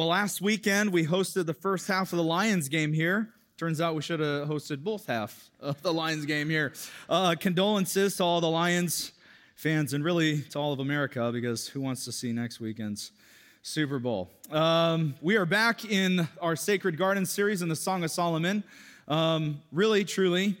well, 0.00 0.08
last 0.08 0.40
weekend 0.40 0.94
we 0.94 1.04
hosted 1.04 1.44
the 1.44 1.52
first 1.52 1.86
half 1.86 2.10
of 2.14 2.16
the 2.16 2.22
Lions 2.22 2.70
game 2.70 2.90
here. 2.90 3.28
Turns 3.58 3.82
out 3.82 3.94
we 3.94 4.00
should 4.00 4.18
have 4.18 4.48
hosted 4.48 4.82
both 4.82 5.04
half 5.04 5.50
of 5.60 5.82
the 5.82 5.92
Lions 5.92 6.24
game 6.24 6.48
here. 6.48 6.72
Uh, 7.06 7.34
condolences 7.38 8.16
to 8.16 8.24
all 8.24 8.40
the 8.40 8.48
Lions 8.48 9.12
fans 9.56 9.92
and 9.92 10.02
really 10.02 10.40
to 10.40 10.58
all 10.58 10.72
of 10.72 10.80
America 10.80 11.30
because 11.30 11.68
who 11.68 11.82
wants 11.82 12.06
to 12.06 12.12
see 12.12 12.32
next 12.32 12.60
weekend's 12.60 13.12
Super 13.60 13.98
Bowl? 13.98 14.30
Um, 14.50 15.16
we 15.20 15.36
are 15.36 15.44
back 15.44 15.84
in 15.84 16.26
our 16.40 16.56
Sacred 16.56 16.96
Garden 16.96 17.26
series 17.26 17.60
in 17.60 17.68
the 17.68 17.76
Song 17.76 18.02
of 18.02 18.10
Solomon. 18.10 18.64
Um, 19.06 19.60
really, 19.70 20.06
truly, 20.06 20.56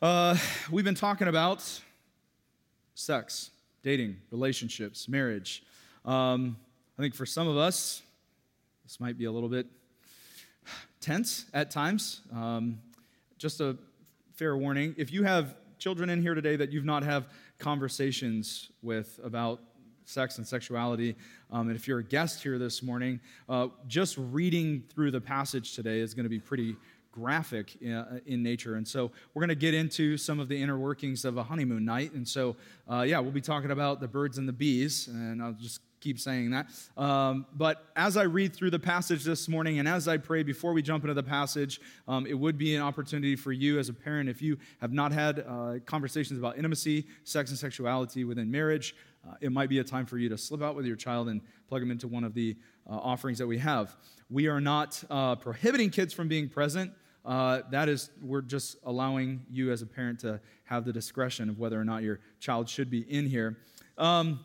uh, 0.00 0.34
we've 0.70 0.82
been 0.82 0.94
talking 0.94 1.28
about 1.28 1.62
sex, 2.94 3.50
dating, 3.82 4.16
relationships, 4.30 5.10
marriage. 5.10 5.62
Um, 6.06 6.56
I 6.98 7.02
think 7.02 7.14
for 7.14 7.26
some 7.26 7.48
of 7.48 7.58
us, 7.58 8.00
this 8.86 9.00
might 9.00 9.18
be 9.18 9.24
a 9.24 9.32
little 9.32 9.48
bit 9.48 9.66
tense 11.00 11.46
at 11.52 11.72
times. 11.72 12.20
Um, 12.32 12.78
just 13.36 13.60
a 13.60 13.76
fair 14.36 14.56
warning 14.56 14.94
if 14.96 15.12
you 15.12 15.24
have 15.24 15.56
children 15.76 16.08
in 16.08 16.22
here 16.22 16.34
today 16.34 16.54
that 16.54 16.70
you've 16.70 16.84
not 16.84 17.02
have 17.02 17.26
conversations 17.58 18.70
with 18.82 19.18
about 19.24 19.58
sex 20.04 20.38
and 20.38 20.46
sexuality, 20.46 21.16
um, 21.50 21.66
and 21.66 21.74
if 21.74 21.88
you're 21.88 21.98
a 21.98 22.04
guest 22.04 22.44
here 22.44 22.60
this 22.60 22.80
morning, 22.80 23.18
uh, 23.48 23.66
just 23.88 24.16
reading 24.18 24.84
through 24.94 25.10
the 25.10 25.20
passage 25.20 25.74
today 25.74 25.98
is 25.98 26.14
going 26.14 26.22
to 26.22 26.30
be 26.30 26.38
pretty 26.38 26.76
graphic 27.10 27.74
in, 27.80 27.92
uh, 27.92 28.20
in, 28.26 28.40
nature. 28.40 28.76
And 28.76 28.86
so 28.86 29.10
we're 29.34 29.40
going 29.40 29.48
to 29.48 29.56
get 29.56 29.74
into 29.74 30.16
some 30.16 30.38
of 30.38 30.48
the 30.48 30.62
inner 30.62 30.78
workings 30.78 31.24
of 31.24 31.38
a 31.38 31.42
honeymoon 31.42 31.84
night. 31.84 32.12
And 32.12 32.28
so, 32.28 32.54
uh, 32.88 33.00
yeah, 33.00 33.18
we'll 33.18 33.32
be 33.32 33.40
talking 33.40 33.72
about 33.72 34.00
the 34.00 34.06
birds 34.06 34.38
and 34.38 34.46
the 34.46 34.52
bees. 34.52 35.08
And 35.08 35.42
I'll 35.42 35.54
just 35.54 35.80
keep 36.06 36.20
saying 36.20 36.50
that. 36.50 36.68
Um, 36.96 37.46
but 37.56 37.84
as 37.96 38.16
I 38.16 38.22
read 38.22 38.54
through 38.54 38.70
the 38.70 38.78
passage 38.78 39.24
this 39.24 39.48
morning 39.48 39.80
and 39.80 39.88
as 39.88 40.06
I 40.06 40.18
pray 40.18 40.44
before 40.44 40.72
we 40.72 40.80
jump 40.80 41.02
into 41.02 41.14
the 41.14 41.22
passage, 41.22 41.80
um, 42.06 42.26
it 42.26 42.34
would 42.34 42.56
be 42.56 42.76
an 42.76 42.82
opportunity 42.82 43.34
for 43.34 43.50
you 43.50 43.80
as 43.80 43.88
a 43.88 43.92
parent, 43.92 44.28
if 44.28 44.40
you 44.40 44.56
have 44.80 44.92
not 44.92 45.10
had 45.10 45.40
uh, 45.40 45.74
conversations 45.84 46.38
about 46.38 46.56
intimacy, 46.56 47.06
sex, 47.24 47.50
and 47.50 47.58
sexuality 47.58 48.22
within 48.22 48.48
marriage, 48.48 48.94
uh, 49.28 49.34
it 49.40 49.50
might 49.50 49.68
be 49.68 49.80
a 49.80 49.84
time 49.84 50.06
for 50.06 50.16
you 50.16 50.28
to 50.28 50.38
slip 50.38 50.62
out 50.62 50.76
with 50.76 50.86
your 50.86 50.94
child 50.94 51.28
and 51.28 51.40
plug 51.68 51.80
them 51.80 51.90
into 51.90 52.06
one 52.06 52.22
of 52.22 52.34
the 52.34 52.56
uh, 52.88 52.94
offerings 52.94 53.38
that 53.38 53.46
we 53.48 53.58
have. 53.58 53.96
We 54.30 54.46
are 54.46 54.60
not 54.60 55.02
uh, 55.10 55.34
prohibiting 55.34 55.90
kids 55.90 56.14
from 56.14 56.28
being 56.28 56.48
present. 56.48 56.92
Uh, 57.24 57.62
that 57.72 57.88
is, 57.88 58.10
we're 58.22 58.42
just 58.42 58.76
allowing 58.84 59.44
you 59.50 59.72
as 59.72 59.82
a 59.82 59.86
parent 59.86 60.20
to 60.20 60.40
have 60.62 60.84
the 60.84 60.92
discretion 60.92 61.48
of 61.48 61.58
whether 61.58 61.80
or 61.80 61.84
not 61.84 62.04
your 62.04 62.20
child 62.38 62.68
should 62.68 62.90
be 62.90 63.00
in 63.00 63.26
here. 63.26 63.58
Um, 63.98 64.44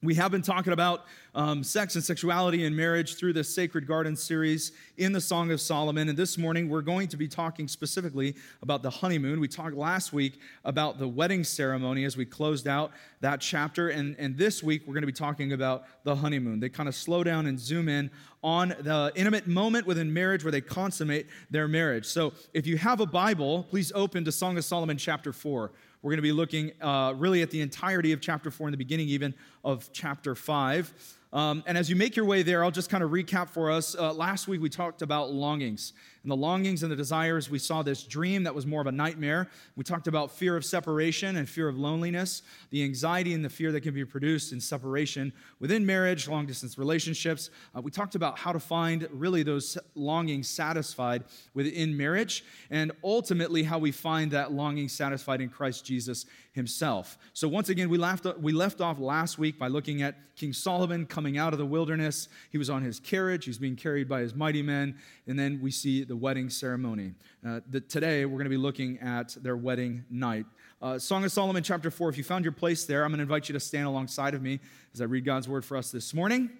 we 0.00 0.14
have 0.14 0.30
been 0.30 0.42
talking 0.42 0.72
about 0.72 1.06
um, 1.34 1.64
sex 1.64 1.96
and 1.96 2.04
sexuality 2.04 2.64
and 2.64 2.76
marriage 2.76 3.16
through 3.16 3.32
this 3.32 3.52
Sacred 3.52 3.84
Garden 3.84 4.14
series 4.14 4.70
in 4.96 5.10
the 5.10 5.20
Song 5.20 5.50
of 5.50 5.60
Solomon. 5.60 6.08
And 6.08 6.16
this 6.16 6.38
morning, 6.38 6.68
we're 6.68 6.82
going 6.82 7.08
to 7.08 7.16
be 7.16 7.26
talking 7.26 7.66
specifically 7.66 8.36
about 8.62 8.84
the 8.84 8.90
honeymoon. 8.90 9.40
We 9.40 9.48
talked 9.48 9.74
last 9.74 10.12
week 10.12 10.38
about 10.64 11.00
the 11.00 11.08
wedding 11.08 11.42
ceremony 11.42 12.04
as 12.04 12.16
we 12.16 12.24
closed 12.24 12.68
out 12.68 12.92
that 13.22 13.40
chapter. 13.40 13.88
And, 13.88 14.14
and 14.20 14.38
this 14.38 14.62
week, 14.62 14.82
we're 14.86 14.94
going 14.94 15.02
to 15.02 15.08
be 15.08 15.12
talking 15.12 15.52
about 15.52 15.84
the 16.04 16.14
honeymoon. 16.14 16.60
They 16.60 16.68
kind 16.68 16.88
of 16.88 16.94
slow 16.94 17.24
down 17.24 17.46
and 17.46 17.58
zoom 17.58 17.88
in 17.88 18.08
on 18.44 18.68
the 18.68 19.10
intimate 19.16 19.48
moment 19.48 19.84
within 19.84 20.14
marriage 20.14 20.44
where 20.44 20.52
they 20.52 20.60
consummate 20.60 21.26
their 21.50 21.66
marriage. 21.66 22.06
So 22.06 22.34
if 22.54 22.68
you 22.68 22.78
have 22.78 23.00
a 23.00 23.06
Bible, 23.06 23.64
please 23.64 23.90
open 23.96 24.24
to 24.26 24.30
Song 24.30 24.56
of 24.56 24.64
Solomon 24.64 24.96
chapter 24.96 25.32
4. 25.32 25.72
We're 26.02 26.10
going 26.10 26.18
to 26.18 26.22
be 26.22 26.32
looking 26.32 26.72
uh, 26.80 27.14
really 27.16 27.42
at 27.42 27.50
the 27.50 27.60
entirety 27.60 28.12
of 28.12 28.20
chapter 28.20 28.50
4 28.50 28.68
in 28.68 28.72
the 28.72 28.78
beginning, 28.78 29.08
even 29.08 29.34
of 29.64 29.90
chapter 29.92 30.34
5. 30.34 31.16
Um, 31.32 31.62
and 31.66 31.76
as 31.76 31.90
you 31.90 31.96
make 31.96 32.16
your 32.16 32.24
way 32.24 32.42
there, 32.42 32.64
I'll 32.64 32.70
just 32.70 32.88
kind 32.88 33.02
of 33.02 33.10
recap 33.10 33.50
for 33.50 33.70
us. 33.70 33.94
Uh, 33.94 34.12
last 34.12 34.48
week 34.48 34.62
we 34.62 34.68
talked 34.68 35.02
about 35.02 35.32
longings 35.32 35.92
and 36.28 36.32
the 36.38 36.46
longings 36.46 36.82
and 36.82 36.92
the 36.92 36.96
desires. 36.96 37.48
We 37.48 37.58
saw 37.58 37.82
this 37.82 38.02
dream 38.02 38.42
that 38.42 38.54
was 38.54 38.66
more 38.66 38.82
of 38.82 38.86
a 38.86 38.92
nightmare. 38.92 39.48
We 39.76 39.84
talked 39.84 40.08
about 40.08 40.30
fear 40.30 40.58
of 40.58 40.64
separation 40.64 41.36
and 41.36 41.48
fear 41.48 41.68
of 41.68 41.78
loneliness, 41.78 42.42
the 42.68 42.84
anxiety 42.84 43.32
and 43.32 43.42
the 43.42 43.48
fear 43.48 43.72
that 43.72 43.80
can 43.80 43.94
be 43.94 44.04
produced 44.04 44.52
in 44.52 44.60
separation 44.60 45.32
within 45.58 45.86
marriage, 45.86 46.28
long 46.28 46.44
distance 46.44 46.76
relationships. 46.76 47.48
Uh, 47.74 47.80
we 47.80 47.90
talked 47.90 48.14
about 48.14 48.38
how 48.38 48.52
to 48.52 48.60
find 48.60 49.08
really 49.10 49.42
those 49.42 49.78
longings 49.94 50.50
satisfied 50.50 51.24
within 51.54 51.96
marriage, 51.96 52.44
and 52.70 52.92
ultimately 53.02 53.62
how 53.62 53.78
we 53.78 53.90
find 53.90 54.30
that 54.30 54.52
longing 54.52 54.90
satisfied 54.90 55.40
in 55.40 55.48
Christ 55.48 55.86
Jesus 55.86 56.26
himself. 56.52 57.18
So 57.32 57.48
once 57.48 57.68
again, 57.68 57.88
we 57.88 57.98
left, 57.98 58.26
we 58.40 58.52
left 58.52 58.80
off 58.80 58.98
last 58.98 59.38
week 59.38 59.58
by 59.58 59.68
looking 59.68 60.02
at 60.02 60.16
King 60.36 60.52
Solomon 60.52 61.06
coming 61.06 61.38
out 61.38 61.52
of 61.52 61.58
the 61.58 61.66
wilderness. 61.66 62.28
He 62.50 62.58
was 62.58 62.70
on 62.70 62.82
his 62.82 63.00
carriage, 63.00 63.44
he's 63.44 63.58
being 63.58 63.76
carried 63.76 64.08
by 64.08 64.20
his 64.20 64.34
mighty 64.34 64.62
men. 64.62 64.96
And 65.26 65.38
then 65.38 65.60
we 65.62 65.70
see 65.70 66.04
the 66.04 66.16
wedding 66.16 66.50
ceremony. 66.50 67.14
Uh, 67.46 67.60
the, 67.68 67.80
today, 67.80 68.24
we're 68.24 68.38
going 68.38 68.44
to 68.44 68.50
be 68.50 68.56
looking 68.56 68.98
at 68.98 69.36
their 69.42 69.56
wedding 69.56 70.04
night. 70.10 70.46
Uh, 70.80 70.98
Song 70.98 71.24
of 71.24 71.32
Solomon, 71.32 71.62
chapter 71.62 71.90
4. 71.90 72.10
If 72.10 72.18
you 72.18 72.24
found 72.24 72.44
your 72.44 72.52
place 72.52 72.84
there, 72.84 73.04
I'm 73.04 73.10
going 73.10 73.18
to 73.18 73.22
invite 73.22 73.48
you 73.48 73.52
to 73.52 73.60
stand 73.60 73.86
alongside 73.86 74.34
of 74.34 74.42
me 74.42 74.60
as 74.94 75.00
I 75.00 75.04
read 75.04 75.24
God's 75.24 75.48
word 75.48 75.64
for 75.64 75.76
us 75.76 75.90
this 75.90 76.14
morning. 76.14 76.50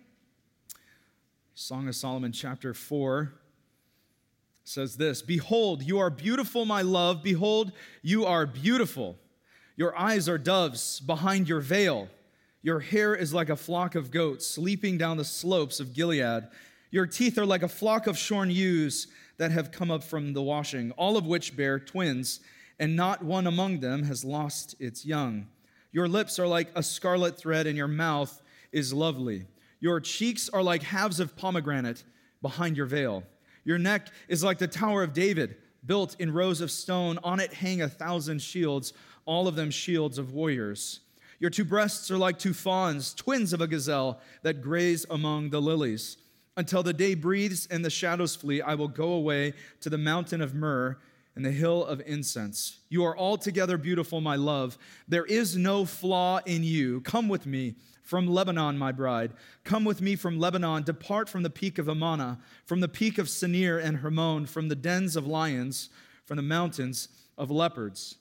Song 1.55 1.89
of 1.89 1.97
Solomon, 1.97 2.33
chapter 2.33 2.75
4 2.75 3.33
says 4.65 4.97
this 4.97 5.23
Behold, 5.23 5.83
you 5.83 5.99
are 5.99 6.11
beautiful, 6.11 6.65
my 6.65 6.83
love. 6.83 7.23
Behold, 7.23 7.73
you 8.03 8.27
are 8.27 8.47
beautiful. 8.47 9.17
Your 9.79 9.97
eyes 9.97 10.29
are 10.29 10.39
doves 10.39 10.99
behind 10.99 11.49
your 11.49 11.61
veil. 11.61 12.09
Your 12.63 12.81
hair 12.81 13.15
is 13.15 13.33
like 13.33 13.49
a 13.49 13.55
flock 13.55 13.95
of 13.95 14.11
goats 14.11 14.59
leaping 14.59 14.99
down 14.99 15.19
the 15.19 15.25
slopes 15.25 15.79
of 15.79 15.95
Gilead. 15.95 16.49
Your 16.91 17.07
teeth 17.07 17.39
are 17.39 17.47
like 17.47 17.63
a 17.63 17.69
flock 17.69 18.09
of 18.09 18.19
shorn 18.19 18.51
ewes 18.51 19.07
that 19.37 19.53
have 19.53 19.71
come 19.71 19.93
up 19.93 20.03
from 20.03 20.33
the 20.33 20.43
washing, 20.43 20.91
all 20.99 21.17
of 21.17 21.27
which 21.27 21.57
bear 21.57 21.79
twins, 21.79 22.41
and 22.81 22.97
not 22.97 23.25
one 23.25 23.47
among 23.47 23.79
them 23.79 24.03
has 24.03 24.25
lost 24.25 24.75
its 24.81 25.07
young. 25.07 25.47
Your 25.93 26.09
lips 26.09 26.41
are 26.41 26.49
like 26.49 26.71
a 26.75 26.83
scarlet 26.83 27.39
thread, 27.39 27.69
and 27.69 27.77
your 27.77 27.87
mouth 27.87 28.43
is 28.73 28.93
lovely. 28.93 29.47
Your 29.79 30.01
cheeks 30.01 30.49
are 30.49 30.63
like 30.63 30.83
halves 30.83 31.21
of 31.21 31.37
pomegranate 31.37 32.03
behind 32.43 32.77
your 32.77 32.87
veil. 32.87 33.23
Your 33.63 33.79
neck 33.79 34.09
is 34.27 34.43
like 34.43 34.59
the 34.59 34.67
Tower 34.67 35.05
of 35.05 35.13
David, 35.13 35.55
built 35.87 36.17
in 36.19 36.33
rows 36.33 36.61
of 36.61 36.73
stone. 36.73 37.21
On 37.23 37.39
it 37.39 37.53
hang 37.53 37.81
a 37.81 37.89
thousand 37.89 38.43
shields, 38.43 38.93
all 39.29 39.47
of 39.47 39.55
them 39.57 39.71
shields 39.71 40.17
of 40.17 40.33
warriors. 40.33 41.01
Your 41.39 41.51
two 41.51 41.65
breasts 41.65 42.11
are 42.11 42.17
like 42.17 42.39
two 42.39 42.55
fawns, 42.55 43.13
twins 43.13 43.53
of 43.53 43.61
a 43.61 43.67
gazelle 43.67 44.21
that 44.43 44.63
graze 44.63 45.05
among 45.11 45.51
the 45.51 45.61
lilies. 45.61 46.17
Until 46.57 46.83
the 46.83 46.95
day 46.95 47.15
breathes 47.15 47.69
and 47.71 47.85
the 47.85 47.91
shadows 47.91 48.35
flee, 48.35 48.63
I 48.63 48.75
will 48.75 48.89
go 48.89 49.13
away 49.13 49.53
to 49.83 49.91
the 49.91 49.99
mountain 49.99 50.41
of 50.41 50.55
myrrh 50.55 50.97
and 51.37 51.45
the 51.45 51.53
hill 51.53 51.85
of 51.85 52.03
incense. 52.07 52.81
You 52.89 53.05
are 53.05 53.17
altogether 53.17 53.77
beautiful, 53.77 54.21
my 54.23 54.35
love. 54.35 54.79
There 55.07 55.27
is 55.27 55.57
no 55.57 55.85
flaw 55.85 56.41
in 56.47 56.65
you. 56.65 57.03
Come 57.03 57.29
with 57.29 57.45
me 57.47 57.75
from 58.03 58.27
Lebanon, 58.27 58.79
my 58.79 58.93
bride. 58.93 59.35
Come 59.63 59.85
with 59.85 60.01
me 60.01 60.17
from 60.17 60.41
Lebanon. 60.41 60.85
Depart 60.85 61.29
from 61.29 61.43
the 61.43 61.51
peak 61.51 61.79
of 61.79 61.87
Amana, 61.87 62.41
from 62.65 62.81
the 62.81 62.89
peak 62.89 63.19
of 63.19 63.29
Senir 63.29 63.79
and 63.79 63.99
Hermon, 63.99 64.47
from 64.47 64.69
the 64.69 64.75
dens 64.75 65.15
of 65.15 65.27
lions, 65.27 65.91
from 66.25 66.39
the 66.39 66.43
mountains 66.43 67.09
of 67.37 67.51
leopards. 67.51 68.17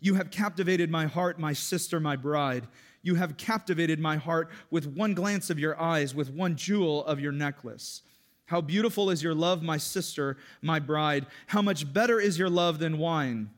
You 0.00 0.14
have 0.14 0.30
captivated 0.30 0.90
my 0.90 1.06
heart, 1.06 1.38
my 1.38 1.52
sister, 1.52 2.00
my 2.00 2.16
bride. 2.16 2.66
You 3.02 3.14
have 3.14 3.36
captivated 3.36 4.00
my 4.00 4.16
heart 4.16 4.50
with 4.70 4.86
one 4.86 5.14
glance 5.14 5.50
of 5.50 5.58
your 5.58 5.80
eyes, 5.80 6.14
with 6.14 6.30
one 6.30 6.56
jewel 6.56 7.04
of 7.04 7.20
your 7.20 7.32
necklace. 7.32 8.02
How 8.46 8.60
beautiful 8.60 9.10
is 9.10 9.22
your 9.22 9.34
love, 9.34 9.62
my 9.62 9.76
sister, 9.76 10.36
my 10.60 10.80
bride. 10.80 11.26
How 11.46 11.62
much 11.62 11.92
better 11.92 12.18
is 12.18 12.38
your 12.38 12.50
love 12.50 12.78
than 12.78 12.98
wine, 12.98 13.50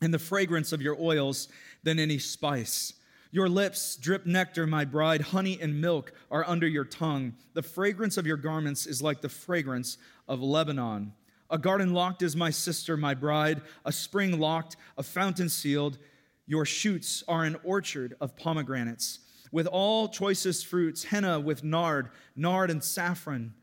and 0.00 0.14
the 0.14 0.18
fragrance 0.18 0.72
of 0.72 0.80
your 0.80 0.96
oils 0.98 1.48
than 1.82 1.98
any 1.98 2.18
spice. 2.18 2.94
Your 3.32 3.48
lips 3.48 3.96
drip 3.96 4.26
nectar, 4.26 4.66
my 4.66 4.84
bride. 4.84 5.20
Honey 5.20 5.58
and 5.60 5.80
milk 5.80 6.12
are 6.30 6.48
under 6.48 6.66
your 6.66 6.84
tongue. 6.84 7.34
The 7.54 7.62
fragrance 7.62 8.16
of 8.16 8.26
your 8.26 8.36
garments 8.36 8.86
is 8.86 9.02
like 9.02 9.20
the 9.20 9.28
fragrance 9.28 9.98
of 10.26 10.40
Lebanon. 10.40 11.12
A 11.50 11.58
garden 11.58 11.92
locked 11.92 12.22
is 12.22 12.36
my 12.36 12.50
sister, 12.50 12.96
my 12.96 13.14
bride, 13.14 13.62
a 13.84 13.90
spring 13.90 14.38
locked, 14.38 14.76
a 14.96 15.02
fountain 15.02 15.48
sealed. 15.48 15.98
Your 16.46 16.64
shoots 16.64 17.24
are 17.26 17.44
an 17.44 17.56
orchard 17.64 18.16
of 18.20 18.36
pomegranates, 18.36 19.18
with 19.50 19.66
all 19.66 20.08
choicest 20.08 20.66
fruits, 20.66 21.04
henna 21.04 21.40
with 21.40 21.64
nard, 21.64 22.10
nard 22.36 22.70
and 22.70 22.82
saffron, 22.82 23.54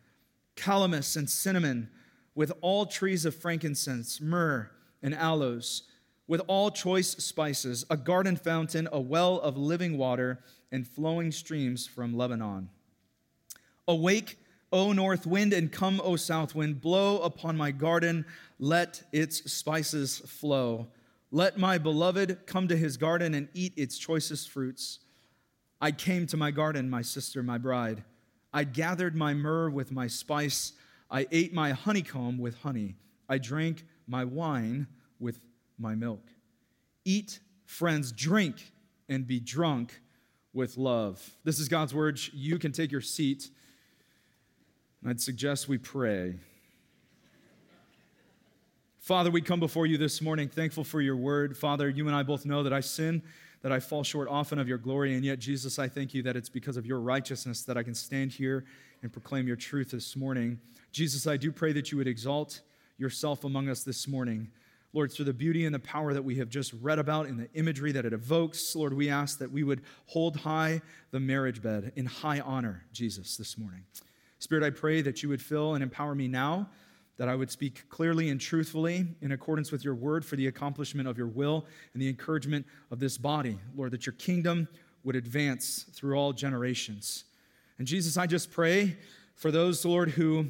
calamus 0.56 1.16
and 1.16 1.30
cinnamon, 1.30 1.90
with 2.36 2.52
all 2.62 2.86
trees 2.86 3.26
of 3.26 3.36
frankincense, 3.36 4.20
myrrh 4.20 4.70
and 5.02 5.16
aloes, 5.16 5.84
with 6.28 6.42
all 6.48 6.70
choice 6.70 7.12
spices, 7.12 7.86
a 7.90 7.96
garden 7.96 8.36
fountain, 8.36 8.90
a 8.92 9.00
well 9.00 9.40
of 9.40 9.58
living 9.58 9.98
water, 9.98 10.44
and 10.72 10.86
flowing 10.86 11.32
streams 11.32 11.88
from 11.88 12.18
Lebanon. 12.18 12.70
Awake, 13.88 14.38
O 14.72 14.92
north 14.92 15.26
wind, 15.26 15.54
and 15.54 15.72
come, 15.72 16.02
O 16.04 16.16
south 16.16 16.54
wind, 16.54 16.82
blow 16.82 17.22
upon 17.22 17.56
my 17.56 17.72
garden, 17.72 18.26
let 18.60 19.04
its 19.12 19.52
spices 19.52 20.20
flow. 20.20 20.88
Let 21.32 21.58
my 21.58 21.78
beloved 21.78 22.46
come 22.46 22.68
to 22.68 22.78
his 22.78 22.98
garden 22.98 23.34
and 23.34 23.50
eat 23.54 23.74
its 23.76 23.98
choicest 23.98 24.50
fruits. 24.50 25.00
I 25.80 25.92
came 25.92 26.26
to 26.28 26.38
my 26.38 26.52
garden, 26.52 26.90
my 26.90 27.02
sister, 27.02 27.44
my 27.44 27.58
bride. 27.58 28.04
I 28.54 28.64
gathered 28.64 29.16
my 29.16 29.34
myrrh 29.34 29.70
with 29.70 29.92
my 29.92 30.08
spice. 30.08 30.74
I 31.12 31.28
ate 31.32 31.54
my 31.54 31.72
honeycomb 31.72 32.38
with 32.38 32.56
honey. 32.60 32.96
I 33.30 33.38
drank 33.38 33.86
my 34.08 34.24
wine 34.24 34.88
with 35.20 35.40
my 35.78 35.96
milk. 35.96 36.28
Eat, 37.06 37.40
friends, 37.66 38.12
drink, 38.12 38.74
and 39.08 39.28
be 39.28 39.40
drunk 39.40 40.02
with 40.54 40.78
love. 40.78 41.38
This 41.44 41.60
is 41.60 41.68
God's 41.68 41.94
word. 41.94 42.20
You 42.34 42.58
can 42.58 42.72
take 42.72 42.92
your 42.92 43.02
seat. 43.02 43.50
I'd 45.08 45.22
suggest 45.22 45.70
we 45.70 45.78
pray. 45.78 46.36
Father, 49.00 49.32
we 49.32 49.42
come 49.42 49.62
before 49.62 49.86
you 49.86 49.98
this 49.98 50.22
morning 50.22 50.50
thankful 50.50 50.84
for 50.84 51.00
your 51.00 51.16
word. 51.16 51.56
Father, 51.56 51.88
you 51.88 52.08
and 52.08 52.16
I 52.16 52.24
both 52.24 52.46
know 52.46 52.62
that 52.64 52.74
I 52.74 52.82
sin, 52.82 53.24
that 53.62 53.72
I 53.72 53.80
fall 53.80 54.04
short 54.04 54.28
often 54.28 54.60
of 54.60 54.68
your 54.68 54.78
glory, 54.78 55.16
and 55.16 55.24
yet, 55.24 55.40
Jesus, 55.40 55.80
I 55.80 55.88
thank 55.88 56.14
you 56.14 56.24
that 56.24 56.36
it's 56.36 56.50
because 56.50 56.76
of 56.76 56.86
your 56.86 57.00
righteousness 57.00 57.62
that 57.62 57.78
I 57.78 57.84
can 57.84 57.96
stand 57.96 58.34
here 58.34 58.66
and 59.02 59.10
proclaim 59.10 59.48
your 59.48 59.56
truth 59.56 59.92
this 59.92 60.18
morning. 60.18 60.60
Jesus, 60.92 61.26
I 61.26 61.38
do 61.38 61.54
pray 61.54 61.72
that 61.72 61.90
you 61.90 61.98
would 62.00 62.08
exalt 62.08 62.60
yourself 62.98 63.46
among 63.46 63.70
us 63.70 63.84
this 63.84 64.10
morning. 64.10 64.50
Lord, 64.92 65.14
through 65.14 65.26
the 65.26 65.34
beauty 65.34 65.66
and 65.66 65.74
the 65.74 65.80
power 65.80 66.14
that 66.14 66.24
we 66.24 66.36
have 66.36 66.50
just 66.50 66.74
read 66.82 67.00
about 67.00 67.28
in 67.28 67.38
the 67.38 67.50
imagery 67.54 67.94
that 67.94 68.04
it 68.04 68.12
evokes, 68.12 68.76
Lord, 68.76 68.92
we 68.92 69.10
ask 69.10 69.40
that 69.40 69.54
we 69.54 69.64
would 69.64 69.84
hold 70.08 70.36
high 70.36 70.82
the 71.12 71.22
marriage 71.22 71.62
bed 71.62 71.94
in 71.96 72.08
high 72.08 72.42
honor, 72.42 72.84
Jesus, 72.92 73.38
this 73.38 73.58
morning. 73.58 73.86
Spirit, 74.40 74.64
I 74.64 74.70
pray 74.70 75.02
that 75.02 75.24
you 75.24 75.30
would 75.30 75.42
fill 75.42 75.74
and 75.74 75.84
empower 75.84 76.14
me 76.16 76.28
now 76.28 76.70
that 77.18 77.28
I 77.28 77.36
would 77.36 77.50
speak 77.50 77.90
clearly 77.90 78.30
and 78.30 78.40
truthfully 78.40 79.08
in 79.22 79.32
accordance 79.32 79.72
with 79.72 79.84
your 79.84 79.96
word 79.96 80.24
for 80.24 80.36
the 80.36 80.48
accomplishment 80.48 81.08
of 81.08 81.18
your 81.18 81.28
will 81.28 81.66
and 81.94 82.02
the 82.02 82.08
encouragement 82.08 82.66
of 82.92 83.00
this 83.00 83.18
body. 83.18 83.58
Lord, 83.76 83.92
that 83.92 84.06
your 84.06 84.14
kingdom 84.14 84.68
would 85.04 85.16
advance 85.16 85.86
through 85.94 86.16
all 86.16 86.32
generations. 86.32 87.26
And 87.80 87.88
Jesus, 87.88 88.18
I 88.18 88.28
just 88.28 88.52
pray 88.52 88.98
for 89.36 89.52
those, 89.52 89.84
Lord, 89.84 90.12
who 90.12 90.48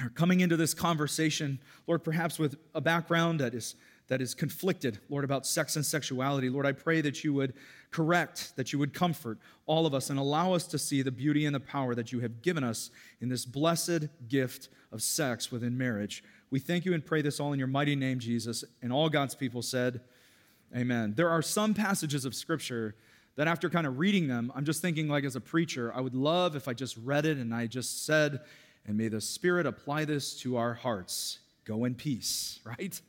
are 0.00 0.08
coming 0.08 0.40
into 0.40 0.56
this 0.56 0.74
conversation, 0.74 1.60
Lord, 1.86 2.02
perhaps 2.02 2.38
with 2.38 2.56
a 2.74 2.80
background 2.80 3.40
that 3.40 3.54
is 3.54 3.76
that 4.08 4.20
is 4.20 4.34
conflicted, 4.34 4.98
Lord, 5.08 5.24
about 5.24 5.46
sex 5.46 5.76
and 5.76 5.84
sexuality. 5.84 6.50
Lord, 6.50 6.66
I 6.66 6.72
pray 6.72 7.00
that 7.00 7.24
you 7.24 7.32
would 7.34 7.54
correct, 7.90 8.54
that 8.56 8.72
you 8.72 8.78
would 8.78 8.94
comfort 8.94 9.38
all 9.66 9.86
of 9.86 9.94
us 9.94 10.10
and 10.10 10.18
allow 10.18 10.52
us 10.52 10.66
to 10.68 10.78
see 10.78 11.02
the 11.02 11.10
beauty 11.10 11.46
and 11.46 11.54
the 11.54 11.60
power 11.60 11.94
that 11.94 12.12
you 12.12 12.20
have 12.20 12.42
given 12.42 12.64
us 12.64 12.90
in 13.20 13.28
this 13.28 13.44
blessed 13.44 14.08
gift 14.28 14.68
of 14.90 15.02
sex 15.02 15.50
within 15.50 15.78
marriage. 15.78 16.22
We 16.50 16.58
thank 16.58 16.84
you 16.84 16.94
and 16.94 17.04
pray 17.04 17.22
this 17.22 17.40
all 17.40 17.52
in 17.52 17.58
your 17.58 17.68
mighty 17.68 17.96
name, 17.96 18.18
Jesus. 18.18 18.64
And 18.82 18.92
all 18.92 19.08
God's 19.08 19.34
people 19.34 19.62
said, 19.62 20.00
Amen. 20.76 21.14
There 21.16 21.28
are 21.28 21.42
some 21.42 21.74
passages 21.74 22.24
of 22.24 22.34
Scripture 22.34 22.94
that 23.36 23.46
after 23.46 23.68
kind 23.70 23.86
of 23.86 23.98
reading 23.98 24.26
them, 24.28 24.52
I'm 24.54 24.64
just 24.64 24.82
thinking, 24.82 25.08
like 25.08 25.24
as 25.24 25.36
a 25.36 25.40
preacher, 25.40 25.92
I 25.94 26.00
would 26.00 26.14
love 26.14 26.56
if 26.56 26.68
I 26.68 26.72
just 26.72 26.96
read 26.98 27.26
it 27.26 27.38
and 27.38 27.54
I 27.54 27.66
just 27.66 28.06
said, 28.06 28.40
and 28.86 28.96
may 28.96 29.08
the 29.08 29.20
Spirit 29.20 29.66
apply 29.66 30.04
this 30.06 30.38
to 30.40 30.56
our 30.56 30.74
hearts. 30.74 31.38
Go 31.64 31.84
in 31.84 31.94
peace, 31.94 32.60
right? 32.64 33.00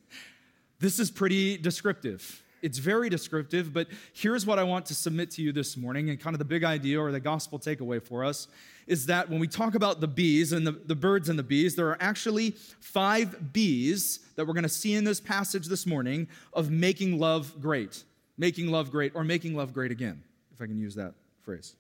This 0.83 0.99
is 0.99 1.09
pretty 1.09 1.55
descriptive. 1.55 2.43
It's 2.61 2.77
very 2.77 3.07
descriptive, 3.07 3.71
but 3.71 3.87
here's 4.11 4.45
what 4.45 4.59
I 4.59 4.63
want 4.63 4.85
to 4.87 4.93
submit 4.93 5.31
to 5.31 5.41
you 5.41 5.53
this 5.53 5.77
morning, 5.77 6.09
and 6.09 6.19
kind 6.19 6.33
of 6.33 6.39
the 6.39 6.45
big 6.45 6.65
idea 6.65 6.99
or 6.99 7.09
the 7.13 7.21
gospel 7.21 7.57
takeaway 7.57 8.03
for 8.03 8.25
us 8.25 8.49
is 8.85 9.05
that 9.05 9.29
when 9.29 9.39
we 9.39 9.47
talk 9.47 9.75
about 9.75 10.01
the 10.01 10.09
bees 10.09 10.51
and 10.51 10.67
the, 10.67 10.73
the 10.73 10.93
birds 10.93 11.29
and 11.29 11.39
the 11.39 11.43
bees, 11.43 11.77
there 11.77 11.87
are 11.87 11.97
actually 12.01 12.49
five 12.81 13.53
bees 13.53 14.19
that 14.35 14.45
we're 14.45 14.53
to 14.55 14.67
see 14.67 14.93
in 14.93 15.05
this 15.05 15.21
passage 15.21 15.67
this 15.67 15.85
morning 15.85 16.27
of 16.51 16.69
making 16.69 17.17
love 17.17 17.61
great. 17.61 18.03
Making 18.37 18.67
love 18.67 18.91
great, 18.91 19.13
or 19.15 19.23
making 19.23 19.55
love 19.55 19.73
great 19.73 19.91
again, 19.91 20.21
if 20.53 20.61
I 20.61 20.65
can 20.65 20.77
use 20.77 20.95
that 20.95 21.13
phrase. 21.43 21.75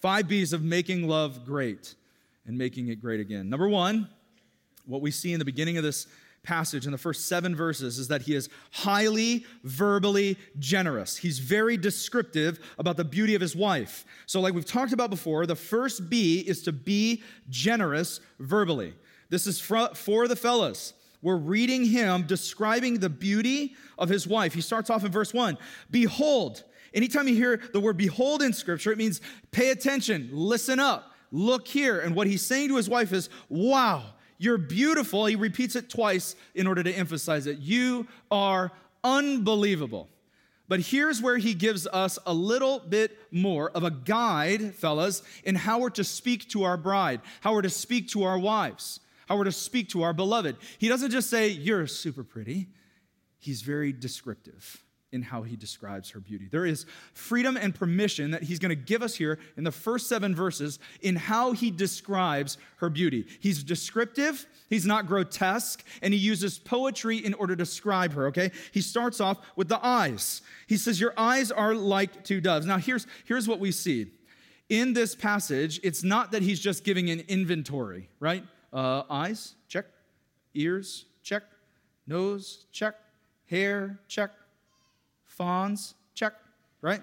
Five 0.00 0.28
B's 0.28 0.54
of 0.54 0.62
making 0.62 1.06
love 1.06 1.44
great 1.44 1.94
and 2.46 2.56
making 2.56 2.88
it 2.88 3.02
great 3.02 3.20
again. 3.20 3.50
Number 3.50 3.68
one, 3.68 4.08
what 4.86 5.02
we 5.02 5.10
see 5.10 5.34
in 5.34 5.38
the 5.38 5.44
beginning 5.44 5.76
of 5.76 5.82
this 5.82 6.06
passage 6.42 6.86
in 6.86 6.92
the 6.92 6.98
first 6.98 7.26
seven 7.26 7.54
verses 7.54 7.98
is 7.98 8.08
that 8.08 8.22
he 8.22 8.34
is 8.34 8.48
highly 8.70 9.44
verbally 9.64 10.36
generous. 10.58 11.16
He's 11.16 11.38
very 11.38 11.76
descriptive 11.76 12.58
about 12.78 12.96
the 12.96 13.04
beauty 13.04 13.34
of 13.34 13.40
his 13.40 13.54
wife. 13.54 14.04
So, 14.26 14.40
like 14.40 14.54
we've 14.54 14.64
talked 14.64 14.92
about 14.92 15.10
before, 15.10 15.46
the 15.46 15.56
first 15.56 16.08
B 16.08 16.40
is 16.40 16.62
to 16.62 16.72
be 16.72 17.22
generous 17.48 18.20
verbally. 18.38 18.94
This 19.30 19.46
is 19.46 19.60
for 19.60 20.28
the 20.28 20.36
fellas. 20.36 20.94
We're 21.20 21.36
reading 21.36 21.84
him 21.84 22.22
describing 22.22 23.00
the 23.00 23.10
beauty 23.10 23.74
of 23.98 24.08
his 24.08 24.26
wife. 24.26 24.54
He 24.54 24.60
starts 24.60 24.88
off 24.88 25.04
in 25.04 25.10
verse 25.10 25.34
one 25.34 25.58
Behold, 25.90 26.64
anytime 26.94 27.28
you 27.28 27.34
hear 27.34 27.60
the 27.72 27.80
word 27.80 27.96
behold 27.96 28.42
in 28.42 28.52
scripture, 28.52 28.92
it 28.92 28.98
means 28.98 29.20
pay 29.50 29.70
attention, 29.70 30.30
listen 30.32 30.78
up, 30.78 31.12
look 31.32 31.66
here. 31.66 32.00
And 32.00 32.14
what 32.14 32.26
he's 32.26 32.46
saying 32.46 32.68
to 32.68 32.76
his 32.76 32.88
wife 32.88 33.12
is, 33.12 33.28
Wow 33.48 34.14
you're 34.38 34.58
beautiful. 34.58 35.26
He 35.26 35.36
repeats 35.36 35.76
it 35.76 35.90
twice 35.90 36.36
in 36.54 36.66
order 36.66 36.82
to 36.82 36.92
emphasize 36.92 37.46
it. 37.46 37.58
You 37.58 38.06
are 38.30 38.72
unbelievable. 39.02 40.08
But 40.68 40.80
here's 40.80 41.20
where 41.20 41.38
he 41.38 41.54
gives 41.54 41.86
us 41.86 42.18
a 42.26 42.32
little 42.32 42.78
bit 42.78 43.16
more 43.30 43.70
of 43.70 43.84
a 43.84 43.90
guide, 43.90 44.74
fellas, 44.74 45.22
in 45.42 45.54
how 45.54 45.80
we're 45.80 45.90
to 45.90 46.04
speak 46.04 46.48
to 46.50 46.64
our 46.64 46.76
bride, 46.76 47.20
how 47.40 47.54
we're 47.54 47.62
to 47.62 47.70
speak 47.70 48.08
to 48.10 48.24
our 48.24 48.38
wives, 48.38 49.00
how 49.28 49.36
we're 49.36 49.44
to 49.44 49.52
speak 49.52 49.88
to 49.90 50.02
our 50.02 50.12
beloved. 50.12 50.56
He 50.78 50.88
doesn't 50.88 51.10
just 51.10 51.30
say, 51.30 51.48
You're 51.48 51.86
super 51.86 52.22
pretty, 52.22 52.68
he's 53.38 53.62
very 53.62 53.92
descriptive 53.92 54.84
in 55.10 55.22
how 55.22 55.42
he 55.42 55.56
describes 55.56 56.10
her 56.10 56.20
beauty. 56.20 56.48
There 56.50 56.66
is 56.66 56.84
freedom 57.14 57.56
and 57.56 57.74
permission 57.74 58.32
that 58.32 58.42
he's 58.42 58.58
going 58.58 58.70
to 58.70 58.76
give 58.76 59.02
us 59.02 59.14
here 59.14 59.38
in 59.56 59.64
the 59.64 59.72
first 59.72 60.08
seven 60.08 60.34
verses 60.34 60.78
in 61.00 61.16
how 61.16 61.52
he 61.52 61.70
describes 61.70 62.58
her 62.76 62.90
beauty. 62.90 63.26
He's 63.40 63.62
descriptive, 63.62 64.46
he's 64.68 64.84
not 64.84 65.06
grotesque, 65.06 65.82
and 66.02 66.12
he 66.12 66.20
uses 66.20 66.58
poetry 66.58 67.16
in 67.16 67.32
order 67.34 67.56
to 67.56 67.64
describe 67.64 68.12
her, 68.12 68.26
okay? 68.26 68.50
He 68.72 68.82
starts 68.82 69.20
off 69.20 69.38
with 69.56 69.68
the 69.68 69.84
eyes. 69.84 70.42
He 70.66 70.76
says, 70.76 71.00
Your 71.00 71.14
eyes 71.16 71.50
are 71.50 71.74
like 71.74 72.24
two 72.24 72.40
doves. 72.40 72.66
Now, 72.66 72.76
here's, 72.76 73.06
here's 73.24 73.48
what 73.48 73.60
we 73.60 73.72
see. 73.72 74.12
In 74.68 74.92
this 74.92 75.14
passage, 75.14 75.80
it's 75.82 76.04
not 76.04 76.32
that 76.32 76.42
he's 76.42 76.60
just 76.60 76.84
giving 76.84 77.08
an 77.08 77.20
inventory, 77.28 78.10
right? 78.20 78.44
Uh, 78.70 79.04
eyes, 79.08 79.54
check. 79.68 79.86
Ears, 80.52 81.06
check. 81.22 81.44
Nose, 82.06 82.66
check. 82.70 82.94
Hair, 83.46 83.98
check 84.08 84.30
fawns, 85.38 85.94
check, 86.14 86.34
right? 86.82 87.00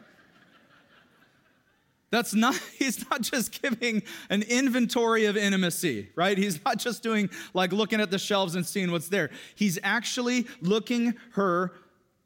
That's 2.12 2.36
not, 2.36 2.56
he's 2.78 3.10
not 3.10 3.22
just 3.22 3.62
giving 3.62 4.04
an 4.30 4.44
inventory 4.44 5.26
of 5.26 5.36
intimacy, 5.36 6.10
right? 6.16 6.38
He's 6.38 6.64
not 6.64 6.78
just 6.78 7.02
doing 7.02 7.32
like 7.56 7.74
looking 7.74 8.00
at 8.00 8.12
the 8.12 8.20
shelves 8.20 8.56
and 8.56 8.66
seeing 8.66 8.92
what's 8.92 9.10
there. 9.10 9.32
He's 9.56 9.80
actually 9.82 10.46
looking 10.62 11.16
her 11.32 11.72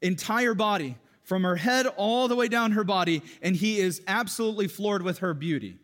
entire 0.02 0.54
body, 0.54 0.96
from 1.30 1.44
her 1.44 1.54
head 1.54 1.86
all 1.96 2.26
the 2.26 2.34
way 2.34 2.48
down 2.48 2.72
her 2.72 2.82
body, 2.82 3.22
and 3.40 3.54
he 3.54 3.78
is 3.78 4.02
absolutely 4.08 4.66
floored 4.66 5.00
with 5.00 5.18
her 5.18 5.32
beauty. 5.32 5.76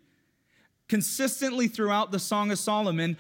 Consistently 0.89 1.69
throughout 1.69 2.11
the 2.11 2.19
Song 2.19 2.51
of 2.51 2.59
Solomon, 2.59 3.17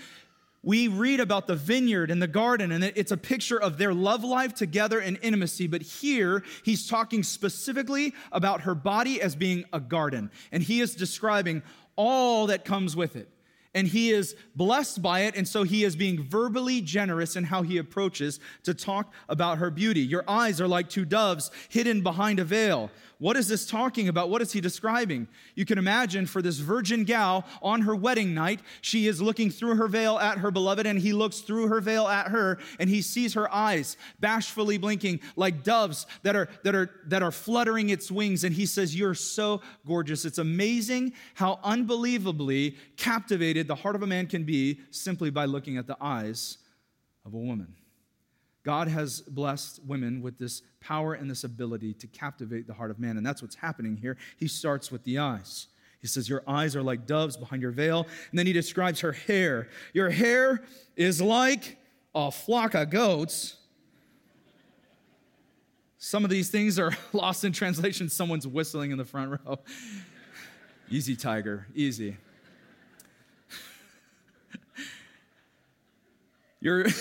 we 0.66 0.88
read 0.88 1.20
about 1.20 1.46
the 1.46 1.54
vineyard 1.54 2.11
and 2.11 2.20
the 2.20 2.26
garden, 2.26 2.73
and 2.73 2.82
it's 2.82 3.12
a 3.12 3.16
picture 3.16 3.58
of 3.58 3.78
their 3.78 3.94
love 3.94 4.25
life 4.25 4.52
together 4.52 4.99
and 4.99 5.16
intimacy. 5.23 5.68
But 5.68 5.80
here, 5.80 6.42
he's 6.64 6.88
talking 6.88 7.23
specifically 7.23 8.12
about 8.32 8.62
her 8.62 8.75
body 8.75 9.23
as 9.23 9.37
being 9.37 9.64
a 9.73 9.78
garden, 9.78 10.28
and 10.50 10.64
he 10.64 10.80
is 10.80 10.96
describing 10.96 11.62
all 11.94 12.49
that 12.49 12.64
comes 12.64 12.96
with 12.96 13.14
it. 13.14 13.30
And 13.75 13.87
he 13.87 14.11
is 14.11 14.35
blessed 14.56 15.02
by 15.02 15.20
it, 15.20 15.37
and 15.37 15.46
so 15.46 15.62
he 15.62 15.85
is 15.85 15.94
being 15.94 16.25
verbally 16.25 16.80
generous 16.80 17.37
in 17.37 17.44
how 17.44 17.62
he 17.62 17.78
approaches 17.78 18.40
to 18.64 18.75
talk 18.75 19.12
about 19.28 19.58
her 19.58 19.70
beauty. 19.70 20.00
Your 20.00 20.25
eyes 20.26 20.61
are 20.61 20.66
like 20.66 20.88
two 20.88 21.04
doves 21.04 21.52
hidden 21.68 22.02
behind 22.02 22.40
a 22.40 22.44
veil. 22.44 22.90
What 23.18 23.37
is 23.38 23.49
this 23.49 23.66
talking 23.66 24.08
about? 24.08 24.28
What 24.28 24.42
is 24.42 24.52
he 24.52 24.61
describing? 24.61 25.26
You 25.54 25.64
can 25.64 25.78
imagine 25.78 26.26
for 26.26 26.42
this 26.42 26.58
virgin 26.58 27.04
gal 27.04 27.46
on 27.62 27.80
her 27.82 27.96
wedding 27.96 28.35
night, 28.35 28.61
she 28.82 29.06
is 29.06 29.23
looking 29.23 29.49
through 29.49 29.76
her 29.76 29.88
veil 29.88 30.18
at 30.18 30.38
her 30.38 30.50
beloved, 30.50 30.87
and 30.87 30.99
he 30.99 31.14
looks 31.14 31.40
through 31.40 31.68
her 31.68 31.80
veil 31.80 32.06
at 32.08 32.28
her, 32.28 32.58
and 32.78 32.90
he 32.90 33.00
sees 33.00 33.32
her 33.32 33.52
eyes 33.52 33.96
bashfully 34.20 34.76
blinking 34.76 35.20
like 35.35 35.64
doves 35.64 36.06
that 36.25 36.37
are, 36.37 36.49
that 36.62 36.75
are, 36.75 36.90
that 37.06 37.23
are 37.23 37.32
fluttering 37.32 37.88
its 37.88 38.11
wings. 38.11 38.44
And 38.44 38.54
he 38.54 38.66
says, 38.66 38.94
You're 38.94 39.14
so 39.14 39.62
gorgeous. 39.87 40.26
It's 40.26 40.38
amazing 40.38 41.14
how 41.35 41.58
unbelievably 41.64 42.76
captivated 42.99 43.66
the 43.66 43.76
heart 43.76 43.96
of 43.96 44.02
a 44.02 44.06
man 44.06 44.26
can 44.26 44.44
be 44.44 44.80
simply 44.90 45.30
by 45.30 45.46
looking 45.46 45.78
at 45.78 45.87
the 45.87 45.96
eyes 46.02 46.58
of 47.25 47.32
a 47.32 47.38
woman. 47.38 47.75
God 48.66 48.88
has 48.88 49.20
blessed 49.20 49.80
women 49.87 50.20
with 50.20 50.38
this 50.38 50.62
power 50.80 51.14
and 51.14 51.30
this 51.30 51.44
ability 51.44 51.94
to 51.94 52.08
captivate 52.08 52.66
the 52.66 52.75
heart 52.75 52.90
of 52.90 52.99
man. 52.99 53.16
And 53.16 53.25
that's 53.25 53.40
what's 53.40 53.54
happening 53.54 53.96
here. 53.96 54.16
He 54.38 54.49
starts 54.49 54.90
with 54.90 55.04
the 55.04 55.18
eyes. 55.18 55.68
He 56.00 56.08
says, 56.08 56.28
Your 56.28 56.42
eyes 56.49 56.75
are 56.75 56.82
like 56.82 57.06
doves 57.06 57.37
behind 57.37 57.62
your 57.62 57.70
veil. 57.70 58.08
And 58.30 58.37
then 58.37 58.44
he 58.44 58.52
describes 58.52 58.99
her 59.02 59.12
hair. 59.12 59.68
Your 59.92 60.11
hair 60.11 60.64
is 60.96 61.23
like 61.23 61.76
a 62.12 62.32
flock 62.32 62.75
of 62.75 62.90
goats. 62.90 63.54
Some 65.99 66.25
of 66.25 66.30
these 66.30 66.49
things 66.50 66.76
are 66.80 66.90
lost 67.12 67.44
in 67.44 67.52
translation. 67.52 68.08
Someone's 68.08 68.49
whistling 68.49 68.90
in 68.90 68.99
the 68.99 69.04
front 69.04 69.30
row. 69.46 69.61
easy, 70.90 71.14
tiger, 71.14 71.68
easy. 71.73 72.16
Your. 76.61 76.87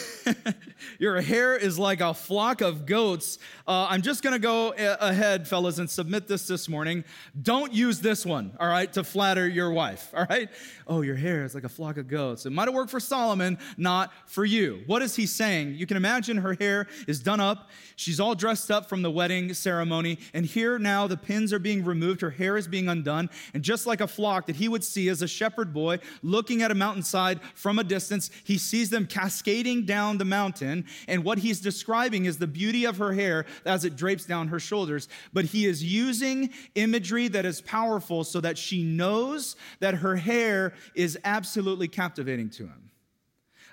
your 1.00 1.22
hair 1.22 1.56
is 1.56 1.78
like 1.80 2.02
a 2.02 2.14
flock 2.14 2.62
of 2.62 2.86
goats. 2.86 3.38
Uh, 3.68 3.88
I'm 3.90 4.02
just 4.02 4.24
going 4.24 4.34
to 4.34 4.40
go 4.40 4.74
a- 4.78 5.10
ahead, 5.10 5.48
fellas, 5.48 5.80
and 5.80 5.90
submit 5.90 6.28
this 6.28 6.48
this 6.48 6.70
morning. 6.70 7.04
Don't 7.42 7.74
use 7.74 8.00
this 8.00 8.25
one, 8.25 8.56
all 8.60 8.68
right, 8.68 8.92
to 8.94 9.04
flatter 9.04 9.48
your 9.48 9.72
wife, 9.72 10.12
all 10.16 10.25
right? 10.30 10.50
Oh, 10.88 11.02
your 11.02 11.16
hair 11.16 11.44
is 11.44 11.56
like 11.56 11.64
a 11.64 11.70
flock 11.70 11.98
of 11.98 12.08
goats. 12.08 12.46
It 12.46 12.52
might 12.52 12.68
have 12.68 12.75
worked 12.75 12.92
for 12.92 13.00
Solomon, 13.00 13.58
not 13.78 14.12
for 14.25 14.46
you. 14.46 14.84
What 14.86 15.02
is 15.02 15.16
he 15.16 15.25
saying? 15.25 15.75
You 15.75 15.88
can 15.88 15.98
imagine 15.98 16.38
her 16.38 16.54
hair 16.54 16.88
is 17.08 17.20
done 17.20 17.40
up. 17.40 17.70
She's 17.96 18.20
all 18.20 18.36
dressed 18.36 18.70
up 18.70 18.88
from 18.90 19.02
the 19.02 19.12
wedding 19.12 19.54
ceremony. 19.54 20.20
And 20.34 20.46
here 20.46 20.78
now 20.78 21.08
the 21.08 21.18
pins 21.18 21.54
are 21.54 21.60
being 21.60 21.84
removed. 21.84 22.22
Her 22.22 22.30
hair 22.30 22.58
is 22.58 22.68
being 22.68 22.90
undone. 22.90 23.30
And 23.54 23.64
just 23.64 23.88
like 23.88 24.02
a 24.02 24.08
flock 24.08 24.48
that 24.48 24.58
he 24.58 24.68
would 24.68 24.84
see 24.84 25.10
as 25.10 25.22
a 25.22 25.28
shepherd 25.28 25.74
boy 25.74 26.00
looking 26.22 26.62
at 26.62 26.72
a 26.72 26.75
mountainside 26.75 27.40
from 27.56 27.80
a 27.80 27.84
distance, 27.84 28.30
he 28.44 28.58
sees 28.58 28.90
them 28.90 29.08
cascading 29.08 29.86
down 29.86 30.18
the 30.18 30.25
mountain. 30.25 30.86
And 31.08 31.24
what 31.24 31.40
he's 31.40 31.60
describing 31.60 32.25
is 32.25 32.38
the 32.38 32.48
beauty 32.48 32.86
of 32.86 32.98
her 32.98 33.14
hair 33.14 33.46
as 33.66 33.86
it 33.86 33.96
drapes 33.96 34.25
down 34.25 34.50
her 34.50 34.60
shoulders. 34.60 35.08
But 35.34 35.46
he 35.46 35.66
is 35.66 35.84
using 35.84 36.52
imagery 36.75 37.28
that 37.30 37.46
is 37.46 37.62
powerful 37.62 38.24
so 38.24 38.42
that 38.42 38.58
she 38.58 38.84
knows 38.84 39.56
that 39.80 39.96
her 39.96 40.16
hair 40.16 40.74
is 40.96 41.18
absolutely 41.24 41.88
captivating 41.88 42.50
to 42.52 42.64
him. 42.64 42.92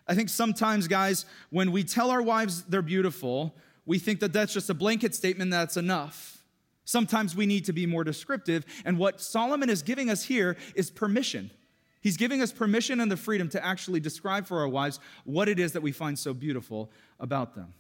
I 0.07 0.15
think 0.15 0.29
sometimes, 0.29 0.89
guys, 0.89 1.27
when 1.51 1.73
we 1.73 1.85
tell 1.85 2.11
our 2.11 2.23
wives 2.23 2.65
they're 2.65 2.83
beautiful, 2.83 3.55
we 3.87 3.99
think 3.99 4.21
that 4.21 4.33
that's 4.33 4.53
just 4.53 4.71
a 4.71 4.75
blanket 4.75 5.15
statement 5.15 5.51
that's 5.51 5.77
enough. 5.77 6.45
Sometimes 6.85 7.37
we 7.37 7.47
need 7.47 7.65
to 7.67 7.73
be 7.73 7.87
more 7.87 8.05
descriptive. 8.05 8.65
And 8.85 8.99
what 8.99 9.21
Solomon 9.21 9.71
is 9.71 9.83
giving 9.83 10.11
us 10.11 10.25
here 10.25 10.57
is 10.75 10.91
permission. 10.91 11.51
He's 12.03 12.17
giving 12.17 12.43
us 12.43 12.53
permission 12.53 13.01
and 13.01 13.11
the 13.11 13.17
freedom 13.17 13.49
to 13.51 13.65
actually 13.65 14.01
describe 14.01 14.47
for 14.47 14.61
our 14.61 14.69
wives 14.69 14.99
what 15.25 15.49
it 15.49 15.61
is 15.61 15.73
that 15.73 15.83
we 15.83 15.93
find 15.93 16.19
so 16.19 16.35
beautiful 16.35 16.91
about 17.21 17.55
them. 17.55 17.75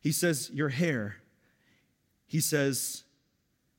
He 0.00 0.10
says, 0.10 0.50
Your 0.52 0.70
hair. 0.70 1.16
He 2.26 2.40
says, 2.40 3.04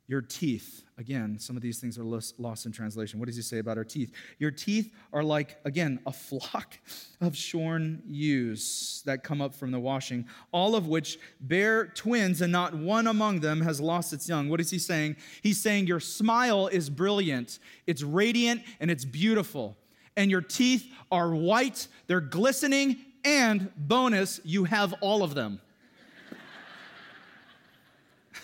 Your 0.07 0.21
teeth. 0.21 0.83
Again, 0.97 1.39
some 1.39 1.55
of 1.55 1.63
these 1.63 1.79
things 1.79 1.97
are 1.97 2.03
lost 2.03 2.65
in 2.65 2.71
translation. 2.71 3.19
What 3.19 3.27
does 3.27 3.37
he 3.37 3.41
say 3.41 3.59
about 3.59 3.77
our 3.77 3.85
teeth? 3.85 4.11
Your 4.37 4.51
teeth 4.51 4.93
are 5.13 5.23
like, 5.23 5.57
again, 5.63 5.99
a 6.05 6.11
flock 6.11 6.77
of 7.21 7.37
shorn 7.37 8.03
ewes 8.05 9.01
that 9.05 9.23
come 9.23 9.41
up 9.41 9.55
from 9.55 9.71
the 9.71 9.79
washing, 9.79 10.27
all 10.51 10.75
of 10.75 10.87
which 10.87 11.17
bear 11.39 11.87
twins, 11.87 12.41
and 12.41 12.51
not 12.51 12.75
one 12.75 13.07
among 13.07 13.39
them 13.39 13.61
has 13.61 13.79
lost 13.79 14.11
its 14.11 14.27
young. 14.27 14.49
What 14.49 14.59
is 14.59 14.69
he 14.69 14.77
saying? 14.77 15.15
He's 15.41 15.61
saying, 15.61 15.87
Your 15.87 16.01
smile 16.01 16.67
is 16.67 16.89
brilliant, 16.89 17.59
it's 17.87 18.03
radiant, 18.03 18.61
and 18.81 18.91
it's 18.91 19.05
beautiful. 19.05 19.77
And 20.15 20.29
your 20.29 20.41
teeth 20.41 20.85
are 21.11 21.33
white, 21.33 21.87
they're 22.07 22.21
glistening, 22.21 22.97
and 23.23 23.71
bonus, 23.77 24.41
you 24.43 24.65
have 24.65 24.93
all 24.99 25.23
of 25.23 25.33
them. 25.33 25.61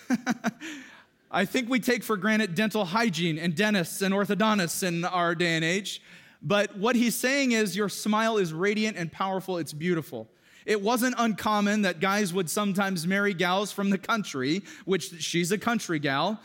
I 1.32 1.46
think 1.46 1.70
we 1.70 1.80
take 1.80 2.04
for 2.04 2.18
granted 2.18 2.56
dental 2.56 2.86
hygiene 2.86 3.38
and 3.38 3.56
dentists 3.56 4.02
and 4.02 4.14
orthodontists 4.14 4.82
in 4.82 5.06
our 5.06 5.36
day 5.36 5.56
and 5.56 5.64
age. 5.64 6.02
But 6.42 6.76
what 6.78 6.96
he's 6.96 7.16
saying 7.16 7.52
is 7.52 7.76
your 7.76 7.90
smile 7.90 8.38
is 8.38 8.52
radiant 8.52 8.98
and 8.98 9.12
powerful, 9.12 9.58
it's 9.58 9.74
beautiful. 9.74 10.28
It 10.66 10.82
wasn't 10.82 11.16
uncommon 11.18 11.84
that 11.84 12.00
guys 12.00 12.34
would 12.34 12.50
sometimes 12.50 13.06
marry 13.06 13.34
gals 13.34 13.72
from 13.72 13.90
the 13.90 13.98
country, 13.98 14.64
which 14.86 15.22
she's 15.22 15.52
a 15.52 15.58
country 15.58 16.00
gal, 16.00 16.40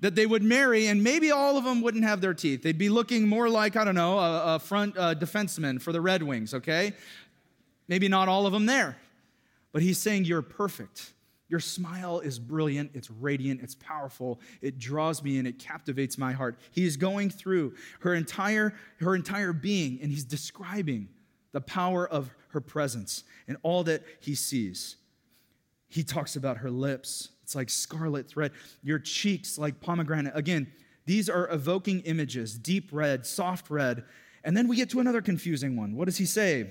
that 0.00 0.14
they 0.14 0.26
would 0.26 0.42
marry, 0.42 0.86
and 0.86 1.02
maybe 1.02 1.30
all 1.30 1.56
of 1.56 1.64
them 1.64 1.80
wouldn't 1.80 2.04
have 2.04 2.20
their 2.20 2.34
teeth. 2.34 2.62
They'd 2.62 2.78
be 2.78 2.88
looking 2.88 3.28
more 3.28 3.48
like, 3.48 3.76
I 3.76 3.84
don't 3.84 3.94
know, 3.94 4.18
a, 4.18 4.56
a 4.56 4.58
front 4.58 4.96
uh, 4.98 5.14
defenseman 5.14 5.80
for 5.80 5.92
the 5.92 6.00
Red 6.00 6.22
Wings, 6.22 6.54
okay? 6.54 6.92
Maybe 7.88 8.08
not 8.08 8.28
all 8.28 8.46
of 8.46 8.52
them 8.52 8.66
there. 8.66 8.96
But 9.72 9.82
he's 9.82 9.98
saying 9.98 10.24
you're 10.24 10.42
perfect. 10.42 11.12
Your 11.52 11.60
smile 11.60 12.20
is 12.20 12.38
brilliant, 12.38 12.92
it's 12.94 13.10
radiant, 13.10 13.60
it's 13.62 13.74
powerful, 13.74 14.40
it 14.62 14.78
draws 14.78 15.22
me 15.22 15.36
in, 15.36 15.46
it 15.46 15.58
captivates 15.58 16.16
my 16.16 16.32
heart. 16.32 16.58
He 16.70 16.86
is 16.86 16.96
going 16.96 17.28
through 17.28 17.74
her 18.00 18.14
entire, 18.14 18.74
her 19.00 19.14
entire 19.14 19.52
being, 19.52 19.98
and 20.00 20.10
he's 20.10 20.24
describing 20.24 21.10
the 21.52 21.60
power 21.60 22.08
of 22.08 22.30
her 22.52 22.62
presence 22.62 23.24
and 23.46 23.58
all 23.62 23.84
that 23.84 24.02
he 24.18 24.34
sees. 24.34 24.96
He 25.90 26.02
talks 26.02 26.36
about 26.36 26.56
her 26.56 26.70
lips. 26.70 27.28
It's 27.42 27.54
like 27.54 27.68
scarlet 27.68 28.28
thread. 28.28 28.52
Your 28.82 28.98
cheeks 28.98 29.58
like 29.58 29.78
pomegranate. 29.78 30.32
Again, 30.34 30.72
these 31.04 31.28
are 31.28 31.52
evoking 31.52 32.00
images 32.06 32.58
deep 32.58 32.88
red, 32.92 33.26
soft 33.26 33.68
red. 33.68 34.04
And 34.42 34.56
then 34.56 34.68
we 34.68 34.76
get 34.76 34.88
to 34.88 35.00
another 35.00 35.20
confusing 35.20 35.76
one. 35.76 35.96
What 35.96 36.06
does 36.06 36.16
he 36.16 36.24
say? 36.24 36.70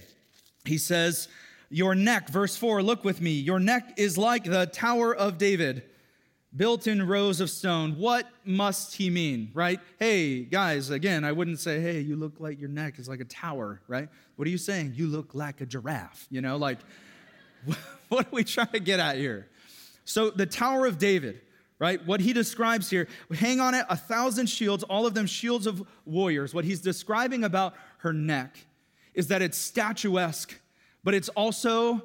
He 0.65 0.79
says, 0.79 1.27
your 1.71 1.95
neck, 1.95 2.29
verse 2.29 2.55
4, 2.57 2.83
look 2.83 3.03
with 3.03 3.21
me. 3.21 3.31
Your 3.31 3.59
neck 3.59 3.93
is 3.97 4.17
like 4.17 4.43
the 4.43 4.65
Tower 4.67 5.15
of 5.15 5.37
David, 5.37 5.83
built 6.55 6.85
in 6.85 7.07
rows 7.07 7.39
of 7.39 7.49
stone. 7.49 7.97
What 7.97 8.27
must 8.43 8.95
he 8.95 9.09
mean, 9.09 9.51
right? 9.53 9.79
Hey, 9.97 10.41
guys, 10.43 10.89
again, 10.89 11.23
I 11.23 11.31
wouldn't 11.31 11.59
say, 11.59 11.79
hey, 11.79 12.01
you 12.01 12.17
look 12.17 12.39
like 12.39 12.59
your 12.59 12.69
neck 12.69 12.99
is 12.99 13.07
like 13.07 13.21
a 13.21 13.25
tower, 13.25 13.81
right? 13.87 14.09
What 14.35 14.47
are 14.47 14.51
you 14.51 14.57
saying? 14.57 14.93
You 14.95 15.07
look 15.07 15.33
like 15.33 15.61
a 15.61 15.65
giraffe, 15.65 16.27
you 16.29 16.41
know, 16.41 16.57
like, 16.57 16.79
what 18.09 18.25
are 18.25 18.31
we 18.31 18.43
trying 18.43 18.67
to 18.67 18.79
get 18.79 18.99
at 18.99 19.15
here? 19.15 19.47
So, 20.03 20.29
the 20.29 20.45
Tower 20.45 20.85
of 20.87 20.97
David, 20.97 21.39
right? 21.79 22.05
What 22.05 22.19
he 22.19 22.33
describes 22.33 22.89
here, 22.89 23.07
hang 23.33 23.61
on 23.61 23.75
it, 23.75 23.85
a 23.87 23.95
thousand 23.95 24.47
shields, 24.47 24.83
all 24.83 25.05
of 25.05 25.13
them 25.13 25.25
shields 25.25 25.67
of 25.67 25.87
warriors. 26.05 26.53
What 26.53 26.65
he's 26.65 26.81
describing 26.81 27.45
about 27.45 27.75
her 27.99 28.11
neck 28.11 28.57
is 29.13 29.27
that 29.27 29.41
it's 29.41 29.57
statuesque 29.57 30.60
but 31.03 31.13
it's 31.13 31.29
also 31.29 32.03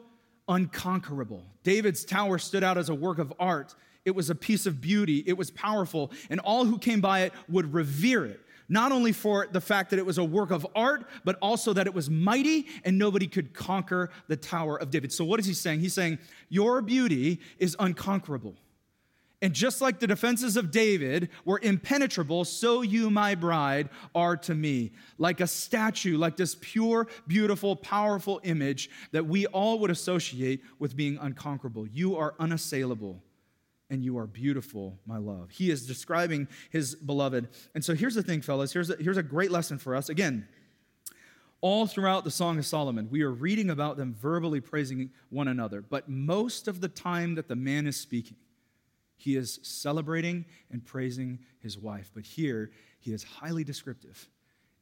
unconquerable. 0.49 1.43
David's 1.63 2.05
tower 2.05 2.39
stood 2.39 2.63
out 2.63 2.79
as 2.79 2.89
a 2.89 2.95
work 2.95 3.19
of 3.19 3.33
art. 3.39 3.75
It 4.05 4.15
was 4.15 4.31
a 4.31 4.35
piece 4.35 4.67
of 4.67 4.81
beauty. 4.81 5.25
It 5.27 5.37
was 5.37 5.51
powerful, 5.51 6.13
and 6.31 6.41
all 6.41 6.65
who 6.65 6.79
came 6.79 7.01
by 7.01 7.23
it 7.23 7.33
would 7.49 7.75
revere 7.75 8.25
it. 8.25 8.41
Not 8.69 8.91
only 8.91 9.13
for 9.13 9.47
the 9.51 9.61
fact 9.61 9.91
that 9.91 9.99
it 9.99 10.07
was 10.07 10.19
a 10.19 10.25
work 10.25 10.51
of 10.51 10.67
art, 10.75 11.09
but 11.25 11.39
also 11.41 11.73
that 11.73 11.87
it 11.87 11.95
was 11.95 12.11
mighty 12.11 12.67
and 12.85 12.99
nobody 12.99 13.29
could 13.29 13.55
conquer 13.55 14.11
the 14.27 14.37
Tower 14.37 14.77
of 14.81 14.91
David. 14.91 15.13
So, 15.13 15.25
what 15.25 15.39
is 15.39 15.47
he 15.47 15.55
saying? 15.55 15.81
He's 15.81 15.95
saying, 15.95 16.19
Your 16.49 16.83
beauty 16.83 17.41
is 17.59 17.77
unconquerable. 17.79 18.55
And 19.43 19.53
just 19.53 19.83
like 19.83 20.01
the 20.01 20.07
defenses 20.07 20.57
of 20.57 20.71
David 20.71 21.29
were 21.45 21.61
impenetrable, 21.63 22.45
so 22.47 22.81
you, 22.81 23.11
my 23.11 23.35
bride, 23.35 23.91
are 24.15 24.37
to 24.39 24.55
me. 24.55 24.93
Like 25.19 25.41
a 25.41 25.47
statue, 25.47 26.17
like 26.17 26.37
this 26.37 26.57
pure, 26.59 27.07
beautiful, 27.27 27.77
powerful 27.77 28.41
image 28.45 28.89
that 29.13 29.27
we 29.27 29.45
all 29.47 29.79
would 29.81 29.91
associate 29.91 30.63
with 30.79 30.97
being 30.97 31.19
unconquerable. 31.21 31.87
You 31.87 32.17
are 32.17 32.35
unassailable 32.39 33.23
and 33.91 34.03
you 34.03 34.17
are 34.19 34.27
beautiful, 34.27 34.99
my 35.07 35.19
love. 35.19 35.51
He 35.51 35.71
is 35.71 35.87
describing 35.87 36.49
his 36.71 36.95
beloved. 36.95 37.49
And 37.75 37.85
so 37.85 37.95
here's 37.95 38.15
the 38.15 38.23
thing, 38.23 38.41
fellas. 38.41 38.73
Here's 38.73 38.91
a, 38.91 38.97
here's 38.97 39.19
a 39.19 39.23
great 39.23 39.51
lesson 39.51 39.79
for 39.79 39.95
us. 39.95 40.09
Again, 40.09 40.49
all 41.61 41.87
throughout 41.87 42.25
the 42.25 42.31
Song 42.31 42.59
of 42.59 42.67
Solomon, 42.67 43.09
we 43.11 43.23
are 43.23 43.31
reading 43.31 43.71
about 43.71 43.97
them 43.97 44.15
verbally 44.19 44.61
praising 44.61 45.11
one 45.29 45.49
another. 45.49 45.83
But 45.83 46.09
most 46.09 46.69
of 46.69 46.81
the 46.81 46.89
time 46.89 47.35
that 47.37 47.49
the 47.49 47.57
man 47.57 47.87
is 47.87 47.97
speaking, 47.97 48.37
he 49.17 49.37
is 49.37 49.59
celebrating 49.63 50.45
and 50.71 50.85
praising 50.85 51.39
his 51.61 51.79
wife. 51.79 52.11
But 52.15 52.25
here, 52.25 52.71
he 52.99 53.13
is 53.13 53.23
highly 53.23 53.65
descriptive, 53.65 54.29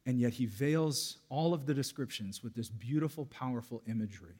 and 0.05 0.19
yet 0.19 0.33
he 0.33 0.45
veils 0.45 1.17
all 1.29 1.53
of 1.53 1.65
the 1.65 1.73
descriptions 1.73 2.43
with 2.43 2.53
this 2.53 2.69
beautiful, 2.69 3.25
powerful 3.25 3.81
imagery. 3.87 4.35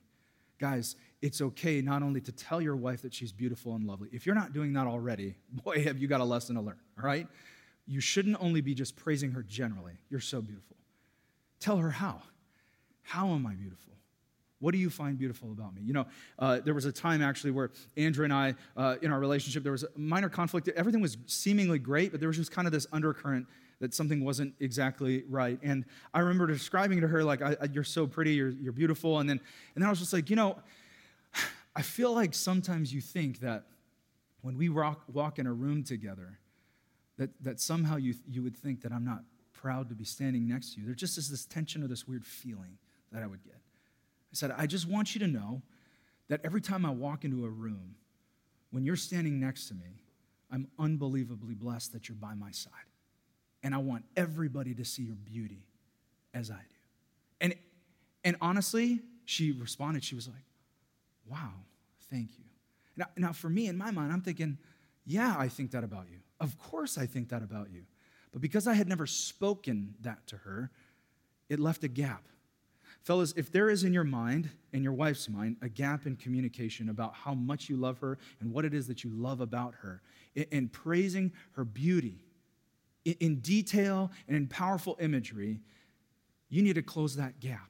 Guys, 0.57 0.95
it's 1.21 1.41
okay 1.41 1.81
not 1.81 2.01
only 2.01 2.21
to 2.21 2.31
tell 2.31 2.61
your 2.61 2.75
wife 2.75 3.01
that 3.01 3.13
she's 3.13 3.31
beautiful 3.31 3.75
and 3.75 3.85
lovely. 3.85 4.09
If 4.11 4.25
you're 4.25 4.35
not 4.35 4.53
doing 4.53 4.73
that 4.73 4.87
already, 4.87 5.35
boy, 5.63 5.83
have 5.83 5.97
you 5.97 6.07
got 6.07 6.21
a 6.21 6.25
lesson 6.25 6.55
to 6.55 6.61
learn, 6.61 6.79
all 6.97 7.05
right? 7.05 7.27
You 7.87 7.99
shouldn't 7.99 8.37
only 8.39 8.61
be 8.61 8.73
just 8.73 8.95
praising 8.95 9.31
her 9.31 9.43
generally. 9.43 9.93
You're 10.09 10.19
so 10.19 10.41
beautiful. 10.41 10.77
Tell 11.59 11.77
her 11.77 11.91
how. 11.91 12.21
How 13.03 13.29
am 13.33 13.45
I 13.45 13.53
beautiful? 13.53 13.93
What 14.59 14.71
do 14.71 14.77
you 14.77 14.89
find 14.89 15.17
beautiful 15.17 15.51
about 15.51 15.75
me? 15.75 15.81
You 15.83 15.93
know, 15.93 16.05
uh, 16.39 16.59
there 16.59 16.73
was 16.73 16.85
a 16.85 16.91
time 16.91 17.21
actually 17.21 17.51
where 17.51 17.71
Andrew 17.97 18.23
and 18.23 18.33
I, 18.33 18.55
uh, 18.77 18.95
in 19.01 19.11
our 19.11 19.19
relationship, 19.19 19.63
there 19.63 19.73
was 19.73 19.83
a 19.83 19.89
minor 19.95 20.29
conflict. 20.29 20.69
Everything 20.69 21.01
was 21.01 21.17
seemingly 21.25 21.79
great, 21.79 22.11
but 22.11 22.19
there 22.19 22.29
was 22.29 22.37
just 22.37 22.51
kind 22.51 22.65
of 22.67 22.71
this 22.71 22.87
undercurrent 22.93 23.47
that 23.79 23.93
something 23.93 24.23
wasn't 24.23 24.53
exactly 24.59 25.23
right. 25.29 25.59
And 25.61 25.85
I 26.13 26.19
remember 26.19 26.47
describing 26.47 27.01
to 27.01 27.07
her, 27.07 27.23
like, 27.23 27.41
I, 27.41 27.57
I, 27.61 27.65
you're 27.65 27.83
so 27.83 28.07
pretty, 28.07 28.33
you're, 28.33 28.49
you're 28.49 28.71
beautiful. 28.71 29.19
And 29.19 29.29
then, 29.29 29.41
and 29.75 29.81
then 29.81 29.87
I 29.87 29.89
was 29.89 29.99
just 29.99 30.13
like, 30.13 30.29
you 30.29 30.35
know, 30.35 30.57
I 31.75 31.81
feel 31.81 32.13
like 32.13 32.33
sometimes 32.33 32.93
you 32.93 33.01
think 33.01 33.41
that 33.41 33.63
when 34.41 34.57
we 34.57 34.69
walk, 34.69 35.03
walk 35.11 35.39
in 35.39 35.47
a 35.47 35.53
room 35.53 35.83
together, 35.83 36.39
that, 37.17 37.29
that 37.43 37.59
somehow 37.59 37.97
you, 37.97 38.13
you 38.29 38.41
would 38.43 38.55
think 38.55 38.81
that 38.81 38.91
I'm 38.91 39.03
not 39.03 39.23
proud 39.53 39.89
to 39.89 39.95
be 39.95 40.05
standing 40.05 40.47
next 40.47 40.73
to 40.73 40.79
you. 40.79 40.85
There 40.85 40.95
just 40.95 41.17
is 41.17 41.29
this 41.29 41.45
tension 41.45 41.83
or 41.83 41.87
this 41.87 42.07
weird 42.07 42.25
feeling 42.25 42.77
that 43.11 43.23
I 43.23 43.27
would 43.27 43.43
get. 43.43 43.64
I 44.35 44.37
said, 44.37 44.53
I 44.57 44.67
just 44.67 44.85
want 44.85 45.15
you 45.15 45.19
to 45.19 45.27
know 45.27 45.61
that 46.27 46.41
every 46.43 46.59
time 46.59 46.85
I 46.85 46.89
walk 46.89 47.23
into 47.23 47.45
a 47.45 47.49
room, 47.49 47.95
when 48.71 48.83
you're 48.83 48.97
standing 48.97 49.39
next 49.39 49.69
to 49.69 49.73
me, 49.73 50.03
I'm 50.51 50.67
unbelievably 50.77 51.53
blessed 51.53 51.93
that 51.93 52.09
you're 52.09 52.17
by 52.17 52.33
my 52.33 52.51
side. 52.51 52.73
And 53.63 53.73
I 53.73 53.77
want 53.77 54.03
everybody 54.17 54.73
to 54.73 54.83
see 54.83 55.03
your 55.03 55.15
beauty 55.15 55.63
as 56.33 56.51
I 56.51 56.55
do. 56.55 56.75
And, 57.39 57.55
and 58.25 58.35
honestly, 58.41 58.99
she 59.23 59.53
responded, 59.53 60.03
she 60.03 60.15
was 60.15 60.27
like, 60.27 60.43
Wow, 61.31 61.53
thank 62.11 62.31
you. 62.37 62.43
Now, 62.97 63.05
now, 63.15 63.31
for 63.31 63.49
me, 63.49 63.67
in 63.67 63.77
my 63.77 63.89
mind, 63.89 64.11
I'm 64.11 64.21
thinking, 64.21 64.57
Yeah, 65.05 65.33
I 65.37 65.47
think 65.47 65.71
that 65.71 65.85
about 65.85 66.07
you. 66.11 66.19
Of 66.41 66.59
course, 66.59 66.97
I 66.97 67.05
think 67.05 67.29
that 67.29 67.41
about 67.41 67.71
you. 67.71 67.83
But 68.33 68.41
because 68.41 68.67
I 68.67 68.73
had 68.73 68.89
never 68.89 69.07
spoken 69.07 69.95
that 70.01 70.27
to 70.27 70.37
her, 70.37 70.71
it 71.47 71.57
left 71.61 71.85
a 71.85 71.87
gap. 71.87 72.27
Fellas, 73.05 73.35
if 73.37 73.51
there 73.51 73.69
is 73.69 73.83
in 73.83 73.93
your 73.93 74.03
mind, 74.03 74.49
in 74.73 74.81
your 74.81 74.91
wife's 74.91 75.29
mind, 75.29 75.57
a 75.61 75.69
gap 75.69 76.07
in 76.07 76.15
communication 76.15 76.89
about 76.89 77.13
how 77.13 77.35
much 77.35 77.69
you 77.69 77.77
love 77.77 77.99
her 77.99 78.17
and 78.39 78.51
what 78.51 78.65
it 78.65 78.73
is 78.73 78.87
that 78.87 79.03
you 79.03 79.11
love 79.13 79.41
about 79.41 79.75
her, 79.75 80.01
in 80.33 80.67
praising 80.67 81.31
her 81.51 81.63
beauty, 81.63 82.17
in 83.05 83.41
detail 83.41 84.09
and 84.27 84.35
in 84.35 84.47
powerful 84.47 84.97
imagery, 84.99 85.59
you 86.49 86.63
need 86.63 86.73
to 86.73 86.81
close 86.81 87.15
that 87.15 87.39
gap. 87.39 87.69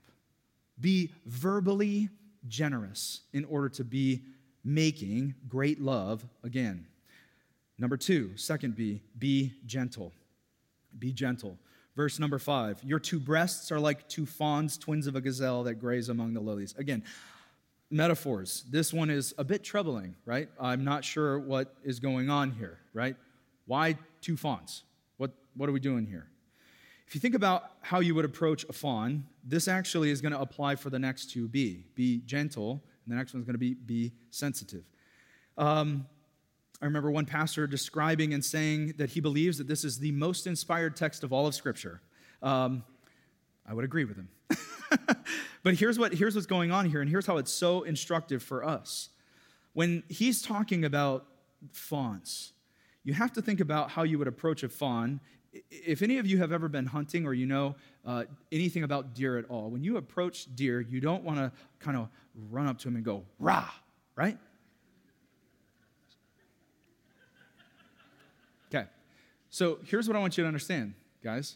Be 0.79 1.11
verbally 1.25 2.07
generous 2.47 3.19
in 3.33 3.43
order 3.43 3.67
to 3.67 3.83
be 3.83 4.21
making 4.63 5.35
great 5.49 5.81
love 5.81 6.25
again. 6.45 6.87
Number 7.77 7.97
two, 7.97 8.31
second 8.37 8.77
B, 8.77 9.01
be 9.19 9.51
gentle. 9.65 10.13
Be 10.97 11.11
gentle. 11.11 11.57
Verse 11.95 12.19
number 12.19 12.39
five, 12.39 12.83
your 12.83 12.99
two 12.99 13.19
breasts 13.19 13.71
are 13.71 13.79
like 13.79 14.07
two 14.09 14.25
fawns, 14.25 14.77
twins 14.77 15.07
of 15.07 15.15
a 15.15 15.21
gazelle 15.21 15.63
that 15.63 15.75
graze 15.75 16.09
among 16.09 16.33
the 16.33 16.41
lilies. 16.41 16.75
Again, 16.77 17.03
metaphors. 17.89 18.65
This 18.69 18.93
one 18.93 19.09
is 19.09 19.33
a 19.37 19.43
bit 19.43 19.63
troubling, 19.63 20.15
right? 20.25 20.49
I'm 20.59 20.83
not 20.83 21.05
sure 21.05 21.39
what 21.39 21.73
is 21.83 21.99
going 21.99 22.29
on 22.29 22.51
here, 22.51 22.79
right? 22.93 23.15
Why 23.65 23.97
two 24.21 24.35
fawns? 24.35 24.83
What, 25.17 25.31
what 25.55 25.69
are 25.69 25.71
we 25.71 25.79
doing 25.79 26.05
here? 26.05 26.27
If 27.07 27.15
you 27.15 27.21
think 27.21 27.35
about 27.35 27.71
how 27.81 27.99
you 27.99 28.15
would 28.15 28.25
approach 28.25 28.65
a 28.67 28.73
fawn, 28.73 29.25
this 29.43 29.67
actually 29.67 30.09
is 30.09 30.21
going 30.21 30.31
to 30.33 30.41
apply 30.41 30.75
for 30.75 30.89
the 30.89 30.99
next 30.99 31.31
two 31.31 31.47
be. 31.47 31.85
Be 31.95 32.21
gentle, 32.25 32.83
and 33.05 33.13
the 33.13 33.15
next 33.15 33.33
one's 33.33 33.45
going 33.45 33.53
to 33.53 33.59
be 33.59 33.75
be 33.75 34.11
sensitive. 34.31 34.83
Um, 35.57 36.07
I 36.81 36.85
remember 36.85 37.09
one 37.09 37.25
pastor 37.25 37.67
describing 37.67 38.33
and 38.33 38.43
saying 38.43 38.95
that 38.97 39.09
he 39.09 39.19
believes 39.19 39.57
that 39.57 39.67
this 39.67 39.83
is 39.83 39.99
the 39.99 40.11
most 40.11 40.45
inspired 40.45 40.95
text 40.95 41.23
of 41.23 41.31
all 41.31 41.47
of 41.47 41.55
Scripture. 41.55 42.01
Um, 42.43 42.83
I 43.67 43.73
would 43.73 43.85
agree 43.85 44.05
with 44.05 44.17
him. 44.17 44.29
but 45.63 45.73
here's, 45.75 45.97
what, 45.97 46.13
here's 46.13 46.35
what's 46.35 46.47
going 46.47 46.71
on 46.71 46.89
here, 46.89 47.01
and 47.01 47.09
here's 47.09 47.25
how 47.25 47.37
it's 47.37 47.51
so 47.51 47.83
instructive 47.83 48.43
for 48.43 48.63
us. 48.63 49.09
When 49.73 50.03
he's 50.09 50.41
talking 50.41 50.85
about 50.85 51.25
fawns, 51.71 52.53
you 53.03 53.13
have 53.13 53.33
to 53.33 53.41
think 53.41 53.59
about 53.59 53.91
how 53.91 54.03
you 54.03 54.19
would 54.19 54.27
approach 54.27 54.63
a 54.63 54.69
fawn 54.69 55.19
if 55.69 56.01
any 56.01 56.17
of 56.17 56.25
you 56.25 56.37
have 56.37 56.51
ever 56.51 56.67
been 56.67 56.85
hunting 56.85 57.25
or 57.25 57.33
you 57.33 57.45
know 57.45 57.75
uh, 58.05 58.23
anything 58.51 58.83
about 58.83 59.13
deer 59.13 59.37
at 59.37 59.45
all, 59.49 59.69
when 59.69 59.83
you 59.83 59.97
approach 59.97 60.53
deer, 60.55 60.81
you 60.81 60.99
don't 60.99 61.23
want 61.23 61.37
to 61.37 61.51
kind 61.79 61.97
of 61.97 62.09
run 62.49 62.67
up 62.67 62.77
to 62.79 62.87
him 62.87 62.95
and 62.95 63.05
go, 63.05 63.23
rah, 63.39 63.69
right? 64.15 64.37
Okay, 68.73 68.85
so 69.55 69.79
here's 69.85 70.05
what 70.05 70.17
I 70.17 70.19
want 70.19 70.37
you 70.37 70.43
to 70.43 70.49
understand, 70.49 70.95
guys 71.23 71.55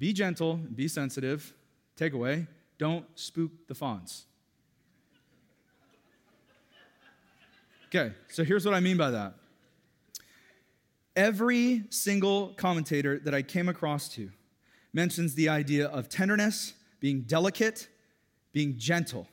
be 0.00 0.12
gentle, 0.12 0.56
be 0.56 0.88
sensitive. 0.88 1.54
Takeaway 1.96 2.48
don't 2.76 3.06
spook 3.14 3.52
the 3.68 3.74
fawns. 3.76 4.26
Okay, 7.86 8.12
so 8.26 8.42
here's 8.42 8.64
what 8.64 8.74
I 8.74 8.80
mean 8.80 8.96
by 8.96 9.12
that. 9.12 9.34
Every 11.14 11.84
single 11.90 12.48
commentator 12.54 13.20
that 13.20 13.32
I 13.32 13.42
came 13.42 13.68
across 13.68 14.08
to 14.14 14.32
mentions 14.92 15.36
the 15.36 15.50
idea 15.50 15.86
of 15.86 16.08
tenderness, 16.08 16.74
being 16.98 17.20
delicate, 17.20 17.86
being 18.52 18.76
gentle. 18.76 19.28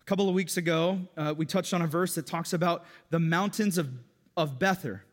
A 0.00 0.04
couple 0.06 0.30
of 0.30 0.34
weeks 0.34 0.56
ago, 0.56 1.00
uh, 1.18 1.34
we 1.36 1.44
touched 1.44 1.74
on 1.74 1.82
a 1.82 1.86
verse 1.86 2.14
that 2.14 2.26
talks 2.26 2.54
about 2.54 2.86
the 3.10 3.20
mountains 3.20 3.76
of, 3.76 3.90
of 4.34 4.58
Bether. 4.58 5.04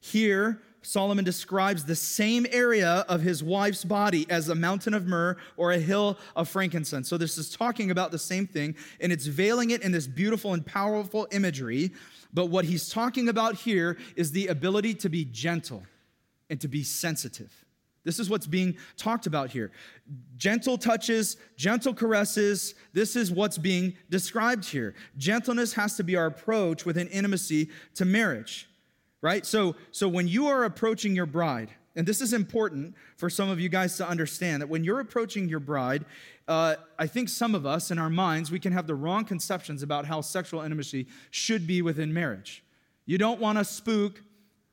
Here, 0.00 0.60
Solomon 0.84 1.24
describes 1.24 1.84
the 1.84 1.96
same 1.96 2.46
area 2.50 3.04
of 3.08 3.22
his 3.22 3.42
wife's 3.42 3.84
body 3.84 4.26
as 4.30 4.48
a 4.48 4.54
mountain 4.54 4.94
of 4.94 5.06
myrrh 5.06 5.36
or 5.56 5.72
a 5.72 5.78
hill 5.78 6.18
of 6.36 6.48
frankincense. 6.48 7.08
So, 7.08 7.16
this 7.16 7.38
is 7.38 7.50
talking 7.50 7.90
about 7.90 8.10
the 8.10 8.18
same 8.18 8.46
thing, 8.46 8.76
and 9.00 9.12
it's 9.12 9.26
veiling 9.26 9.70
it 9.70 9.82
in 9.82 9.92
this 9.92 10.06
beautiful 10.06 10.54
and 10.54 10.64
powerful 10.64 11.26
imagery 11.32 11.92
but 12.34 12.46
what 12.46 12.64
he's 12.64 12.88
talking 12.88 13.28
about 13.28 13.54
here 13.54 13.96
is 14.16 14.32
the 14.32 14.48
ability 14.48 14.94
to 14.94 15.08
be 15.08 15.24
gentle 15.24 15.84
and 16.50 16.60
to 16.60 16.68
be 16.68 16.82
sensitive. 16.82 17.52
This 18.02 18.18
is 18.18 18.28
what's 18.28 18.46
being 18.46 18.76
talked 18.98 19.26
about 19.26 19.48
here. 19.48 19.70
Gentle 20.36 20.76
touches, 20.76 21.38
gentle 21.56 21.94
caresses, 21.94 22.74
this 22.92 23.16
is 23.16 23.30
what's 23.30 23.56
being 23.56 23.94
described 24.10 24.66
here. 24.66 24.94
Gentleness 25.16 25.72
has 25.72 25.96
to 25.96 26.02
be 26.02 26.16
our 26.16 26.26
approach 26.26 26.84
with 26.84 26.98
an 26.98 27.08
intimacy 27.08 27.70
to 27.94 28.04
marriage, 28.04 28.68
right? 29.24 29.46
So, 29.46 29.74
so 29.90 30.06
when 30.06 30.28
you 30.28 30.48
are 30.48 30.64
approaching 30.64 31.16
your 31.16 31.24
bride, 31.24 31.70
and 31.96 32.06
this 32.06 32.20
is 32.20 32.34
important 32.34 32.94
for 33.16 33.30
some 33.30 33.48
of 33.48 33.58
you 33.58 33.70
guys 33.70 33.96
to 33.96 34.06
understand 34.06 34.60
that 34.60 34.68
when 34.68 34.84
you're 34.84 35.00
approaching 35.00 35.48
your 35.48 35.60
bride, 35.60 36.04
uh, 36.46 36.74
I 36.98 37.06
think 37.06 37.30
some 37.30 37.54
of 37.54 37.64
us 37.64 37.90
in 37.90 37.98
our 37.98 38.10
minds, 38.10 38.50
we 38.50 38.60
can 38.60 38.74
have 38.74 38.86
the 38.86 38.94
wrong 38.94 39.24
conceptions 39.24 39.82
about 39.82 40.04
how 40.04 40.20
sexual 40.20 40.60
intimacy 40.60 41.06
should 41.30 41.66
be 41.66 41.80
within 41.80 42.12
marriage. 42.12 42.62
You 43.06 43.16
don't 43.16 43.40
want 43.40 43.56
to 43.56 43.64
spook 43.64 44.22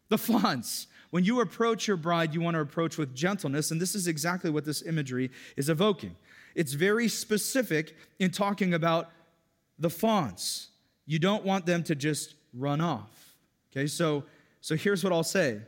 the 0.10 0.18
fonts. 0.18 0.88
When 1.12 1.24
you 1.24 1.40
approach 1.40 1.88
your 1.88 1.96
bride, 1.96 2.34
you 2.34 2.42
want 2.42 2.56
to 2.56 2.62
approach 2.62 2.98
with 2.98 3.16
gentleness, 3.16 3.72
and 3.72 3.80
this 3.80 3.96
is 3.96 4.10
exactly 4.10 4.52
what 4.52 4.66
this 4.66 4.82
imagery 4.82 5.32
is 5.56 5.70
evoking. 5.70 6.18
It's 6.56 6.74
very 6.74 7.08
specific 7.08 7.96
in 8.20 8.32
talking 8.32 8.74
about 8.74 9.12
the 9.80 9.90
fonts. 9.90 10.72
You 11.06 11.20
don't 11.20 11.46
want 11.46 11.66
them 11.66 11.84
to 11.84 11.96
just 11.96 12.36
run 12.54 12.82
off. 12.82 13.22
Okay, 13.72 13.88
so, 13.88 14.26
so 14.62 14.76
here's 14.76 15.04
what 15.04 15.12
I'll 15.12 15.24
say. 15.24 15.60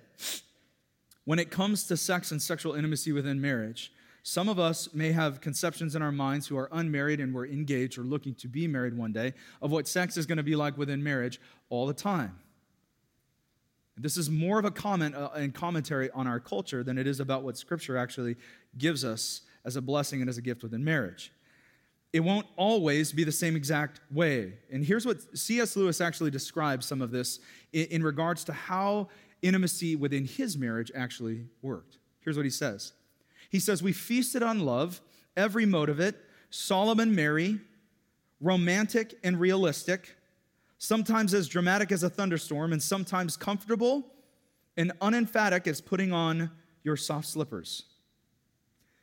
When 1.26 1.40
it 1.40 1.50
comes 1.50 1.88
to 1.88 1.98
sex 1.98 2.32
and 2.32 2.42
sexual 2.42 2.74
intimacy 2.74 3.12
within 3.12 3.42
marriage, 3.42 3.92
some 4.24 4.48
of 4.48 4.60
us 4.60 4.94
may 4.94 5.12
have 5.12 5.42
conceptions 5.42 5.96
in 5.96 6.02
our 6.02 6.12
minds 6.12 6.48
who 6.48 6.58
are 6.58 6.70
unmarried 6.72 7.20
and 7.20 7.34
we're 7.34 7.48
engaged 7.48 7.98
or 7.98 8.04
looking 8.04 8.34
to 8.36 8.48
be 8.48 8.68
married 8.68 8.96
one 8.96 9.12
day 9.12 9.34
of 9.62 9.72
what 9.72 9.88
sex 9.88 10.16
is 10.16 10.26
going 10.26 10.38
to 10.38 10.44
be 10.44 10.56
like 10.56 10.78
within 10.78 11.04
marriage 11.04 11.42
all 11.70 11.86
the 11.86 11.94
time. 11.94 12.40
This 13.98 14.18
is 14.18 14.30
more 14.30 14.60
of 14.60 14.66
a 14.66 14.72
comment 14.72 15.16
uh, 15.16 15.30
and 15.36 15.54
commentary 15.54 16.10
on 16.12 16.26
our 16.26 16.40
culture 16.40 16.84
than 16.84 16.98
it 16.98 17.06
is 17.06 17.20
about 17.20 17.44
what 17.44 17.58
Scripture 17.58 17.98
actually 17.98 18.38
gives 18.78 19.04
us 19.04 19.42
as 19.66 19.76
a 19.76 19.82
blessing 19.82 20.22
and 20.22 20.30
as 20.30 20.38
a 20.38 20.42
gift 20.42 20.64
within 20.64 20.84
marriage. 20.84 21.32
It 22.14 22.20
won't 22.20 22.46
always 22.56 23.12
be 23.12 23.24
the 23.24 23.32
same 23.32 23.56
exact 23.56 24.00
way. 24.12 24.54
And 24.72 24.86
here's 24.86 25.06
what 25.06 25.18
C.S. 25.38 25.76
Lewis 25.76 26.00
actually 26.00 26.30
describes 26.30 26.86
some 26.86 27.02
of 27.02 27.10
this 27.10 27.40
in, 27.74 27.88
in 27.88 28.04
regards 28.04 28.44
to 28.46 28.54
how 28.54 29.10
intimacy 29.42 29.96
within 29.96 30.26
his 30.26 30.56
marriage 30.56 30.92
actually 30.96 31.48
worked. 31.64 31.98
Here's 32.22 32.38
what 32.38 32.46
he 32.46 32.52
says 32.52 32.94
he 33.50 33.60
says, 33.60 33.82
We 33.84 33.94
feasted 33.94 34.44
on 34.44 34.60
love, 34.60 35.02
every 35.36 35.66
mode 35.66 35.90
of 35.90 36.00
it, 36.00 36.16
solemn 36.52 37.00
and 37.00 37.16
merry, 37.16 37.60
romantic 38.40 39.18
and 39.24 39.40
realistic, 39.40 40.16
sometimes 40.78 41.34
as 41.34 41.48
dramatic 41.48 41.92
as 41.92 42.04
a 42.04 42.10
thunderstorm, 42.10 42.74
and 42.74 42.82
sometimes 42.82 43.36
comfortable 43.36 44.06
and 44.78 44.92
unemphatic 45.02 45.68
as 45.68 45.82
putting 45.82 46.12
on 46.14 46.52
your 46.84 46.98
soft 46.98 47.28
slippers. 47.28 47.84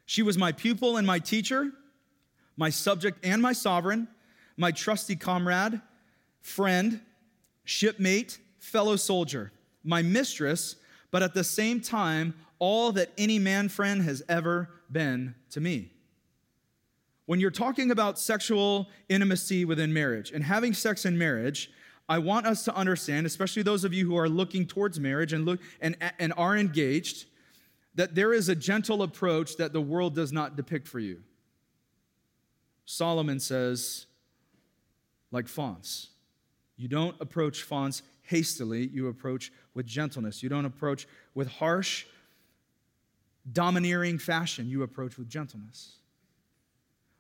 She 0.04 0.22
was 0.22 0.36
my 0.36 0.52
pupil 0.52 0.96
and 0.96 1.06
my 1.06 1.18
teacher, 1.18 1.70
my 2.60 2.68
subject 2.68 3.24
and 3.24 3.40
my 3.40 3.54
sovereign, 3.54 4.06
my 4.58 4.70
trusty 4.70 5.16
comrade, 5.16 5.80
friend, 6.42 7.00
shipmate, 7.64 8.38
fellow 8.58 8.96
soldier, 8.96 9.50
my 9.82 10.02
mistress, 10.02 10.76
but 11.10 11.22
at 11.22 11.32
the 11.32 11.42
same 11.42 11.80
time, 11.80 12.34
all 12.58 12.92
that 12.92 13.10
any 13.16 13.38
man 13.38 13.70
friend 13.70 14.02
has 14.02 14.22
ever 14.28 14.68
been 14.92 15.34
to 15.48 15.58
me. 15.58 15.90
When 17.24 17.40
you're 17.40 17.50
talking 17.50 17.92
about 17.92 18.18
sexual 18.18 18.90
intimacy 19.08 19.64
within 19.64 19.90
marriage 19.90 20.30
and 20.30 20.44
having 20.44 20.74
sex 20.74 21.06
in 21.06 21.16
marriage, 21.16 21.70
I 22.10 22.18
want 22.18 22.44
us 22.44 22.62
to 22.66 22.74
understand, 22.76 23.24
especially 23.24 23.62
those 23.62 23.84
of 23.84 23.94
you 23.94 24.04
who 24.04 24.16
are 24.18 24.28
looking 24.28 24.66
towards 24.66 25.00
marriage 25.00 25.32
and 25.32 25.46
look 25.46 25.60
and, 25.80 25.96
and 26.18 26.34
are 26.36 26.58
engaged, 26.58 27.24
that 27.94 28.14
there 28.14 28.34
is 28.34 28.50
a 28.50 28.54
gentle 28.54 29.02
approach 29.02 29.56
that 29.56 29.72
the 29.72 29.80
world 29.80 30.14
does 30.14 30.30
not 30.30 30.56
depict 30.56 30.86
for 30.86 30.98
you. 30.98 31.22
Solomon 32.90 33.38
says, 33.38 34.06
like 35.30 35.46
fawns. 35.46 36.08
You 36.76 36.88
don't 36.88 37.14
approach 37.20 37.62
fawns 37.62 38.02
hastily, 38.22 38.88
you 38.88 39.06
approach 39.06 39.52
with 39.74 39.86
gentleness. 39.86 40.42
You 40.42 40.48
don't 40.48 40.64
approach 40.64 41.06
with 41.32 41.46
harsh 41.46 42.04
domineering 43.52 44.18
fashion, 44.18 44.68
you 44.68 44.82
approach 44.82 45.16
with 45.18 45.28
gentleness. 45.28 45.98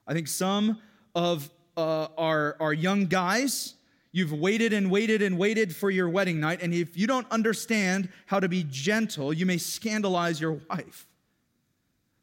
I 0.08 0.12
think 0.12 0.26
some 0.26 0.80
of 1.14 1.48
uh, 1.76 2.08
our, 2.18 2.56
our 2.58 2.72
young 2.72 3.06
guys, 3.06 3.74
you've 4.10 4.32
waited 4.32 4.72
and 4.72 4.90
waited 4.90 5.22
and 5.22 5.38
waited 5.38 5.74
for 5.74 5.88
your 5.88 6.08
wedding 6.08 6.40
night, 6.40 6.62
and 6.62 6.74
if 6.74 6.96
you 6.96 7.06
don't 7.06 7.30
understand 7.30 8.08
how 8.26 8.40
to 8.40 8.48
be 8.48 8.66
gentle, 8.68 9.32
you 9.32 9.46
may 9.46 9.58
scandalize 9.58 10.40
your 10.40 10.60
wife 10.68 11.06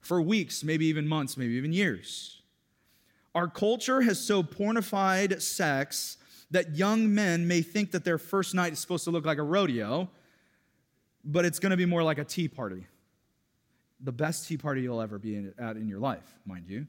for 0.02 0.22
weeks, 0.22 0.66
maybe 0.66 0.86
even 0.88 1.08
months, 1.08 1.38
maybe 1.38 1.54
even 1.54 1.72
years. 1.72 2.37
Our 3.38 3.48
culture 3.48 4.02
has 4.02 4.20
so 4.20 4.42
pornified 4.42 5.44
sex 5.44 6.18
that 6.50 6.76
young 6.76 7.14
men 7.14 7.48
may 7.48 7.62
think 7.62 7.92
that 7.92 8.04
their 8.04 8.18
first 8.18 8.56
night 8.56 8.74
is 8.74 8.80
supposed 8.80 9.04
to 9.04 9.12
look 9.12 9.28
like 9.28 9.38
a 9.38 9.44
rodeo, 9.44 10.10
but 11.24 11.46
it's 11.46 11.60
going 11.60 11.70
to 11.70 11.78
be 11.78 11.86
more 11.86 12.02
like 12.02 12.18
a 12.18 12.24
tea 12.24 12.48
party. 12.48 12.88
The 14.00 14.12
best 14.12 14.48
tea 14.48 14.58
party 14.58 14.82
you'll 14.82 15.02
ever 15.02 15.20
be 15.20 15.52
at 15.60 15.78
in 15.78 15.88
your 15.88 16.00
life, 16.00 16.34
mind 16.48 16.66
you. 16.68 16.88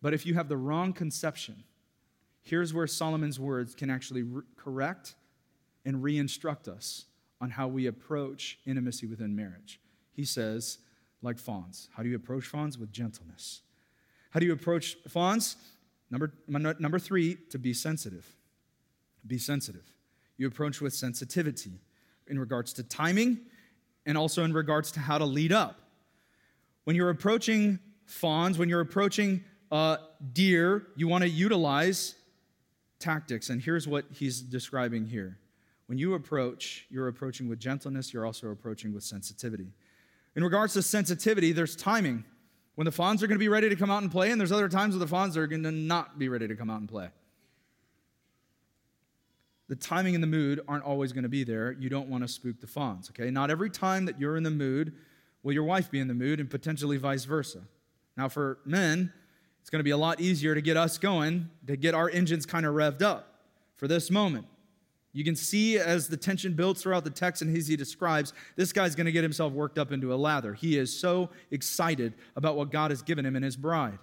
But 0.00 0.14
if 0.14 0.24
you 0.24 0.34
have 0.34 0.48
the 0.48 0.56
wrong 0.56 0.92
conception, 0.92 1.64
here's 2.42 2.72
where 2.72 2.86
Solomon's 2.86 3.40
words 3.40 3.74
can 3.74 3.90
actually 3.90 4.22
re- 4.22 4.42
correct 4.54 5.16
and 5.84 6.00
re 6.00 6.16
instruct 6.16 6.68
us 6.68 7.06
on 7.40 7.50
how 7.50 7.66
we 7.66 7.88
approach 7.88 8.60
intimacy 8.66 9.06
within 9.06 9.34
marriage. 9.34 9.80
He 10.12 10.24
says, 10.24 10.78
like 11.22 11.40
fawns. 11.40 11.88
How 11.96 12.04
do 12.04 12.08
you 12.08 12.14
approach 12.14 12.44
fawns? 12.44 12.78
With 12.78 12.92
gentleness. 12.92 13.62
How 14.34 14.40
do 14.40 14.46
you 14.46 14.52
approach 14.52 14.96
fawns? 15.06 15.54
Number, 16.10 16.32
number 16.48 16.98
three, 16.98 17.36
to 17.50 17.58
be 17.58 17.72
sensitive. 17.72 18.26
Be 19.24 19.38
sensitive. 19.38 19.84
You 20.36 20.48
approach 20.48 20.80
with 20.80 20.92
sensitivity 20.92 21.78
in 22.26 22.40
regards 22.40 22.72
to 22.74 22.82
timing 22.82 23.38
and 24.04 24.18
also 24.18 24.42
in 24.42 24.52
regards 24.52 24.90
to 24.92 25.00
how 25.00 25.18
to 25.18 25.24
lead 25.24 25.52
up. 25.52 25.78
When 26.82 26.96
you're 26.96 27.10
approaching 27.10 27.78
fawns, 28.06 28.58
when 28.58 28.68
you're 28.68 28.80
approaching 28.80 29.44
uh, 29.70 29.98
deer, 30.32 30.88
you 30.96 31.06
want 31.06 31.22
to 31.22 31.30
utilize 31.30 32.16
tactics. 32.98 33.50
And 33.50 33.62
here's 33.62 33.86
what 33.86 34.04
he's 34.10 34.40
describing 34.40 35.06
here. 35.06 35.38
When 35.86 35.96
you 35.96 36.14
approach, 36.14 36.86
you're 36.90 37.06
approaching 37.06 37.48
with 37.48 37.60
gentleness, 37.60 38.12
you're 38.12 38.26
also 38.26 38.48
approaching 38.48 38.92
with 38.92 39.04
sensitivity. 39.04 39.68
In 40.34 40.42
regards 40.42 40.72
to 40.72 40.82
sensitivity, 40.82 41.52
there's 41.52 41.76
timing 41.76 42.24
when 42.74 42.84
the 42.84 42.92
fawns 42.92 43.22
are 43.22 43.26
going 43.26 43.36
to 43.36 43.42
be 43.42 43.48
ready 43.48 43.68
to 43.68 43.76
come 43.76 43.90
out 43.90 44.02
and 44.02 44.10
play, 44.10 44.30
and 44.30 44.40
there's 44.40 44.52
other 44.52 44.68
times 44.68 44.94
when 44.94 45.00
the 45.00 45.06
fawns 45.06 45.36
are 45.36 45.46
going 45.46 45.62
to 45.62 45.72
not 45.72 46.18
be 46.18 46.28
ready 46.28 46.48
to 46.48 46.54
come 46.54 46.70
out 46.70 46.80
and 46.80 46.88
play. 46.88 47.08
The 49.68 49.76
timing 49.76 50.14
and 50.14 50.22
the 50.22 50.28
mood 50.28 50.60
aren't 50.68 50.84
always 50.84 51.12
going 51.12 51.22
to 51.22 51.28
be 51.28 51.44
there. 51.44 51.72
You 51.72 51.88
don't 51.88 52.08
want 52.08 52.22
to 52.22 52.28
spook 52.28 52.60
the 52.60 52.66
fawns, 52.66 53.10
okay? 53.10 53.30
Not 53.30 53.50
every 53.50 53.70
time 53.70 54.04
that 54.06 54.20
you're 54.20 54.36
in 54.36 54.42
the 54.42 54.50
mood 54.50 54.92
will 55.42 55.52
your 55.52 55.64
wife 55.64 55.90
be 55.90 56.00
in 56.00 56.08
the 56.08 56.14
mood, 56.14 56.40
and 56.40 56.50
potentially 56.50 56.96
vice 56.96 57.24
versa. 57.24 57.60
Now, 58.16 58.28
for 58.28 58.58
men, 58.64 59.12
it's 59.60 59.70
going 59.70 59.80
to 59.80 59.84
be 59.84 59.90
a 59.90 59.96
lot 59.96 60.20
easier 60.20 60.54
to 60.54 60.62
get 60.62 60.76
us 60.76 60.98
going, 60.98 61.50
to 61.66 61.76
get 61.76 61.94
our 61.94 62.10
engines 62.10 62.46
kind 62.46 62.66
of 62.66 62.74
revved 62.74 63.02
up 63.02 63.40
for 63.76 63.86
this 63.86 64.10
moment. 64.10 64.46
You 65.14 65.22
can 65.22 65.36
see 65.36 65.78
as 65.78 66.08
the 66.08 66.16
tension 66.16 66.54
builds 66.54 66.82
throughout 66.82 67.04
the 67.04 67.10
text 67.10 67.40
and 67.40 67.56
as 67.56 67.68
he 67.68 67.76
describes, 67.76 68.32
this 68.56 68.72
guy's 68.72 68.96
going 68.96 69.06
to 69.06 69.12
get 69.12 69.22
himself 69.22 69.52
worked 69.52 69.78
up 69.78 69.92
into 69.92 70.12
a 70.12 70.16
lather. 70.16 70.54
He 70.54 70.76
is 70.76 70.98
so 70.98 71.30
excited 71.52 72.14
about 72.34 72.56
what 72.56 72.72
God 72.72 72.90
has 72.90 73.00
given 73.00 73.24
him 73.24 73.36
and 73.36 73.44
his 73.44 73.56
bride. 73.56 73.98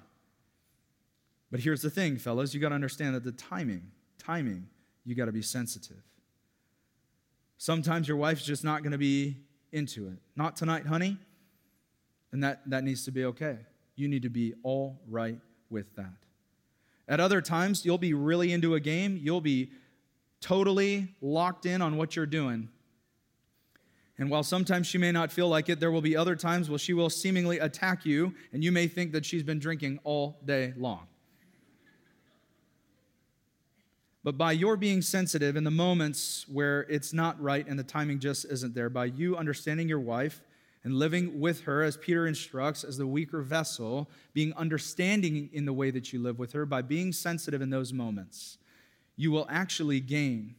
But 1.52 1.60
here's 1.60 1.82
the 1.82 1.90
thing, 1.90 2.18
fellas, 2.18 2.54
you 2.54 2.62
got 2.62 2.70
to 2.70 2.76
understand 2.76 3.14
that 3.14 3.26
the 3.26 3.34
timing, 3.34 3.92
timing, 4.18 4.68
you 5.04 5.14
got 5.14 5.26
to 5.26 5.34
be 5.34 5.42
sensitive. 5.42 6.02
Sometimes 7.58 8.08
your 8.08 8.16
wife's 8.16 8.46
just 8.46 8.64
not 8.64 8.82
going 8.82 8.94
to 8.94 8.98
be 8.98 9.36
into 9.74 10.08
it. 10.08 10.18
Not 10.38 10.56
tonight, 10.56 10.86
honey. 10.86 11.18
And 12.32 12.42
that, 12.42 12.62
that 12.70 12.86
needs 12.86 13.04
to 13.04 13.12
be 13.12 13.26
okay. 13.26 13.58
You 13.98 14.08
need 14.08 14.24
to 14.24 14.30
be 14.30 14.54
all 14.64 15.02
right 15.10 15.38
with 15.70 15.94
that. 15.98 16.14
At 17.10 17.20
other 17.20 17.42
times, 17.42 17.84
you'll 17.84 17.98
be 17.98 18.14
really 18.14 18.54
into 18.54 18.76
a 18.76 18.80
game. 18.80 19.20
You'll 19.22 19.42
be 19.42 19.72
totally 20.42 21.16
locked 21.22 21.66
in 21.66 21.82
on 21.82 21.96
what 21.96 22.16
you're 22.16 22.26
doing. 22.26 22.70
And 24.18 24.30
while 24.30 24.44
sometimes 24.44 24.86
she 24.86 24.98
may 24.98 25.12
not 25.12 25.32
feel 25.32 25.48
like 25.48 25.70
it, 25.70 25.80
there 25.80 25.92
will 25.92 26.02
be 26.02 26.16
other 26.16 26.36
times 26.36 26.70
where 26.70 26.78
she 26.78 26.94
will 26.94 27.10
seemingly 27.10 27.60
attack 27.60 28.06
you, 28.06 28.36
and 28.52 28.64
you 28.64 28.72
may 28.72 28.88
think 28.88 29.14
that 29.14 29.26
she's 29.26 29.44
been 29.44 29.58
drinking 29.58 30.00
all 30.04 30.40
day 30.46 30.74
long. 30.78 31.08
But 34.24 34.38
by 34.38 34.52
your 34.52 34.78
being 34.78 35.02
sensitive 35.02 35.56
in 35.56 35.64
the 35.64 35.72
moments 35.72 36.46
where 36.48 36.82
it's 36.82 37.14
not 37.14 37.42
right 37.42 37.66
and 37.68 37.80
the 37.80 37.84
timing 37.84 38.20
just 38.20 38.46
isn't 38.46 38.76
there, 38.76 38.90
by 38.90 39.06
you 39.06 39.36
understanding 39.36 39.90
your 39.90 40.00
wife 40.00 40.42
and 40.84 40.94
living 40.94 41.40
with 41.40 41.62
her, 41.62 41.82
as 41.82 41.98
Peter 41.98 42.28
instructs, 42.28 42.84
as 42.84 42.98
the 42.98 43.08
weaker 43.08 43.42
vessel, 43.42 44.10
being 44.34 44.54
understanding 44.54 45.50
in 45.54 45.66
the 45.66 45.74
way 45.74 45.90
that 45.90 46.14
you 46.14 46.22
live 46.22 46.38
with 46.38 46.52
her, 46.54 46.68
by 46.68 46.84
being 46.84 47.12
sensitive 47.12 47.62
in 47.62 47.72
those 47.72 47.92
moments, 47.94 48.60
you 49.16 49.32
will 49.32 49.48
actually 49.50 50.00
gain 50.00 50.56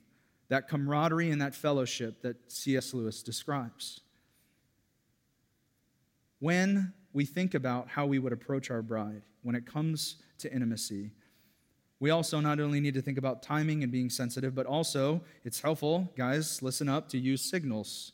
that 0.48 0.68
camaraderie 0.68 1.30
and 1.30 1.40
that 1.40 1.54
fellowship 1.54 2.22
that 2.22 2.36
C.S. 2.52 2.92
Lewis 2.92 3.22
describes. 3.22 4.00
When 6.40 6.92
we 7.12 7.24
think 7.24 7.54
about 7.54 7.88
how 7.88 8.06
we 8.06 8.18
would 8.18 8.32
approach 8.32 8.70
our 8.70 8.82
bride 8.82 9.22
when 9.42 9.54
it 9.54 9.66
comes 9.66 10.16
to 10.38 10.52
intimacy, 10.52 11.12
we 12.00 12.10
also 12.10 12.40
not 12.40 12.58
only 12.58 12.80
need 12.80 12.94
to 12.94 13.00
think 13.00 13.16
about 13.16 13.42
timing 13.42 13.84
and 13.84 13.92
being 13.92 14.10
sensitive, 14.10 14.54
but 14.54 14.66
also 14.66 15.22
it's 15.44 15.60
helpful, 15.60 16.12
guys, 16.16 16.60
listen 16.60 16.88
up, 16.88 17.08
to 17.10 17.18
use 17.18 17.40
signals. 17.40 18.12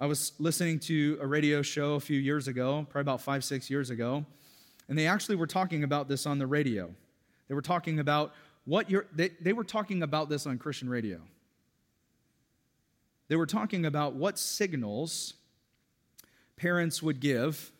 I 0.00 0.06
was 0.06 0.32
listening 0.38 0.78
to 0.80 1.18
a 1.20 1.26
radio 1.26 1.60
show 1.60 1.94
a 1.94 2.00
few 2.00 2.18
years 2.18 2.48
ago, 2.48 2.86
probably 2.88 3.02
about 3.02 3.20
five, 3.20 3.44
six 3.44 3.68
years 3.68 3.90
ago, 3.90 4.24
and 4.88 4.98
they 4.98 5.06
actually 5.06 5.36
were 5.36 5.46
talking 5.46 5.84
about 5.84 6.08
this 6.08 6.24
on 6.24 6.38
the 6.38 6.46
radio. 6.46 6.90
They 7.48 7.54
were 7.54 7.62
talking 7.62 7.98
about 7.98 8.32
what 8.68 8.90
you're, 8.90 9.06
they, 9.14 9.30
they 9.40 9.54
were 9.54 9.64
talking 9.64 10.02
about 10.02 10.28
this 10.28 10.46
on 10.46 10.58
Christian 10.58 10.90
radio. 10.90 11.22
They 13.28 13.36
were 13.36 13.46
talking 13.46 13.86
about 13.86 14.12
what 14.14 14.38
signals 14.38 15.32
parents 16.56 17.02
would 17.02 17.18
give 17.18 17.72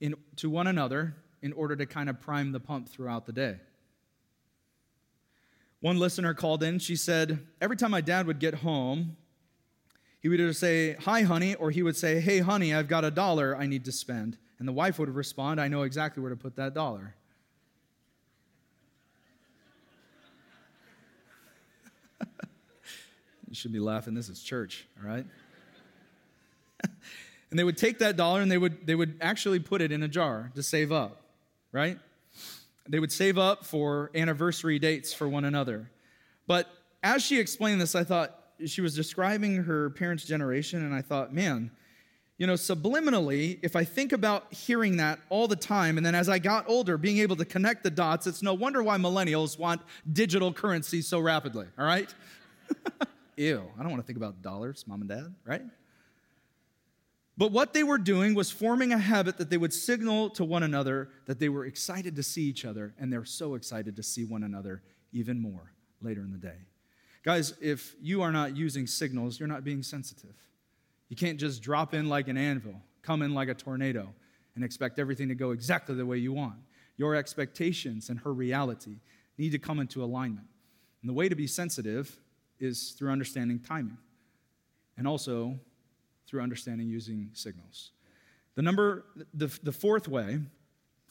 in, 0.00 0.14
to 0.36 0.48
one 0.48 0.68
another 0.68 1.16
in 1.42 1.52
order 1.52 1.74
to 1.74 1.86
kind 1.86 2.08
of 2.08 2.20
prime 2.20 2.52
the 2.52 2.60
pump 2.60 2.88
throughout 2.88 3.26
the 3.26 3.32
day. 3.32 3.56
One 5.80 5.98
listener 5.98 6.34
called 6.34 6.62
in. 6.62 6.78
She 6.78 6.94
said, 6.94 7.44
Every 7.60 7.76
time 7.76 7.90
my 7.90 8.00
dad 8.00 8.28
would 8.28 8.38
get 8.38 8.56
home, 8.56 9.16
he 10.20 10.28
would 10.28 10.38
either 10.38 10.52
say, 10.52 10.94
Hi, 11.00 11.22
honey, 11.22 11.56
or 11.56 11.72
he 11.72 11.82
would 11.82 11.96
say, 11.96 12.20
Hey, 12.20 12.38
honey, 12.38 12.72
I've 12.72 12.86
got 12.86 13.04
a 13.04 13.10
dollar 13.10 13.56
I 13.56 13.66
need 13.66 13.84
to 13.86 13.92
spend. 13.92 14.38
And 14.60 14.68
the 14.68 14.72
wife 14.72 15.00
would 15.00 15.12
respond, 15.12 15.60
I 15.60 15.66
know 15.66 15.82
exactly 15.82 16.22
where 16.22 16.30
to 16.30 16.36
put 16.36 16.54
that 16.56 16.74
dollar. 16.74 17.16
You 23.50 23.56
should 23.56 23.72
be 23.72 23.80
laughing. 23.80 24.14
This 24.14 24.28
is 24.28 24.40
church, 24.40 24.86
all 25.02 25.10
right? 25.10 25.26
and 27.50 27.58
they 27.58 27.64
would 27.64 27.76
take 27.76 27.98
that 27.98 28.16
dollar 28.16 28.40
and 28.40 28.50
they 28.50 28.56
would, 28.58 28.86
they 28.86 28.94
would 28.94 29.18
actually 29.20 29.58
put 29.58 29.82
it 29.82 29.90
in 29.90 30.04
a 30.04 30.08
jar 30.08 30.52
to 30.54 30.62
save 30.62 30.92
up, 30.92 31.20
right? 31.72 31.98
They 32.88 33.00
would 33.00 33.10
save 33.10 33.38
up 33.38 33.66
for 33.66 34.12
anniversary 34.14 34.78
dates 34.78 35.12
for 35.12 35.28
one 35.28 35.44
another. 35.44 35.90
But 36.46 36.68
as 37.02 37.24
she 37.24 37.40
explained 37.40 37.80
this, 37.80 37.96
I 37.96 38.04
thought 38.04 38.38
she 38.66 38.82
was 38.82 38.94
describing 38.94 39.56
her 39.64 39.90
parents' 39.90 40.24
generation, 40.24 40.84
and 40.84 40.94
I 40.94 41.02
thought, 41.02 41.34
man, 41.34 41.72
you 42.38 42.46
know, 42.46 42.54
subliminally, 42.54 43.58
if 43.62 43.74
I 43.74 43.84
think 43.84 44.12
about 44.12 44.52
hearing 44.52 44.96
that 44.98 45.18
all 45.28 45.48
the 45.48 45.56
time, 45.56 45.96
and 45.96 46.06
then 46.06 46.14
as 46.14 46.28
I 46.28 46.38
got 46.38 46.68
older, 46.68 46.96
being 46.96 47.18
able 47.18 47.36
to 47.36 47.44
connect 47.44 47.82
the 47.82 47.90
dots, 47.90 48.26
it's 48.26 48.42
no 48.42 48.54
wonder 48.54 48.82
why 48.82 48.96
millennials 48.96 49.58
want 49.58 49.82
digital 50.12 50.52
currency 50.52 51.02
so 51.02 51.18
rapidly, 51.18 51.66
all 51.78 51.84
right? 51.84 52.14
Ew, 53.36 53.70
I 53.78 53.82
don't 53.82 53.90
want 53.90 54.02
to 54.02 54.06
think 54.06 54.16
about 54.16 54.42
dollars, 54.42 54.84
mom 54.86 55.00
and 55.00 55.08
dad, 55.08 55.34
right? 55.44 55.62
But 57.36 57.52
what 57.52 57.72
they 57.72 57.82
were 57.82 57.96
doing 57.98 58.34
was 58.34 58.50
forming 58.50 58.92
a 58.92 58.98
habit 58.98 59.38
that 59.38 59.48
they 59.48 59.56
would 59.56 59.72
signal 59.72 60.28
to 60.30 60.44
one 60.44 60.62
another 60.62 61.08
that 61.26 61.38
they 61.38 61.48
were 61.48 61.64
excited 61.64 62.16
to 62.16 62.22
see 62.22 62.42
each 62.42 62.66
other, 62.66 62.94
and 62.98 63.12
they're 63.12 63.24
so 63.24 63.54
excited 63.54 63.96
to 63.96 64.02
see 64.02 64.24
one 64.24 64.42
another 64.42 64.82
even 65.12 65.40
more 65.40 65.72
later 66.02 66.20
in 66.20 66.32
the 66.32 66.38
day. 66.38 66.58
Guys, 67.22 67.54
if 67.60 67.94
you 68.00 68.22
are 68.22 68.32
not 68.32 68.56
using 68.56 68.86
signals, 68.86 69.38
you're 69.38 69.48
not 69.48 69.64
being 69.64 69.82
sensitive. 69.82 70.34
You 71.08 71.16
can't 71.16 71.38
just 71.38 71.62
drop 71.62 71.94
in 71.94 72.08
like 72.08 72.28
an 72.28 72.36
anvil, 72.36 72.80
come 73.02 73.22
in 73.22 73.34
like 73.34 73.48
a 73.48 73.54
tornado, 73.54 74.12
and 74.54 74.64
expect 74.64 74.98
everything 74.98 75.28
to 75.28 75.34
go 75.34 75.52
exactly 75.52 75.94
the 75.94 76.06
way 76.06 76.18
you 76.18 76.32
want. 76.32 76.56
Your 76.96 77.14
expectations 77.14 78.10
and 78.10 78.20
her 78.20 78.32
reality 78.32 79.00
need 79.38 79.52
to 79.52 79.58
come 79.58 79.80
into 79.80 80.04
alignment. 80.04 80.46
And 81.00 81.08
the 81.08 81.14
way 81.14 81.28
to 81.28 81.34
be 81.34 81.46
sensitive 81.46 82.20
is 82.60 82.90
through 82.90 83.10
understanding 83.10 83.58
timing 83.58 83.98
and 84.96 85.08
also 85.08 85.58
through 86.26 86.42
understanding 86.42 86.88
using 86.88 87.30
signals. 87.32 87.90
The 88.54 88.62
number, 88.62 89.04
the, 89.34 89.46
the 89.62 89.72
fourth 89.72 90.06
way, 90.06 90.40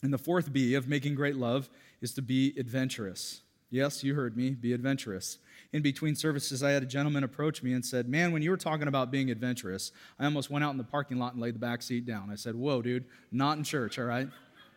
and 0.01 0.13
the 0.13 0.17
fourth 0.17 0.53
B 0.53 0.75
of 0.75 0.87
making 0.87 1.15
great 1.15 1.35
love 1.35 1.69
is 2.01 2.13
to 2.13 2.21
be 2.21 2.53
adventurous. 2.57 3.41
Yes, 3.69 4.03
you 4.03 4.15
heard 4.15 4.35
me, 4.35 4.51
be 4.51 4.73
adventurous. 4.73 5.37
In 5.73 5.81
between 5.81 6.15
services, 6.15 6.63
I 6.63 6.71
had 6.71 6.81
a 6.81 6.87
gentleman 6.87 7.23
approach 7.23 7.61
me 7.61 7.73
and 7.73 7.85
said, 7.85 8.07
Man, 8.07 8.31
when 8.31 8.41
you 8.41 8.49
were 8.49 8.57
talking 8.57 8.87
about 8.87 9.11
being 9.11 9.29
adventurous, 9.29 9.91
I 10.17 10.25
almost 10.25 10.49
went 10.49 10.63
out 10.63 10.71
in 10.71 10.77
the 10.77 10.83
parking 10.83 11.19
lot 11.19 11.33
and 11.33 11.41
laid 11.41 11.55
the 11.55 11.59
back 11.59 11.81
seat 11.83 12.05
down. 12.05 12.29
I 12.31 12.35
said, 12.35 12.55
Whoa, 12.55 12.81
dude, 12.81 13.05
not 13.31 13.57
in 13.57 13.63
church, 13.63 13.99
all 13.99 14.05
right? 14.05 14.27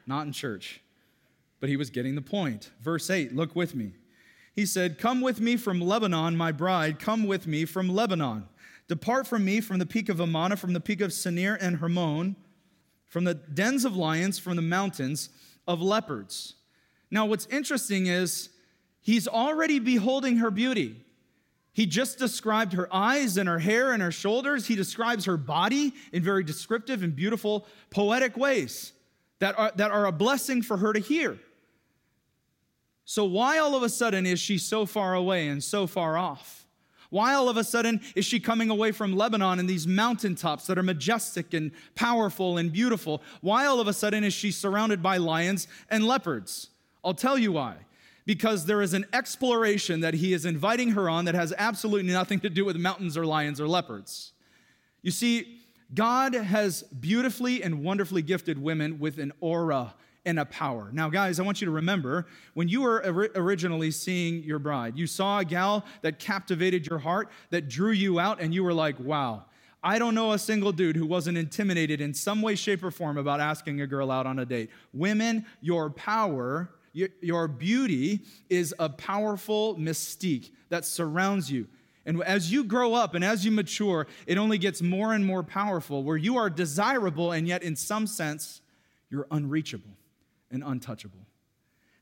Not 0.06 0.26
in 0.26 0.32
church. 0.32 0.82
But 1.60 1.68
he 1.68 1.76
was 1.76 1.90
getting 1.90 2.16
the 2.16 2.22
point. 2.22 2.70
Verse 2.80 3.08
8, 3.08 3.34
look 3.34 3.56
with 3.56 3.74
me. 3.74 3.92
He 4.54 4.66
said, 4.66 4.98
Come 4.98 5.20
with 5.20 5.40
me 5.40 5.56
from 5.56 5.80
Lebanon, 5.80 6.36
my 6.36 6.52
bride, 6.52 6.98
come 6.98 7.24
with 7.26 7.46
me 7.46 7.64
from 7.64 7.88
Lebanon. 7.88 8.48
Depart 8.88 9.26
from 9.26 9.44
me 9.44 9.60
from 9.60 9.78
the 9.78 9.86
peak 9.86 10.08
of 10.08 10.20
Amana, 10.20 10.56
from 10.56 10.72
the 10.72 10.80
peak 10.80 11.00
of 11.00 11.12
Senir 11.12 11.56
and 11.60 11.76
Hermon, 11.76 12.36
from 13.06 13.24
the 13.24 13.34
dens 13.34 13.84
of 13.84 13.96
lions, 13.96 14.38
from 14.38 14.56
the 14.56 14.62
mountains 14.62 15.30
of 15.66 15.80
leopards. 15.80 16.56
Now, 17.10 17.26
what's 17.26 17.46
interesting 17.46 18.06
is 18.06 18.50
he's 19.00 19.28
already 19.28 19.78
beholding 19.78 20.38
her 20.38 20.50
beauty. 20.50 20.96
He 21.72 21.86
just 21.86 22.18
described 22.18 22.74
her 22.74 22.88
eyes 22.92 23.38
and 23.38 23.48
her 23.48 23.58
hair 23.58 23.92
and 23.92 24.02
her 24.02 24.12
shoulders. 24.12 24.66
He 24.66 24.76
describes 24.76 25.24
her 25.24 25.38
body 25.38 25.94
in 26.12 26.22
very 26.22 26.44
descriptive 26.44 27.02
and 27.02 27.16
beautiful, 27.16 27.66
poetic 27.90 28.36
ways 28.36 28.92
that 29.38 29.58
are, 29.58 29.72
that 29.76 29.90
are 29.90 30.06
a 30.06 30.12
blessing 30.12 30.60
for 30.60 30.76
her 30.76 30.92
to 30.92 31.00
hear. 31.00 31.38
So, 33.12 33.26
why 33.26 33.58
all 33.58 33.74
of 33.74 33.82
a 33.82 33.90
sudden 33.90 34.24
is 34.24 34.40
she 34.40 34.56
so 34.56 34.86
far 34.86 35.12
away 35.12 35.48
and 35.48 35.62
so 35.62 35.86
far 35.86 36.16
off? 36.16 36.66
Why 37.10 37.34
all 37.34 37.50
of 37.50 37.58
a 37.58 37.62
sudden 37.62 38.00
is 38.14 38.24
she 38.24 38.40
coming 38.40 38.70
away 38.70 38.90
from 38.90 39.14
Lebanon 39.14 39.58
and 39.58 39.68
these 39.68 39.86
mountaintops 39.86 40.66
that 40.66 40.78
are 40.78 40.82
majestic 40.82 41.52
and 41.52 41.72
powerful 41.94 42.56
and 42.56 42.72
beautiful? 42.72 43.22
Why 43.42 43.66
all 43.66 43.80
of 43.80 43.86
a 43.86 43.92
sudden 43.92 44.24
is 44.24 44.32
she 44.32 44.50
surrounded 44.50 45.02
by 45.02 45.18
lions 45.18 45.68
and 45.90 46.06
leopards? 46.06 46.70
I'll 47.04 47.12
tell 47.12 47.36
you 47.36 47.52
why. 47.52 47.74
Because 48.24 48.64
there 48.64 48.80
is 48.80 48.94
an 48.94 49.04
exploration 49.12 50.00
that 50.00 50.14
he 50.14 50.32
is 50.32 50.46
inviting 50.46 50.92
her 50.92 51.10
on 51.10 51.26
that 51.26 51.34
has 51.34 51.52
absolutely 51.58 52.10
nothing 52.10 52.40
to 52.40 52.48
do 52.48 52.64
with 52.64 52.76
mountains 52.78 53.18
or 53.18 53.26
lions 53.26 53.60
or 53.60 53.68
leopards. 53.68 54.32
You 55.02 55.10
see, 55.10 55.60
God 55.92 56.32
has 56.32 56.82
beautifully 56.84 57.62
and 57.62 57.84
wonderfully 57.84 58.22
gifted 58.22 58.56
women 58.56 58.98
with 58.98 59.18
an 59.18 59.32
aura 59.40 59.92
and 60.24 60.38
a 60.38 60.44
power. 60.44 60.90
Now, 60.92 61.08
guys, 61.08 61.40
I 61.40 61.42
want 61.42 61.60
you 61.60 61.64
to 61.66 61.72
remember 61.72 62.26
when 62.54 62.68
you 62.68 62.82
were 62.82 63.30
originally 63.34 63.90
seeing 63.90 64.42
your 64.44 64.58
bride, 64.58 64.96
you 64.96 65.06
saw 65.06 65.40
a 65.40 65.44
gal 65.44 65.84
that 66.02 66.18
captivated 66.18 66.86
your 66.86 66.98
heart, 66.98 67.28
that 67.50 67.68
drew 67.68 67.90
you 67.90 68.20
out, 68.20 68.40
and 68.40 68.54
you 68.54 68.62
were 68.62 68.74
like, 68.74 68.98
wow. 69.00 69.44
I 69.84 69.98
don't 69.98 70.14
know 70.14 70.30
a 70.30 70.38
single 70.38 70.70
dude 70.70 70.94
who 70.94 71.06
wasn't 71.06 71.38
intimidated 71.38 72.00
in 72.00 72.14
some 72.14 72.40
way, 72.40 72.54
shape, 72.54 72.84
or 72.84 72.92
form 72.92 73.18
about 73.18 73.40
asking 73.40 73.80
a 73.80 73.86
girl 73.86 74.12
out 74.12 74.26
on 74.26 74.38
a 74.38 74.46
date. 74.46 74.70
Women, 74.92 75.44
your 75.60 75.90
power, 75.90 76.70
your 76.92 77.48
beauty 77.48 78.20
is 78.48 78.72
a 78.78 78.88
powerful 78.88 79.74
mystique 79.74 80.52
that 80.68 80.84
surrounds 80.84 81.50
you. 81.50 81.66
And 82.06 82.22
as 82.22 82.52
you 82.52 82.62
grow 82.62 82.94
up 82.94 83.14
and 83.14 83.24
as 83.24 83.44
you 83.44 83.50
mature, 83.50 84.06
it 84.26 84.38
only 84.38 84.58
gets 84.58 84.82
more 84.82 85.14
and 85.14 85.26
more 85.26 85.42
powerful, 85.42 86.04
where 86.04 86.16
you 86.16 86.36
are 86.36 86.48
desirable 86.48 87.32
and 87.32 87.48
yet, 87.48 87.64
in 87.64 87.74
some 87.74 88.06
sense, 88.06 88.60
you're 89.10 89.26
unreachable 89.32 89.96
and 90.52 90.62
untouchable. 90.62 91.18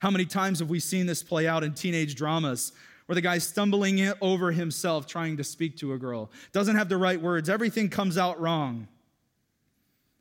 How 0.00 0.10
many 0.10 0.24
times 0.24 0.58
have 0.58 0.68
we 0.70 0.80
seen 0.80 1.06
this 1.06 1.22
play 1.22 1.46
out 1.46 1.62
in 1.62 1.74
teenage 1.74 2.14
dramas 2.14 2.72
where 3.06 3.14
the 3.14 3.20
guy's 3.20 3.44
stumbling 3.44 4.12
over 4.20 4.52
himself 4.52 5.06
trying 5.06 5.36
to 5.36 5.44
speak 5.44 5.76
to 5.78 5.92
a 5.92 5.98
girl, 5.98 6.30
doesn't 6.52 6.76
have 6.76 6.88
the 6.88 6.96
right 6.96 7.20
words, 7.20 7.48
everything 7.48 7.88
comes 7.88 8.18
out 8.18 8.40
wrong? 8.40 8.88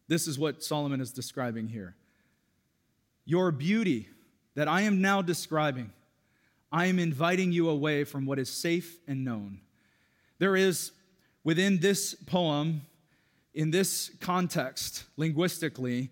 This 0.08 0.28
is 0.28 0.40
what 0.40 0.64
Solomon 0.64 1.02
is 1.02 1.12
describing 1.12 1.68
here. 1.68 1.96
Your 3.26 3.52
beauty 3.52 4.08
that 4.56 4.68
I 4.68 4.82
am 4.82 5.02
now 5.02 5.22
describing, 5.22 5.92
I 6.72 6.88
am 6.88 7.00
inviting 7.00 7.52
you 7.52 7.70
away 7.70 8.04
from 8.04 8.26
what 8.26 8.40
is 8.40 8.50
safe 8.50 9.00
and 9.08 9.24
known. 9.24 9.62
There 10.40 10.56
is 10.56 10.92
within 11.44 11.80
this 11.80 12.16
poem, 12.16 12.82
in 13.54 13.72
this 13.72 14.12
context, 14.20 15.04
linguistically, 15.16 16.10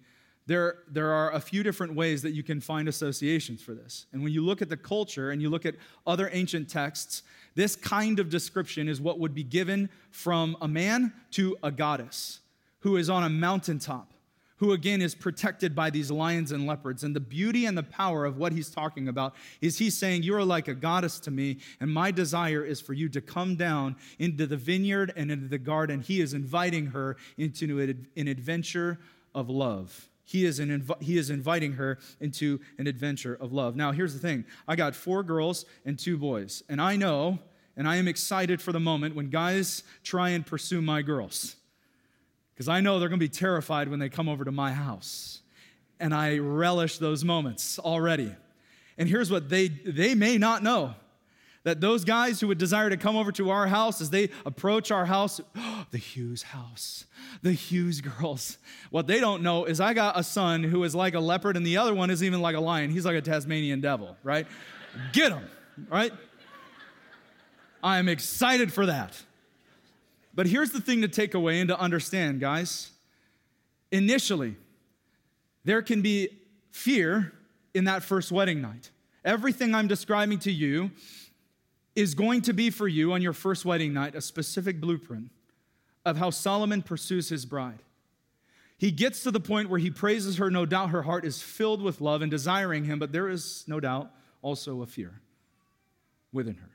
there, 0.48 0.80
there 0.90 1.12
are 1.12 1.34
a 1.34 1.42
few 1.42 1.62
different 1.62 1.94
ways 1.94 2.22
that 2.22 2.32
you 2.32 2.42
can 2.42 2.62
find 2.62 2.88
associations 2.88 3.62
for 3.62 3.74
this. 3.74 4.06
And 4.14 4.24
when 4.24 4.32
you 4.32 4.44
look 4.44 4.62
at 4.62 4.70
the 4.70 4.78
culture 4.78 5.32
and 5.32 5.42
you 5.42 5.50
look 5.50 5.66
at 5.66 5.76
other 6.08 6.30
ancient 6.32 6.70
texts, 6.70 7.24
this 7.54 7.76
kind 7.76 8.18
of 8.18 8.30
description 8.30 8.88
is 8.88 9.02
what 9.02 9.20
would 9.20 9.36
be 9.36 9.44
given 9.44 9.90
from 10.10 10.56
a 10.62 10.68
man 10.68 11.12
to 11.32 11.58
a 11.62 11.70
goddess 11.70 12.40
who 12.80 12.96
is 12.96 13.10
on 13.10 13.26
a 13.26 13.30
mountaintop, 13.30 14.14
who 14.58 14.72
again 14.72 15.02
is 15.02 15.14
protected 15.14 15.76
by 15.76 15.90
these 15.90 16.10
lions 16.10 16.54
and 16.54 16.66
leopards. 16.66 17.04
And 17.04 17.14
the 17.14 17.20
beauty 17.20 17.66
and 17.66 17.78
the 17.78 17.84
power 17.84 18.24
of 18.24 18.38
what 18.38 18.54
he's 18.54 18.70
talking 18.70 19.10
about 19.10 19.36
is 19.60 19.78
he's 19.78 19.98
saying, 19.98 20.24
You 20.24 20.36
are 20.36 20.46
like 20.46 20.70
a 20.70 20.74
goddess 20.74 21.20
to 21.22 21.32
me, 21.32 21.58
and 21.82 21.94
my 21.94 22.10
desire 22.10 22.64
is 22.64 22.80
for 22.80 22.94
you 22.94 23.10
to 23.10 23.20
come 23.20 23.58
down 23.58 23.98
into 24.18 24.48
the 24.48 24.56
vineyard 24.56 25.12
and 25.18 25.30
into 25.30 25.50
the 25.50 25.58
garden. 25.58 26.00
He 26.00 26.22
is 26.22 26.34
inviting 26.34 26.86
her 26.88 27.18
into 27.38 27.82
an 28.16 28.28
adventure 28.30 29.00
of 29.36 29.50
love 29.50 30.08
he 30.28 30.46
is, 30.46 30.60
an 30.60 30.70
inv- 30.70 31.02
he 31.02 31.18
is 31.18 31.32
inviting 31.32 31.74
her 31.74 31.98
into 32.20 32.60
an 32.78 32.86
adventure 32.86 33.34
of 33.34 33.52
love. 33.52 33.76
Now, 33.76 33.92
here's 33.92 34.14
the 34.14 34.20
thing 34.20 34.46
I 34.68 34.76
got 34.76 34.94
four 34.94 35.24
girls 35.24 35.66
and 35.86 35.98
two 35.98 36.18
boys, 36.18 36.62
and 36.70 36.80
I 36.80 36.98
know 36.98 37.40
and 37.78 37.88
I 37.88 37.98
am 37.98 38.08
excited 38.08 38.60
for 38.60 38.72
the 38.72 38.80
moment 38.80 39.16
when 39.16 39.30
guys 39.30 39.84
try 40.04 40.30
and 40.30 40.44
pursue 40.44 40.82
my 40.82 41.04
girls. 41.04 41.56
Because 42.54 42.68
I 42.68 42.82
know 42.82 43.00
they're 43.00 43.08
going 43.08 43.20
to 43.20 43.24
be 43.24 43.30
terrified 43.30 43.88
when 43.88 44.00
they 44.00 44.10
come 44.10 44.28
over 44.28 44.44
to 44.44 44.52
my 44.52 44.74
house. 44.74 45.42
And 46.00 46.14
I 46.14 46.40
relish 46.40 46.98
those 46.98 47.24
moments 47.24 47.78
already. 47.78 48.36
And 48.98 49.08
here's 49.08 49.30
what 49.30 49.48
they, 49.48 49.68
they 49.68 50.16
may 50.16 50.40
not 50.40 50.64
know 50.64 50.96
that 51.68 51.82
those 51.82 52.06
guys 52.06 52.40
who 52.40 52.48
would 52.48 52.58
desire 52.58 52.90
to 52.90 52.96
come 52.96 53.18
over 53.18 53.30
to 53.30 53.50
our 53.50 53.68
house 53.68 54.00
as 54.00 54.10
they 54.10 54.30
approach 54.46 54.90
our 54.90 55.06
house, 55.06 55.42
oh, 55.58 55.86
the 55.92 55.98
Hughes 55.98 56.42
house, 56.42 57.04
the 57.42 57.52
Hughes 57.52 58.00
girls. 58.00 58.58
What 58.90 59.06
they 59.06 59.20
don't 59.20 59.44
know 59.44 59.66
is 59.66 59.82
I 59.82 59.94
got 59.94 60.18
a 60.18 60.24
son 60.24 60.64
who 60.64 60.86
is 60.86 60.96
like 60.96 61.14
a 61.14 61.20
leopard, 61.20 61.58
and 61.58 61.66
the 61.66 61.76
other 61.76 61.94
one 61.94 62.10
is 62.10 62.24
even 62.24 62.42
like 62.42 62.56
a 62.56 62.62
lion. 62.62 62.90
He's 62.90 63.04
like 63.04 63.18
a 63.18 63.22
Tasmanian 63.22 63.82
devil, 63.82 64.16
right? 64.24 64.48
Get 65.12 65.34
him, 65.34 65.44
right? 65.90 66.14
I 67.84 68.00
am 68.00 68.08
excited 68.08 68.72
for 68.72 68.86
that. 68.86 69.22
But 70.34 70.48
here's 70.48 70.70
the 70.70 70.80
thing 70.80 71.02
to 71.02 71.10
take 71.10 71.34
away 71.34 71.60
and 71.60 71.68
to 71.68 71.78
understand, 71.78 72.40
guys. 72.40 72.92
Initially, 73.92 74.56
there 75.66 75.82
can 75.82 76.02
be 76.02 76.30
fear 76.72 77.34
in 77.74 77.84
that 77.84 78.04
first 78.04 78.32
wedding 78.32 78.62
night. 78.62 78.90
Everything 79.26 79.76
I'm 79.76 79.90
describing 79.90 80.40
to 80.40 80.52
you 80.52 80.92
is 81.98 82.14
going 82.14 82.44
to 82.44 82.54
be 82.54 82.70
for 82.70 82.88
you 82.88 83.12
on 83.14 83.24
your 83.24 83.34
first 83.34 83.66
wedding 83.66 83.92
night 83.92 84.14
a 84.14 84.22
specific 84.22 84.80
blueprint 84.80 85.32
of 86.06 86.16
how 86.16 86.30
Solomon 86.30 86.84
pursues 86.84 87.30
his 87.30 87.44
bride. 87.44 87.82
He 88.78 88.92
gets 88.92 89.24
to 89.24 89.32
the 89.32 89.40
point 89.40 89.68
where 89.68 89.80
he 89.80 89.90
praises 89.90 90.38
her. 90.38 90.52
No 90.52 90.68
doubt 90.68 90.92
her 90.92 91.02
heart 91.02 91.26
is 91.26 91.42
filled 91.42 91.82
with 91.82 92.00
love 92.00 92.22
and 92.22 92.30
desiring 92.30 92.84
him, 92.84 93.00
but 93.00 93.12
there 93.12 93.28
is 93.28 93.64
no 93.68 93.80
doubt 93.80 94.12
also 94.44 94.84
a 94.84 94.86
fear 94.86 95.22
within 96.32 96.58
her. 96.58 96.70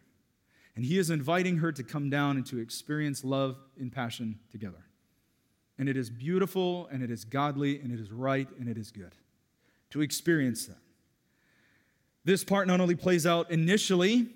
And 0.74 0.84
he 0.84 0.98
is 0.98 1.08
inviting 1.08 1.58
her 1.58 1.70
to 1.70 1.84
come 1.84 2.10
down 2.10 2.36
and 2.36 2.44
to 2.46 2.58
experience 2.58 3.22
love 3.22 3.56
and 3.78 3.92
passion 3.92 4.40
together. 4.50 4.84
And 5.78 5.88
it 5.88 5.96
is 5.96 6.10
beautiful 6.10 6.88
and 6.90 7.00
it 7.00 7.12
is 7.12 7.24
godly 7.24 7.78
and 7.78 7.92
it 7.92 8.00
is 8.00 8.10
right 8.10 8.48
and 8.58 8.68
it 8.68 8.76
is 8.76 8.90
good 8.90 9.14
to 9.90 10.00
experience 10.00 10.66
that. 10.66 10.78
This 12.24 12.42
part 12.42 12.66
not 12.66 12.80
only 12.80 12.96
plays 12.96 13.24
out 13.24 13.52
initially 13.52 14.26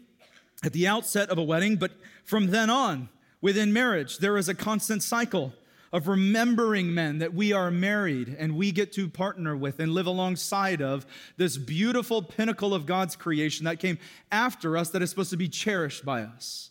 at 0.65 0.73
the 0.73 0.87
outset 0.87 1.31
of 1.31 1.39
a 1.39 1.43
wedding, 1.43 1.77
but 1.77 1.93
from 2.25 2.49
then 2.49 2.71
on, 2.71 3.09
within 3.41 3.73
marriage, 3.73 4.19
there 4.19 4.37
is 4.37 4.49
a 4.49 4.55
constant 4.55 5.03
cycle 5.03 5.53
of 5.93 6.09
remembering 6.09 6.93
men 6.93 7.19
that 7.19 7.33
we 7.33 7.53
are 7.53 7.71
married 7.71 8.35
and 8.39 8.57
we 8.57 8.73
get 8.73 8.93
to 8.93 9.09
partner 9.09 9.57
with 9.57 9.79
and 9.81 9.93
live 9.93 10.07
alongside 10.07 10.83
of 10.83 11.07
this 11.37 11.57
beautiful 11.57 12.23
pinnacle 12.23 12.75
of 12.75 12.87
God's 12.87 13.17
creation 13.17 13.65
that 13.65 13.81
came 13.81 13.99
after 14.33 14.77
us 14.77 14.91
that 14.91 15.03
is 15.03 15.11
supposed 15.11 15.31
to 15.31 15.37
be 15.37 15.49
cherished 15.49 16.05
by 16.05 16.23
us. 16.23 16.71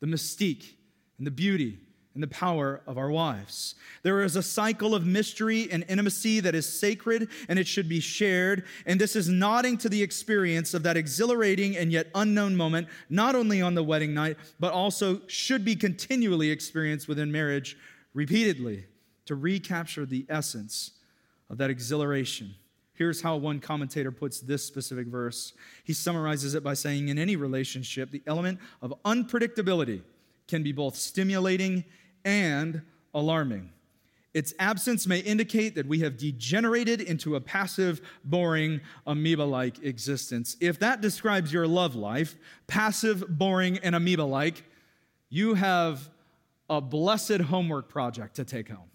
The 0.00 0.06
mystique 0.06 0.74
and 1.18 1.26
the 1.26 1.30
beauty 1.30 1.78
and 2.14 2.22
the 2.22 2.28
power 2.28 2.80
of 2.86 2.98
our 2.98 3.10
wives. 3.10 3.76
There 4.02 4.22
is 4.22 4.34
a 4.34 4.42
cycle 4.42 4.94
of 4.94 5.06
mystery 5.06 5.68
and 5.70 5.84
intimacy 5.88 6.40
that 6.40 6.54
is 6.54 6.66
sacred 6.68 7.28
and 7.48 7.58
it 7.58 7.68
should 7.68 7.88
be 7.88 8.00
shared. 8.00 8.64
And 8.84 9.00
this 9.00 9.14
is 9.14 9.28
nodding 9.28 9.78
to 9.78 9.88
the 9.88 10.02
experience 10.02 10.74
of 10.74 10.82
that 10.82 10.96
exhilarating 10.96 11.76
and 11.76 11.92
yet 11.92 12.08
unknown 12.14 12.56
moment, 12.56 12.88
not 13.08 13.34
only 13.34 13.62
on 13.62 13.74
the 13.74 13.84
wedding 13.84 14.12
night, 14.12 14.36
but 14.58 14.72
also 14.72 15.20
should 15.28 15.64
be 15.64 15.76
continually 15.76 16.50
experienced 16.50 17.06
within 17.06 17.30
marriage 17.30 17.76
repeatedly 18.12 18.86
to 19.26 19.36
recapture 19.36 20.04
the 20.04 20.26
essence 20.28 20.92
of 21.48 21.58
that 21.58 21.70
exhilaration. 21.70 22.54
Here's 22.94 23.22
how 23.22 23.36
one 23.36 23.60
commentator 23.60 24.10
puts 24.10 24.40
this 24.40 24.64
specific 24.64 25.06
verse. 25.06 25.54
He 25.84 25.92
summarizes 25.92 26.54
it 26.54 26.62
by 26.62 26.74
saying, 26.74 27.08
In 27.08 27.18
any 27.18 27.36
relationship, 27.36 28.10
the 28.10 28.22
element 28.26 28.58
of 28.82 28.92
unpredictability 29.06 30.02
can 30.48 30.62
be 30.62 30.72
both 30.72 30.96
stimulating 30.96 31.84
and 32.24 32.82
alarming. 33.14 33.70
Its 34.32 34.54
absence 34.60 35.08
may 35.08 35.18
indicate 35.18 35.74
that 35.74 35.86
we 35.86 36.00
have 36.00 36.16
degenerated 36.16 37.00
into 37.00 37.34
a 37.34 37.40
passive, 37.40 38.00
boring, 38.24 38.80
amoeba 39.06 39.42
like 39.42 39.82
existence. 39.82 40.56
If 40.60 40.78
that 40.78 41.00
describes 41.00 41.52
your 41.52 41.66
love 41.66 41.96
life, 41.96 42.36
passive, 42.68 43.24
boring, 43.28 43.78
and 43.78 43.96
amoeba 43.96 44.22
like, 44.22 44.62
you 45.30 45.54
have 45.54 46.08
a 46.68 46.80
blessed 46.80 47.40
homework 47.40 47.88
project 47.88 48.36
to 48.36 48.44
take 48.44 48.68
home. 48.68 48.90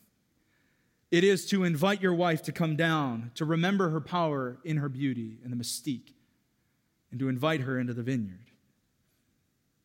It 1.11 1.25
is 1.25 1.45
to 1.47 1.65
invite 1.65 2.01
your 2.01 2.13
wife 2.13 2.41
to 2.43 2.53
come 2.53 2.77
down, 2.77 3.31
to 3.35 3.43
remember 3.43 3.89
her 3.89 4.01
power 4.01 4.57
in 4.63 4.77
her 4.77 4.89
beauty 4.89 5.39
and 5.43 5.51
the 5.51 5.57
mystique, 5.57 6.13
and 7.11 7.19
to 7.19 7.27
invite 7.27 7.61
her 7.61 7.77
into 7.77 7.93
the 7.93 8.03
vineyard. 8.03 8.51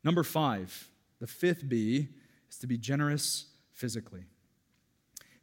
Number 0.05 0.23
five, 0.23 0.89
the 1.21 1.27
fifth 1.27 1.69
B 1.69 2.09
is 2.51 2.59
to 2.59 2.67
be 2.67 2.77
generous 2.77 3.47
physically. 3.73 4.25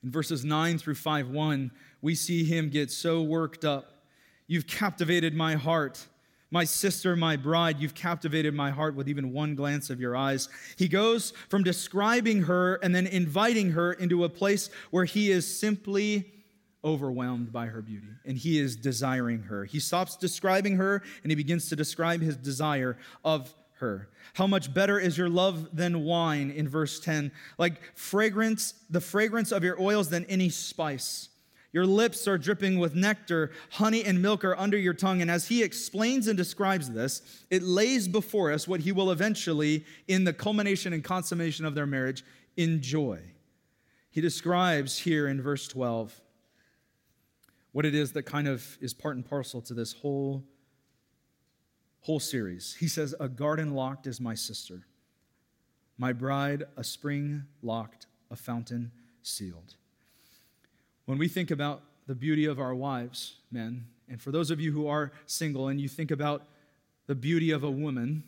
In 0.04 0.12
verses 0.12 0.46
9 0.46 0.78
through 0.78 0.96
5 0.96 1.30
1, 1.30 1.72
we 2.02 2.14
see 2.16 2.44
him 2.44 2.70
get 2.70 2.92
so 2.92 3.22
worked 3.22 3.66
up. 3.66 4.04
You've 4.46 4.68
captivated 4.68 5.34
my 5.34 5.56
heart. 5.56 6.06
My 6.50 6.64
sister, 6.64 7.18
my 7.18 7.36
bride, 7.36 7.80
you've 7.80 7.94
captivated 7.94 8.54
my 8.54 8.72
heart 8.72 8.96
with 8.96 9.10
even 9.10 9.34
one 9.34 9.56
glance 9.56 9.90
of 9.90 10.00
your 10.00 10.16
eyes. 10.16 10.48
He 10.78 10.88
goes 10.88 11.34
from 11.50 11.64
describing 11.64 12.44
her 12.44 12.76
and 12.76 12.96
then 12.96 13.06
inviting 13.06 13.72
her 13.72 13.92
into 13.92 14.24
a 14.24 14.30
place 14.30 14.70
where 14.92 15.04
he 15.04 15.30
is 15.30 15.60
simply 15.60 16.32
overwhelmed 16.86 17.52
by 17.52 17.66
her 17.66 17.82
beauty 17.82 18.08
and 18.24 18.38
he 18.38 18.60
is 18.60 18.78
desiring 18.78 19.42
her. 19.44 19.66
He 19.66 19.82
stops 19.82 20.16
describing 20.16 20.78
her 20.78 21.04
and 21.24 21.32
he 21.32 21.36
begins 21.36 21.68
to 21.68 21.76
describe 21.76 22.22
his 22.22 22.38
desire 22.38 22.98
of 23.26 23.54
her. 23.80 24.10
How 24.34 24.48
much 24.48 24.74
better 24.74 25.00
is 25.00 25.18
your 25.18 25.30
love 25.30 25.76
than 25.76 26.04
wine 26.04 26.52
in 26.52 26.68
verse 26.68 27.00
10? 27.00 27.32
Like 27.58 27.82
fragrance, 27.96 28.74
the 28.90 29.02
fragrance 29.02 29.52
of 29.52 29.64
your 29.64 29.82
oils 29.82 30.10
than 30.10 30.26
any 30.26 30.50
spice. 30.50 31.30
Your 31.74 31.86
lips 31.86 32.28
are 32.28 32.38
dripping 32.38 32.80
with 32.80 32.96
nectar, 32.96 33.52
honey 33.72 34.04
and 34.04 34.22
milk 34.22 34.44
are 34.44 34.58
under 34.58 34.78
your 34.78 34.94
tongue. 34.94 35.22
And 35.22 35.30
as 35.30 35.48
he 35.48 35.62
explains 35.62 36.28
and 36.28 36.38
describes 36.38 36.90
this, 36.90 37.44
it 37.50 37.62
lays 37.62 38.08
before 38.08 38.52
us 38.52 38.68
what 38.68 38.80
he 38.80 38.92
will 38.92 39.12
eventually, 39.12 39.86
in 40.08 40.24
the 40.24 40.34
culmination 40.34 40.94
and 40.94 41.04
consummation 41.04 41.66
of 41.66 41.76
their 41.76 41.86
marriage, 41.86 42.24
enjoy. 42.56 43.20
He 44.10 44.22
describes 44.22 44.98
here 44.98 45.28
in 45.28 45.42
verse 45.42 45.68
12 45.68 46.20
what 47.74 47.86
it 47.86 47.94
is 47.94 48.14
that 48.14 48.24
kind 48.24 48.48
of 48.48 48.78
is 48.82 48.96
part 48.96 49.16
and 49.16 49.24
parcel 49.24 49.62
to 49.62 49.76
this 49.76 49.94
whole, 49.94 50.44
whole 52.02 52.20
series. 52.20 52.76
He 52.80 52.88
says, 52.88 53.16
A 53.20 53.28
garden 53.28 53.74
locked 53.74 54.08
is 54.08 54.22
my 54.22 54.36
sister, 54.36 54.82
my 55.98 56.14
bride, 56.14 56.64
a 56.76 56.84
spring 56.84 57.44
locked, 57.62 58.08
a 58.32 58.36
fountain 58.36 58.92
sealed. 59.22 59.76
When 61.06 61.18
we 61.18 61.28
think 61.28 61.52
about 61.52 61.84
the 62.08 62.16
beauty 62.16 62.46
of 62.46 62.60
our 62.60 62.76
wives, 62.76 63.36
men, 63.52 63.86
and 64.10 64.22
for 64.22 64.32
those 64.32 64.52
of 64.52 64.60
you 64.60 64.72
who 64.72 64.88
are 64.88 65.12
single 65.26 65.68
and 65.68 65.80
you 65.80 65.88
think 65.88 66.12
about 66.12 66.44
the 67.08 67.16
beauty 67.16 67.52
of 67.52 67.64
a 67.64 67.72
woman, 67.72 68.24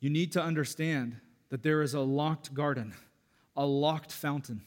you 0.00 0.10
need 0.10 0.32
to 0.32 0.42
understand 0.42 1.16
that 1.50 1.62
there 1.62 1.82
is 1.82 1.94
a 1.94 2.00
locked 2.00 2.54
garden, 2.54 2.94
a 3.56 3.64
locked 3.64 4.12
fountain. 4.12 4.62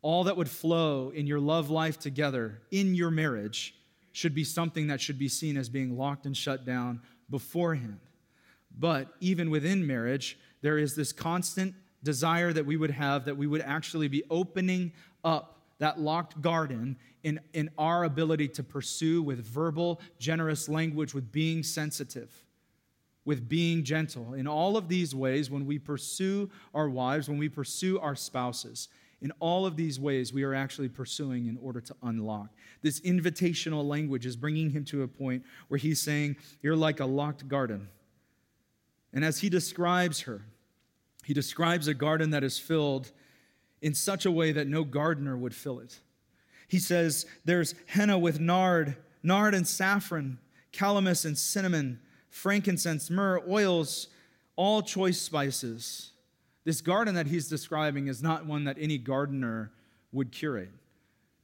All 0.00 0.24
that 0.24 0.36
would 0.36 0.48
flow 0.48 1.10
in 1.10 1.26
your 1.26 1.40
love 1.40 1.70
life 1.70 1.98
together, 1.98 2.60
in 2.70 2.94
your 2.94 3.10
marriage, 3.10 3.74
should 4.12 4.34
be 4.34 4.44
something 4.44 4.88
that 4.88 5.00
should 5.00 5.18
be 5.18 5.28
seen 5.28 5.56
as 5.56 5.68
being 5.68 5.96
locked 5.96 6.26
and 6.26 6.36
shut 6.36 6.64
down 6.64 7.00
beforehand. 7.32 7.98
But 8.78 9.08
even 9.18 9.50
within 9.50 9.84
marriage, 9.84 10.38
there 10.60 10.78
is 10.78 10.94
this 10.94 11.12
constant 11.12 11.74
desire 12.04 12.52
that 12.52 12.64
we 12.64 12.76
would 12.76 12.92
have 12.92 13.24
that 13.24 13.36
we 13.36 13.48
would 13.48 13.62
actually 13.62 14.06
be 14.06 14.22
opening 14.30 14.92
up 15.24 15.58
that 15.78 15.98
locked 15.98 16.40
garden 16.40 16.96
in, 17.24 17.40
in 17.52 17.68
our 17.76 18.04
ability 18.04 18.46
to 18.46 18.62
pursue 18.62 19.20
with 19.20 19.44
verbal, 19.44 20.00
generous 20.18 20.68
language, 20.68 21.12
with 21.12 21.32
being 21.32 21.64
sensitive, 21.64 22.44
with 23.24 23.48
being 23.48 23.82
gentle. 23.82 24.34
In 24.34 24.46
all 24.46 24.76
of 24.76 24.88
these 24.88 25.12
ways, 25.12 25.50
when 25.50 25.66
we 25.66 25.80
pursue 25.80 26.48
our 26.72 26.88
wives, 26.88 27.28
when 27.28 27.38
we 27.38 27.48
pursue 27.48 27.98
our 27.98 28.14
spouses, 28.14 28.88
in 29.22 29.32
all 29.38 29.64
of 29.64 29.76
these 29.76 30.00
ways, 30.00 30.32
we 30.32 30.42
are 30.42 30.52
actually 30.52 30.88
pursuing 30.88 31.46
in 31.46 31.56
order 31.62 31.80
to 31.80 31.94
unlock. 32.02 32.50
This 32.82 33.00
invitational 33.00 33.84
language 33.84 34.26
is 34.26 34.36
bringing 34.36 34.70
him 34.70 34.84
to 34.86 35.02
a 35.02 35.08
point 35.08 35.44
where 35.68 35.78
he's 35.78 36.02
saying, 36.02 36.36
You're 36.60 36.76
like 36.76 37.00
a 37.00 37.06
locked 37.06 37.46
garden. 37.48 37.88
And 39.12 39.24
as 39.24 39.38
he 39.38 39.48
describes 39.48 40.22
her, 40.22 40.42
he 41.24 41.34
describes 41.34 41.86
a 41.86 41.94
garden 41.94 42.30
that 42.30 42.42
is 42.42 42.58
filled 42.58 43.12
in 43.80 43.94
such 43.94 44.26
a 44.26 44.30
way 44.30 44.52
that 44.52 44.66
no 44.66 44.82
gardener 44.82 45.36
would 45.36 45.54
fill 45.54 45.78
it. 45.78 46.00
He 46.66 46.78
says 46.78 47.26
there's 47.44 47.74
henna 47.86 48.18
with 48.18 48.40
nard, 48.40 48.96
nard 49.22 49.54
and 49.54 49.68
saffron, 49.68 50.38
calamus 50.72 51.24
and 51.24 51.36
cinnamon, 51.38 52.00
frankincense, 52.30 53.10
myrrh, 53.10 53.42
oils, 53.48 54.08
all 54.56 54.82
choice 54.82 55.20
spices. 55.20 56.11
This 56.64 56.80
garden 56.80 57.14
that 57.16 57.26
he's 57.26 57.48
describing 57.48 58.06
is 58.08 58.22
not 58.22 58.46
one 58.46 58.64
that 58.64 58.76
any 58.78 58.98
gardener 58.98 59.72
would 60.12 60.30
curate. 60.30 60.70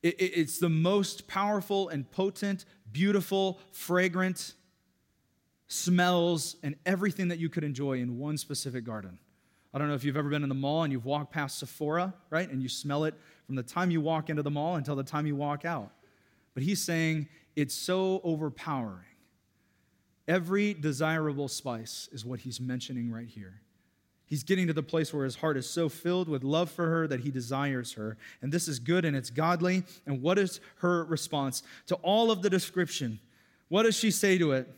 it's 0.02 0.58
the 0.58 0.68
most 0.68 1.26
powerful 1.26 1.88
and 1.88 2.08
potent, 2.10 2.64
beautiful, 2.92 3.58
fragrant 3.72 4.54
smells 5.66 6.56
and 6.62 6.76
everything 6.86 7.28
that 7.28 7.38
you 7.38 7.48
could 7.48 7.64
enjoy 7.64 7.98
in 8.00 8.18
one 8.18 8.38
specific 8.38 8.84
garden. 8.84 9.18
I 9.72 9.78
don't 9.78 9.88
know 9.88 9.94
if 9.94 10.04
you've 10.04 10.16
ever 10.16 10.30
been 10.30 10.42
in 10.42 10.48
the 10.48 10.54
mall 10.54 10.84
and 10.84 10.92
you've 10.92 11.04
walked 11.04 11.32
past 11.32 11.58
Sephora, 11.58 12.14
right? 12.30 12.48
And 12.50 12.62
you 12.62 12.68
smell 12.68 13.04
it 13.04 13.14
from 13.46 13.54
the 13.54 13.62
time 13.62 13.90
you 13.90 14.00
walk 14.00 14.30
into 14.30 14.42
the 14.42 14.50
mall 14.50 14.76
until 14.76 14.96
the 14.96 15.02
time 15.02 15.26
you 15.26 15.36
walk 15.36 15.64
out. 15.64 15.90
But 16.54 16.62
he's 16.62 16.82
saying 16.82 17.28
it's 17.54 17.74
so 17.74 18.20
overpowering. 18.24 19.04
Every 20.26 20.74
desirable 20.74 21.48
spice 21.48 22.08
is 22.12 22.24
what 22.24 22.40
he's 22.40 22.60
mentioning 22.60 23.10
right 23.10 23.28
here. 23.28 23.60
He's 24.28 24.42
getting 24.42 24.66
to 24.66 24.74
the 24.74 24.82
place 24.82 25.12
where 25.12 25.24
his 25.24 25.36
heart 25.36 25.56
is 25.56 25.68
so 25.68 25.88
filled 25.88 26.28
with 26.28 26.44
love 26.44 26.70
for 26.70 26.86
her 26.86 27.06
that 27.06 27.20
he 27.20 27.30
desires 27.30 27.94
her. 27.94 28.18
And 28.42 28.52
this 28.52 28.68
is 28.68 28.78
good 28.78 29.06
and 29.06 29.16
it's 29.16 29.30
godly. 29.30 29.84
And 30.06 30.20
what 30.20 30.38
is 30.38 30.60
her 30.76 31.04
response 31.04 31.62
to 31.86 31.94
all 31.96 32.30
of 32.30 32.42
the 32.42 32.50
description? 32.50 33.20
What 33.68 33.84
does 33.84 33.96
she 33.96 34.10
say 34.10 34.36
to 34.36 34.52
it? 34.52 34.68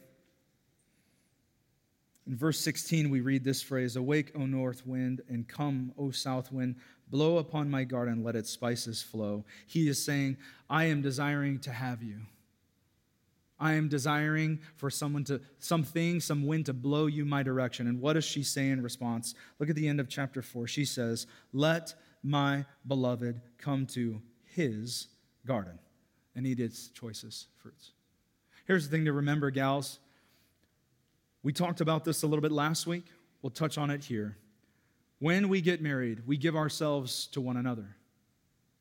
In 2.29 2.37
verse 2.37 2.61
16, 2.61 3.11
we 3.11 3.21
read 3.21 3.43
this 3.43 3.61
phrase 3.61 3.97
Awake, 3.97 4.31
O 4.37 4.47
north 4.47 4.87
wind, 4.87 5.21
and 5.29 5.49
come, 5.49 5.93
O 5.99 6.13
south 6.13 6.53
wind, 6.53 6.77
blow 7.09 7.39
upon 7.39 7.69
my 7.69 7.83
garden, 7.83 8.23
let 8.23 8.37
its 8.37 8.51
spices 8.51 9.03
flow. 9.03 9.45
He 9.67 9.89
is 9.89 10.05
saying, 10.05 10.37
I 10.69 10.85
am 10.85 11.03
desiring 11.03 11.59
to 11.61 11.73
have 11.73 12.05
you. 12.05 12.21
I 13.61 13.75
am 13.75 13.89
desiring 13.89 14.61
for 14.77 14.91
someone 14.91 15.25
to, 15.25 15.41
something, 15.59 16.19
some 16.19 16.47
wind 16.47 16.67
to 16.67 16.73
blow 16.73 17.07
you 17.07 17.25
my 17.25 17.43
direction. 17.43 17.87
And 17.87 18.01
what 18.01 18.15
does 18.15 18.25
she 18.25 18.43
say 18.43 18.71
in 18.71 18.83
response? 18.83 19.35
Look 19.59 19.69
at 19.69 19.77
the 19.77 19.87
end 19.87 20.01
of 20.01 20.09
chapter 20.09 20.41
4. 20.41 20.67
She 20.67 20.85
says, 20.85 21.27
Let 21.53 21.95
my 22.23 22.65
beloved 22.87 23.41
come 23.59 23.87
to 23.87 24.21
his 24.45 25.09
garden 25.47 25.79
and 26.35 26.47
eat 26.47 26.59
its 26.59 26.89
choicest 26.89 27.49
fruits. 27.59 27.93
Here's 28.67 28.89
the 28.89 28.97
thing 28.97 29.05
to 29.05 29.13
remember, 29.13 29.51
gals 29.51 30.01
we 31.43 31.53
talked 31.53 31.81
about 31.81 32.05
this 32.05 32.23
a 32.23 32.27
little 32.27 32.43
bit 32.43 32.53
last 32.53 32.87
week. 32.87 33.05
We'll 33.43 33.51
touch 33.51 33.79
on 33.79 33.91
it 33.91 34.05
here. 34.05 34.37
When 35.19 35.49
we 35.49 35.61
get 35.61 35.83
married, 35.83 36.27
we 36.27 36.37
give 36.37 36.57
ourselves 36.57 37.27
to 37.29 37.41
one 37.41 37.57
another. 37.57 37.97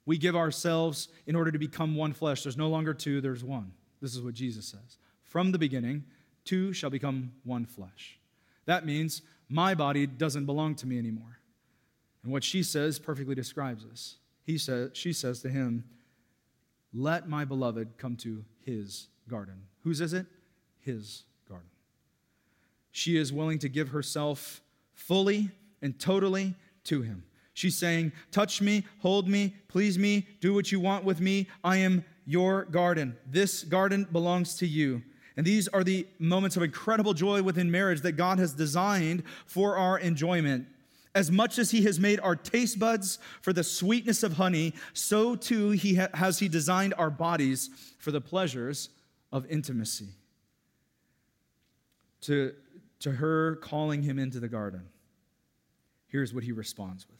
We 0.05 0.17
give 0.17 0.35
ourselves 0.35 1.09
in 1.25 1.35
order 1.35 1.51
to 1.51 1.59
become 1.59 1.95
one 1.95 2.13
flesh. 2.13 2.43
There's 2.43 2.57
no 2.57 2.69
longer 2.69 2.93
two, 2.93 3.21
there's 3.21 3.43
one. 3.43 3.71
This 4.01 4.15
is 4.15 4.21
what 4.21 4.33
Jesus 4.33 4.67
says. 4.67 4.97
From 5.23 5.51
the 5.51 5.59
beginning, 5.59 6.05
two 6.45 6.73
shall 6.73 6.89
become 6.89 7.33
one 7.43 7.65
flesh. 7.65 8.19
That 8.65 8.85
means 8.85 9.21
my 9.49 9.75
body 9.75 10.05
doesn't 10.07 10.45
belong 10.45 10.75
to 10.75 10.87
me 10.87 10.97
anymore. 10.97 11.39
And 12.23 12.31
what 12.31 12.43
she 12.43 12.63
says 12.63 12.99
perfectly 12.99 13.35
describes 13.35 13.85
this. 13.85 14.17
He 14.43 14.57
says, 14.57 14.91
she 14.93 15.13
says 15.13 15.41
to 15.41 15.49
him, 15.49 15.85
Let 16.93 17.29
my 17.29 17.45
beloved 17.45 17.97
come 17.97 18.15
to 18.17 18.43
his 18.65 19.07
garden. 19.27 19.63
Whose 19.83 20.01
is 20.01 20.13
it? 20.13 20.25
His 20.79 21.23
garden. 21.47 21.69
she 22.91 23.17
is 23.17 23.31
willing 23.31 23.59
to 23.59 23.69
give 23.69 23.89
herself 23.89 24.61
fully 24.93 25.51
and 25.81 25.99
totally 25.99 26.55
to 26.85 27.01
him. 27.01 27.23
She's 27.53 27.77
saying, 27.77 28.11
Touch 28.31 28.61
me, 28.61 28.85
hold 28.99 29.27
me, 29.27 29.55
please 29.67 29.99
me, 29.99 30.27
do 30.41 30.53
what 30.53 30.71
you 30.71 30.79
want 30.79 31.03
with 31.03 31.19
me. 31.19 31.47
I 31.63 31.77
am 31.77 32.03
your 32.29 32.65
garden. 32.65 33.17
This 33.25 33.63
garden 33.63 34.07
belongs 34.11 34.53
to 34.57 34.67
you. 34.67 35.01
And 35.35 35.47
these 35.47 35.67
are 35.69 35.83
the 35.83 36.05
moments 36.19 36.55
of 36.57 36.61
incredible 36.61 37.15
joy 37.15 37.41
within 37.41 37.71
marriage 37.71 38.01
that 38.01 38.11
God 38.11 38.37
has 38.37 38.53
designed 38.53 39.23
for 39.47 39.77
our 39.77 39.97
enjoyment. 39.97 40.67
As 41.15 41.31
much 41.31 41.57
as 41.57 41.71
He 41.71 41.81
has 41.85 41.99
made 41.99 42.19
our 42.19 42.35
taste 42.35 42.77
buds 42.77 43.17
for 43.41 43.51
the 43.51 43.63
sweetness 43.63 44.21
of 44.21 44.33
honey, 44.33 44.75
so 44.93 45.35
too 45.35 45.71
he 45.71 45.95
ha- 45.95 46.09
has 46.13 46.37
He 46.37 46.47
designed 46.47 46.93
our 46.99 47.09
bodies 47.09 47.71
for 47.97 48.11
the 48.11 48.21
pleasures 48.21 48.89
of 49.31 49.49
intimacy. 49.49 50.09
To 52.21 52.53
to 52.99 53.13
her 53.13 53.55
calling 53.55 54.03
him 54.03 54.19
into 54.19 54.39
the 54.39 54.49
garden, 54.49 54.81
here's 56.07 56.33
what 56.33 56.43
he 56.43 56.51
responds 56.51 57.07
with. 57.07 57.17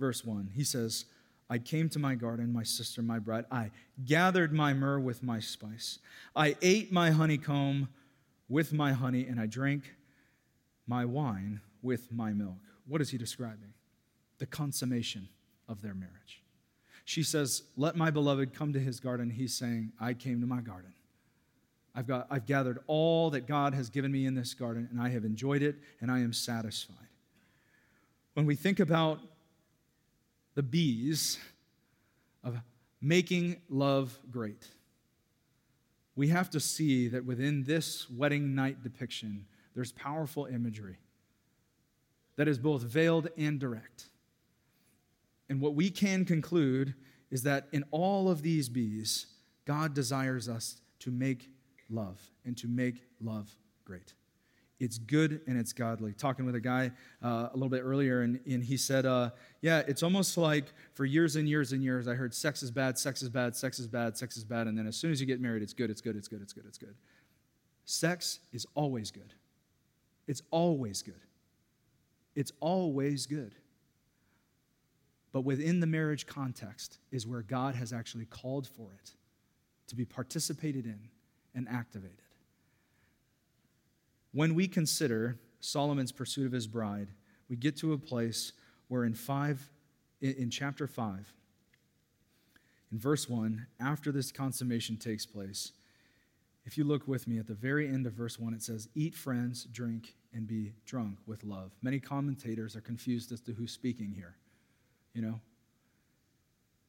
Verse 0.00 0.24
1 0.24 0.50
He 0.54 0.64
says, 0.64 1.04
I 1.50 1.58
came 1.58 1.88
to 1.90 1.98
my 1.98 2.14
garden, 2.14 2.52
my 2.52 2.62
sister, 2.62 3.00
my 3.00 3.18
bride. 3.18 3.46
I 3.50 3.70
gathered 4.04 4.52
my 4.52 4.74
myrrh 4.74 5.00
with 5.00 5.22
my 5.22 5.40
spice. 5.40 5.98
I 6.36 6.56
ate 6.60 6.92
my 6.92 7.10
honeycomb 7.10 7.88
with 8.48 8.72
my 8.72 8.92
honey, 8.92 9.26
and 9.26 9.40
I 9.40 9.46
drank 9.46 9.94
my 10.86 11.04
wine 11.04 11.60
with 11.82 12.12
my 12.12 12.32
milk. 12.32 12.58
What 12.86 13.00
is 13.00 13.10
he 13.10 13.18
describing? 13.18 13.72
The 14.38 14.46
consummation 14.46 15.28
of 15.68 15.80
their 15.80 15.94
marriage. 15.94 16.42
She 17.04 17.22
says, 17.22 17.62
Let 17.76 17.96
my 17.96 18.10
beloved 18.10 18.52
come 18.52 18.74
to 18.74 18.80
his 18.80 19.00
garden. 19.00 19.30
He's 19.30 19.54
saying, 19.54 19.92
I 19.98 20.12
came 20.12 20.40
to 20.42 20.46
my 20.46 20.60
garden. 20.60 20.92
I've, 21.94 22.06
got, 22.06 22.26
I've 22.30 22.46
gathered 22.46 22.78
all 22.86 23.30
that 23.30 23.46
God 23.46 23.74
has 23.74 23.88
given 23.88 24.12
me 24.12 24.26
in 24.26 24.34
this 24.34 24.54
garden, 24.54 24.88
and 24.90 25.00
I 25.00 25.08
have 25.08 25.24
enjoyed 25.24 25.62
it, 25.62 25.76
and 26.00 26.10
I 26.10 26.20
am 26.20 26.32
satisfied. 26.32 26.96
When 28.34 28.46
we 28.46 28.54
think 28.54 28.78
about 28.78 29.20
the 30.58 30.62
bees 30.64 31.38
of 32.42 32.58
making 33.00 33.60
love 33.68 34.18
great, 34.28 34.66
we 36.16 36.26
have 36.26 36.50
to 36.50 36.58
see 36.58 37.06
that 37.06 37.24
within 37.24 37.62
this 37.62 38.10
wedding 38.10 38.56
night 38.56 38.82
depiction, 38.82 39.46
there's 39.76 39.92
powerful 39.92 40.46
imagery 40.46 40.98
that 42.34 42.48
is 42.48 42.58
both 42.58 42.82
veiled 42.82 43.28
and 43.38 43.60
direct. 43.60 44.06
And 45.48 45.60
what 45.60 45.76
we 45.76 45.90
can 45.90 46.24
conclude 46.24 46.92
is 47.30 47.44
that 47.44 47.68
in 47.70 47.84
all 47.92 48.28
of 48.28 48.42
these 48.42 48.68
bees, 48.68 49.26
God 49.64 49.94
desires 49.94 50.48
us 50.48 50.80
to 50.98 51.12
make 51.12 51.50
love 51.88 52.20
and 52.44 52.56
to 52.56 52.66
make 52.66 53.04
love 53.20 53.48
great. 53.84 54.12
It's 54.80 54.98
good 54.98 55.40
and 55.46 55.58
it's 55.58 55.72
godly. 55.72 56.12
Talking 56.12 56.46
with 56.46 56.54
a 56.54 56.60
guy 56.60 56.92
uh, 57.22 57.48
a 57.52 57.54
little 57.54 57.68
bit 57.68 57.82
earlier, 57.82 58.22
and, 58.22 58.38
and 58.46 58.62
he 58.62 58.76
said, 58.76 59.06
uh, 59.06 59.30
Yeah, 59.60 59.82
it's 59.88 60.02
almost 60.02 60.38
like 60.38 60.66
for 60.94 61.04
years 61.04 61.34
and 61.36 61.48
years 61.48 61.72
and 61.72 61.82
years, 61.82 62.06
I 62.06 62.14
heard 62.14 62.32
sex 62.32 62.62
is 62.62 62.70
bad, 62.70 62.96
sex 62.96 63.22
is 63.22 63.28
bad, 63.28 63.56
sex 63.56 63.80
is 63.80 63.88
bad, 63.88 64.16
sex 64.16 64.36
is 64.36 64.44
bad. 64.44 64.68
And 64.68 64.78
then 64.78 64.86
as 64.86 64.96
soon 64.96 65.10
as 65.10 65.20
you 65.20 65.26
get 65.26 65.40
married, 65.40 65.62
it's 65.62 65.72
good, 65.72 65.90
it's 65.90 66.00
good, 66.00 66.14
it's 66.14 66.28
good, 66.28 66.42
it's 66.42 66.52
good, 66.52 66.64
it's 66.66 66.78
good. 66.78 66.94
Sex 67.84 68.40
is 68.52 68.66
always 68.74 69.10
good. 69.10 69.34
It's 70.28 70.42
always 70.50 71.02
good. 71.02 71.22
It's 72.36 72.52
always 72.60 73.26
good. 73.26 73.54
But 75.32 75.40
within 75.40 75.80
the 75.80 75.86
marriage 75.86 76.26
context 76.26 76.98
is 77.10 77.26
where 77.26 77.42
God 77.42 77.74
has 77.74 77.92
actually 77.92 78.26
called 78.26 78.66
for 78.66 78.92
it 78.94 79.12
to 79.88 79.96
be 79.96 80.04
participated 80.04 80.84
in 80.84 81.00
and 81.54 81.68
activated. 81.68 82.27
When 84.38 84.54
we 84.54 84.68
consider 84.68 85.36
Solomon's 85.58 86.12
pursuit 86.12 86.46
of 86.46 86.52
his 86.52 86.68
bride, 86.68 87.08
we 87.50 87.56
get 87.56 87.76
to 87.78 87.92
a 87.92 87.98
place 87.98 88.52
where 88.86 89.02
in 89.02 89.12
five, 89.12 89.68
in 90.20 90.48
chapter 90.48 90.86
five, 90.86 91.34
in 92.92 93.00
verse 93.00 93.28
one, 93.28 93.66
after 93.80 94.12
this 94.12 94.30
consummation 94.30 94.96
takes 94.96 95.26
place, 95.26 95.72
if 96.64 96.78
you 96.78 96.84
look 96.84 97.08
with 97.08 97.26
me 97.26 97.40
at 97.40 97.48
the 97.48 97.54
very 97.54 97.88
end 97.88 98.06
of 98.06 98.12
verse 98.12 98.38
1, 98.38 98.54
it 98.54 98.62
says, 98.62 98.88
Eat, 98.94 99.16
friends, 99.16 99.64
drink, 99.64 100.14
and 100.32 100.46
be 100.46 100.72
drunk 100.86 101.18
with 101.26 101.42
love. 101.42 101.72
Many 101.82 101.98
commentators 101.98 102.76
are 102.76 102.80
confused 102.80 103.32
as 103.32 103.40
to 103.40 103.52
who's 103.52 103.72
speaking 103.72 104.12
here. 104.12 104.36
You 105.14 105.22
know? 105.22 105.40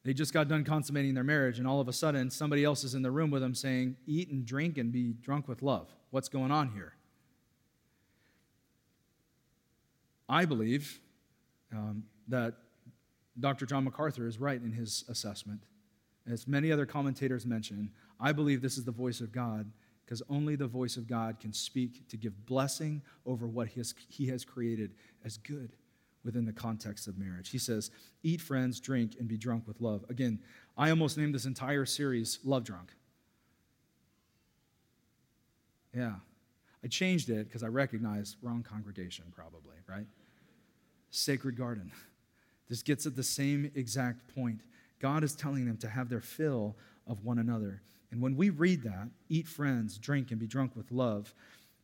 They 0.03 0.13
just 0.13 0.33
got 0.33 0.49
done 0.49 0.63
consummating 0.63 1.15
their 1.15 1.23
marriage, 1.23 1.57
and 1.57 1.67
all 1.67 1.81
of 1.81 1.87
a 1.87 1.93
sudden, 1.93 2.29
somebody 2.29 2.63
else 2.63 2.83
is 2.83 2.93
in 2.93 3.01
the 3.01 3.09
room 3.09 3.31
with 3.31 3.41
them 3.41 3.55
saying, 3.55 3.95
Eat 4.05 4.29
and 4.29 4.45
drink 4.45 4.77
and 4.77 4.91
be 4.91 5.13
drunk 5.13 5.47
with 5.47 5.63
love. 5.63 5.89
What's 6.11 6.29
going 6.29 6.51
on 6.51 6.69
here? 6.69 6.93
I 10.29 10.45
believe 10.45 11.01
um, 11.73 12.03
that 12.27 12.53
Dr. 13.39 13.65
John 13.65 13.83
MacArthur 13.83 14.27
is 14.27 14.39
right 14.39 14.61
in 14.61 14.71
his 14.71 15.03
assessment. 15.09 15.63
As 16.29 16.47
many 16.47 16.71
other 16.71 16.85
commentators 16.85 17.45
mention, 17.45 17.89
I 18.19 18.31
believe 18.31 18.61
this 18.61 18.77
is 18.77 18.85
the 18.85 18.91
voice 18.91 19.19
of 19.21 19.31
God 19.31 19.71
because 20.05 20.21
only 20.29 20.55
the 20.55 20.67
voice 20.67 20.97
of 20.97 21.07
God 21.07 21.39
can 21.39 21.53
speak 21.53 22.07
to 22.09 22.17
give 22.17 22.45
blessing 22.45 23.01
over 23.25 23.47
what 23.47 23.67
he 23.67 23.79
has, 23.79 23.93
he 24.07 24.27
has 24.27 24.43
created 24.43 24.91
as 25.23 25.37
good 25.37 25.75
within 26.23 26.45
the 26.45 26.53
context 26.53 27.07
of 27.07 27.17
marriage. 27.17 27.49
He 27.49 27.57
says, 27.57 27.91
Eat, 28.23 28.41
friends, 28.41 28.79
drink, 28.79 29.15
and 29.19 29.27
be 29.27 29.37
drunk 29.37 29.67
with 29.67 29.79
love. 29.81 30.05
Again, 30.09 30.39
I 30.77 30.89
almost 30.89 31.17
named 31.17 31.33
this 31.33 31.45
entire 31.45 31.85
series 31.85 32.39
Love 32.43 32.63
Drunk. 32.63 32.91
Yeah. 35.95 36.15
I 36.83 36.87
changed 36.87 37.29
it 37.29 37.47
because 37.47 37.63
I 37.63 37.67
recognized 37.67 38.37
wrong 38.41 38.63
congregation, 38.63 39.25
probably, 39.31 39.75
right? 39.87 40.05
Sacred 41.11 41.57
Garden. 41.57 41.91
This 42.69 42.83
gets 42.83 43.05
at 43.05 43.15
the 43.15 43.23
same 43.23 43.71
exact 43.75 44.33
point. 44.35 44.61
God 44.99 45.23
is 45.23 45.35
telling 45.35 45.65
them 45.65 45.77
to 45.77 45.89
have 45.89 46.09
their 46.09 46.21
fill 46.21 46.75
of 47.07 47.25
one 47.25 47.39
another. 47.39 47.81
And 48.11 48.21
when 48.21 48.35
we 48.35 48.49
read 48.49 48.83
that, 48.83 49.09
eat 49.29 49.47
friends, 49.47 49.97
drink, 49.97 50.31
and 50.31 50.39
be 50.39 50.47
drunk 50.47 50.75
with 50.75 50.91
love, 50.91 51.33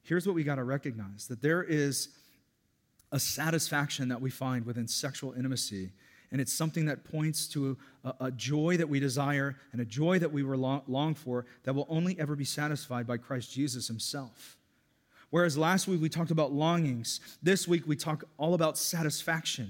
here's 0.04 0.26
what 0.26 0.36
we 0.36 0.44
got 0.44 0.56
to 0.56 0.64
recognize 0.64 1.28
that 1.28 1.42
there 1.42 1.64
is 1.64 2.10
a 3.12 3.20
satisfaction 3.20 4.10
that 4.10 4.22
we 4.22 4.30
find 4.30 4.66
within 4.66 4.88
sexual 4.88 5.34
intimacy. 5.34 5.92
And 6.32 6.42
it's 6.42 6.54
something 6.54 6.86
that 6.86 7.06
points 7.06 7.48
to 7.50 7.78
a, 8.04 8.14
a 8.22 8.32
joy 8.32 8.78
that 8.78 8.90
we 8.90 9.00
desire 9.00 9.56
and 9.72 9.82
a 9.82 9.86
joy 9.86 10.20
that 10.20 10.32
we 10.32 10.44
were 10.44 10.58
long, 10.58 10.82
long 10.88 11.16
for 11.16 11.46
that 11.64 11.74
will 11.74 11.86
only 11.88 12.20
ever 12.20 12.36
be 12.36 12.46
satisfied 12.46 13.08
by 13.08 13.18
Christ 13.18 13.52
Jesus 13.52 13.88
himself. 13.88 14.58
Whereas 15.36 15.58
last 15.58 15.90
week 15.90 16.02
we 16.02 16.08
talked 16.08 16.32
about 16.32 16.54
longings, 16.54 17.20
this 17.44 17.68
week 17.68 17.86
we 17.86 17.98
talk 17.98 18.24
all 18.38 18.54
about 18.54 18.78
satisfaction 18.78 19.70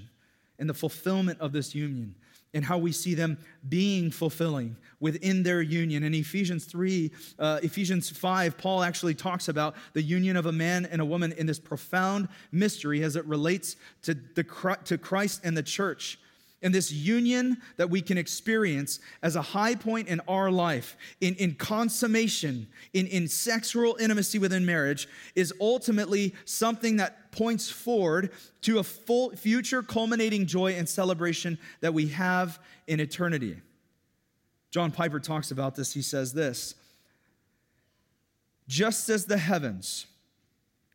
and 0.60 0.70
the 0.70 0.74
fulfillment 0.74 1.40
of 1.40 1.50
this 1.50 1.74
union 1.74 2.14
and 2.54 2.64
how 2.64 2.78
we 2.78 2.92
see 2.92 3.14
them 3.14 3.36
being 3.68 4.12
fulfilling 4.12 4.76
within 5.00 5.42
their 5.42 5.60
union. 5.60 6.04
In 6.04 6.14
Ephesians 6.14 6.66
3, 6.66 7.10
uh, 7.40 7.58
Ephesians 7.64 8.08
5, 8.08 8.56
Paul 8.56 8.84
actually 8.84 9.16
talks 9.16 9.48
about 9.48 9.74
the 9.92 10.02
union 10.02 10.36
of 10.36 10.46
a 10.46 10.52
man 10.52 10.86
and 10.86 11.00
a 11.00 11.04
woman 11.04 11.32
in 11.32 11.46
this 11.46 11.58
profound 11.58 12.28
mystery 12.52 13.02
as 13.02 13.16
it 13.16 13.24
relates 13.24 13.74
to, 14.02 14.14
the, 14.14 14.44
to 14.84 14.96
Christ 14.96 15.40
and 15.42 15.56
the 15.56 15.64
church. 15.64 16.20
And 16.62 16.74
this 16.74 16.90
union 16.90 17.58
that 17.76 17.90
we 17.90 18.00
can 18.00 18.16
experience 18.16 18.98
as 19.22 19.36
a 19.36 19.42
high 19.42 19.74
point 19.74 20.08
in 20.08 20.20
our 20.26 20.50
life, 20.50 20.96
in, 21.20 21.34
in 21.34 21.54
consummation, 21.54 22.66
in, 22.94 23.06
in 23.08 23.28
sexual 23.28 23.96
intimacy 24.00 24.38
within 24.38 24.64
marriage, 24.64 25.06
is 25.34 25.52
ultimately 25.60 26.34
something 26.46 26.96
that 26.96 27.30
points 27.30 27.70
forward 27.70 28.32
to 28.62 28.78
a 28.78 28.82
full 28.82 29.30
future 29.36 29.82
culminating 29.82 30.46
joy 30.46 30.72
and 30.72 30.88
celebration 30.88 31.58
that 31.82 31.92
we 31.92 32.08
have 32.08 32.58
in 32.86 33.00
eternity. 33.00 33.60
John 34.70 34.90
Piper 34.90 35.20
talks 35.20 35.50
about 35.50 35.74
this. 35.74 35.92
He 35.92 36.02
says 36.02 36.32
this 36.32 36.74
Just 38.66 39.10
as 39.10 39.26
the 39.26 39.38
heavens 39.38 40.06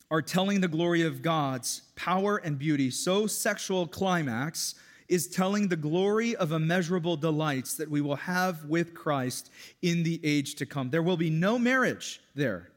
are 0.09 0.22
telling 0.22 0.59
the 0.59 0.68
glory 0.68 1.03
of 1.03 1.22
God's 1.22 1.84
power 1.95 2.38
and 2.38 2.59
beauty, 2.59 2.89
so 2.89 3.28
sexual 3.28 3.88
climax 3.88 4.76
is 5.12 5.28
telling 5.28 5.68
the 5.68 5.76
glory 5.76 6.38
of 6.38 6.53
immeasurable 6.53 7.18
delights 7.18 7.76
that 7.76 7.91
we 7.91 7.99
will 7.99 8.16
have 8.16 8.64
with 8.64 8.93
Christ 8.93 9.51
in 9.82 10.03
the 10.03 10.22
age 10.24 10.55
to 10.55 10.66
come. 10.66 10.89
There 10.89 11.03
will 11.03 11.18
be 11.18 11.30
no 11.30 11.59
marriage 11.59 12.22
there, 12.34 12.70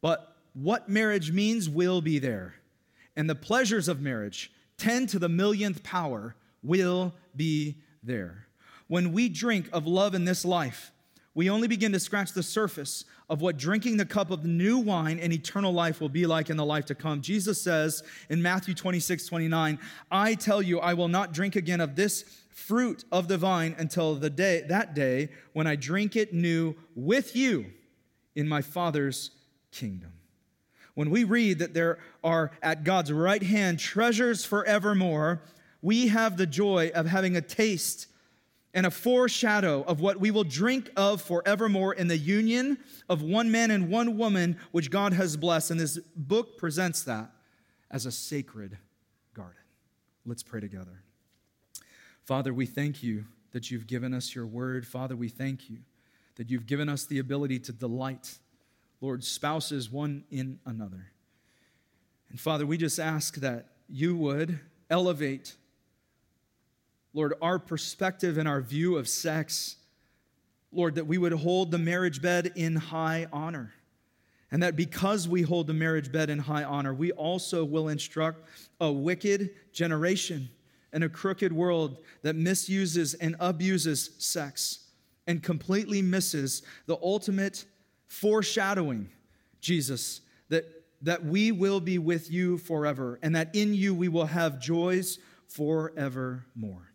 but 0.00 0.34
what 0.54 0.88
marriage 0.88 1.30
means 1.30 1.68
will 1.68 2.00
be 2.00 2.18
there. 2.18 2.54
And 3.14 3.28
the 3.28 3.34
pleasures 3.34 3.88
of 3.88 4.00
marriage, 4.00 4.50
10 4.78 5.08
to 5.08 5.18
the 5.18 5.28
millionth 5.28 5.82
power, 5.82 6.34
will 6.62 7.12
be 7.36 7.76
there. 8.02 8.46
When 8.88 9.12
we 9.12 9.28
drink 9.28 9.68
of 9.70 9.86
love 9.86 10.14
in 10.14 10.24
this 10.24 10.46
life, 10.46 10.92
we 11.40 11.48
only 11.48 11.68
begin 11.68 11.90
to 11.90 11.98
scratch 11.98 12.32
the 12.32 12.42
surface 12.42 13.06
of 13.30 13.40
what 13.40 13.56
drinking 13.56 13.96
the 13.96 14.04
cup 14.04 14.30
of 14.30 14.44
new 14.44 14.76
wine 14.76 15.18
and 15.18 15.32
eternal 15.32 15.72
life 15.72 15.98
will 15.98 16.10
be 16.10 16.26
like 16.26 16.50
in 16.50 16.58
the 16.58 16.64
life 16.66 16.84
to 16.84 16.94
come. 16.94 17.22
Jesus 17.22 17.62
says 17.62 18.02
in 18.28 18.42
Matthew 18.42 18.74
26, 18.74 19.24
29, 19.24 19.78
I 20.10 20.34
tell 20.34 20.60
you, 20.60 20.80
I 20.80 20.92
will 20.92 21.08
not 21.08 21.32
drink 21.32 21.56
again 21.56 21.80
of 21.80 21.96
this 21.96 22.26
fruit 22.50 23.06
of 23.10 23.26
the 23.26 23.38
vine 23.38 23.74
until 23.78 24.16
the 24.16 24.28
day, 24.28 24.66
that 24.68 24.92
day 24.94 25.30
when 25.54 25.66
I 25.66 25.76
drink 25.76 26.14
it 26.14 26.34
new 26.34 26.74
with 26.94 27.34
you 27.34 27.72
in 28.34 28.46
my 28.46 28.60
Father's 28.60 29.30
kingdom. 29.72 30.12
When 30.92 31.08
we 31.08 31.24
read 31.24 31.60
that 31.60 31.72
there 31.72 32.00
are 32.22 32.50
at 32.62 32.84
God's 32.84 33.14
right 33.14 33.42
hand 33.42 33.78
treasures 33.78 34.44
forevermore, 34.44 35.40
we 35.80 36.08
have 36.08 36.36
the 36.36 36.46
joy 36.46 36.90
of 36.94 37.06
having 37.06 37.34
a 37.34 37.40
taste 37.40 38.08
and 38.72 38.86
a 38.86 38.90
foreshadow 38.90 39.82
of 39.82 40.00
what 40.00 40.20
we 40.20 40.30
will 40.30 40.44
drink 40.44 40.90
of 40.96 41.20
forevermore 41.20 41.94
in 41.94 42.08
the 42.08 42.16
union 42.16 42.78
of 43.08 43.22
one 43.22 43.50
man 43.50 43.70
and 43.70 43.88
one 43.88 44.16
woman, 44.16 44.56
which 44.70 44.90
God 44.90 45.12
has 45.12 45.36
blessed. 45.36 45.72
And 45.72 45.80
this 45.80 45.98
book 46.16 46.56
presents 46.56 47.02
that 47.02 47.32
as 47.90 48.06
a 48.06 48.12
sacred 48.12 48.78
garden. 49.34 49.56
Let's 50.24 50.42
pray 50.42 50.60
together. 50.60 51.02
Father, 52.24 52.54
we 52.54 52.66
thank 52.66 53.02
you 53.02 53.24
that 53.52 53.70
you've 53.70 53.88
given 53.88 54.14
us 54.14 54.34
your 54.34 54.46
word. 54.46 54.86
Father, 54.86 55.16
we 55.16 55.28
thank 55.28 55.68
you 55.68 55.78
that 56.36 56.48
you've 56.48 56.66
given 56.66 56.88
us 56.88 57.04
the 57.04 57.18
ability 57.18 57.58
to 57.58 57.72
delight, 57.72 58.38
Lord, 59.00 59.24
spouses 59.24 59.90
one 59.90 60.24
in 60.30 60.60
another. 60.64 61.10
And 62.30 62.38
Father, 62.38 62.64
we 62.64 62.76
just 62.76 63.00
ask 63.00 63.34
that 63.36 63.66
you 63.88 64.16
would 64.16 64.60
elevate 64.88 65.56
Lord, 67.12 67.34
our 67.42 67.58
perspective 67.58 68.38
and 68.38 68.48
our 68.48 68.60
view 68.60 68.96
of 68.96 69.08
sex, 69.08 69.76
Lord, 70.72 70.94
that 70.94 71.06
we 71.06 71.18
would 71.18 71.32
hold 71.32 71.70
the 71.70 71.78
marriage 71.78 72.22
bed 72.22 72.52
in 72.54 72.76
high 72.76 73.26
honor. 73.32 73.72
And 74.52 74.62
that 74.62 74.76
because 74.76 75.28
we 75.28 75.42
hold 75.42 75.66
the 75.66 75.74
marriage 75.74 76.10
bed 76.10 76.30
in 76.30 76.38
high 76.38 76.64
honor, 76.64 76.92
we 76.92 77.12
also 77.12 77.64
will 77.64 77.88
instruct 77.88 78.48
a 78.80 78.90
wicked 78.90 79.50
generation 79.72 80.48
and 80.92 81.04
a 81.04 81.08
crooked 81.08 81.52
world 81.52 81.98
that 82.22 82.34
misuses 82.34 83.14
and 83.14 83.36
abuses 83.38 84.10
sex 84.18 84.86
and 85.26 85.42
completely 85.42 86.02
misses 86.02 86.62
the 86.86 86.98
ultimate 87.02 87.64
foreshadowing, 88.08 89.08
Jesus, 89.60 90.20
that, 90.48 90.64
that 91.02 91.24
we 91.24 91.52
will 91.52 91.80
be 91.80 91.98
with 91.98 92.30
you 92.30 92.58
forever 92.58 93.20
and 93.22 93.36
that 93.36 93.54
in 93.54 93.72
you 93.72 93.94
we 93.94 94.08
will 94.08 94.26
have 94.26 94.60
joys 94.60 95.18
forevermore. 95.46 96.89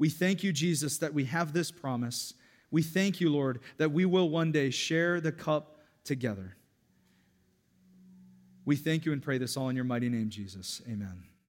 We 0.00 0.08
thank 0.08 0.42
you, 0.42 0.50
Jesus, 0.50 0.96
that 0.98 1.12
we 1.12 1.26
have 1.26 1.52
this 1.52 1.70
promise. 1.70 2.32
We 2.70 2.82
thank 2.82 3.20
you, 3.20 3.28
Lord, 3.30 3.60
that 3.76 3.92
we 3.92 4.06
will 4.06 4.30
one 4.30 4.50
day 4.50 4.70
share 4.70 5.20
the 5.20 5.30
cup 5.30 5.76
together. 6.04 6.56
We 8.64 8.76
thank 8.76 9.04
you 9.04 9.12
and 9.12 9.22
pray 9.22 9.36
this 9.36 9.58
all 9.58 9.68
in 9.68 9.76
your 9.76 9.84
mighty 9.84 10.08
name, 10.08 10.30
Jesus. 10.30 10.80
Amen. 10.88 11.29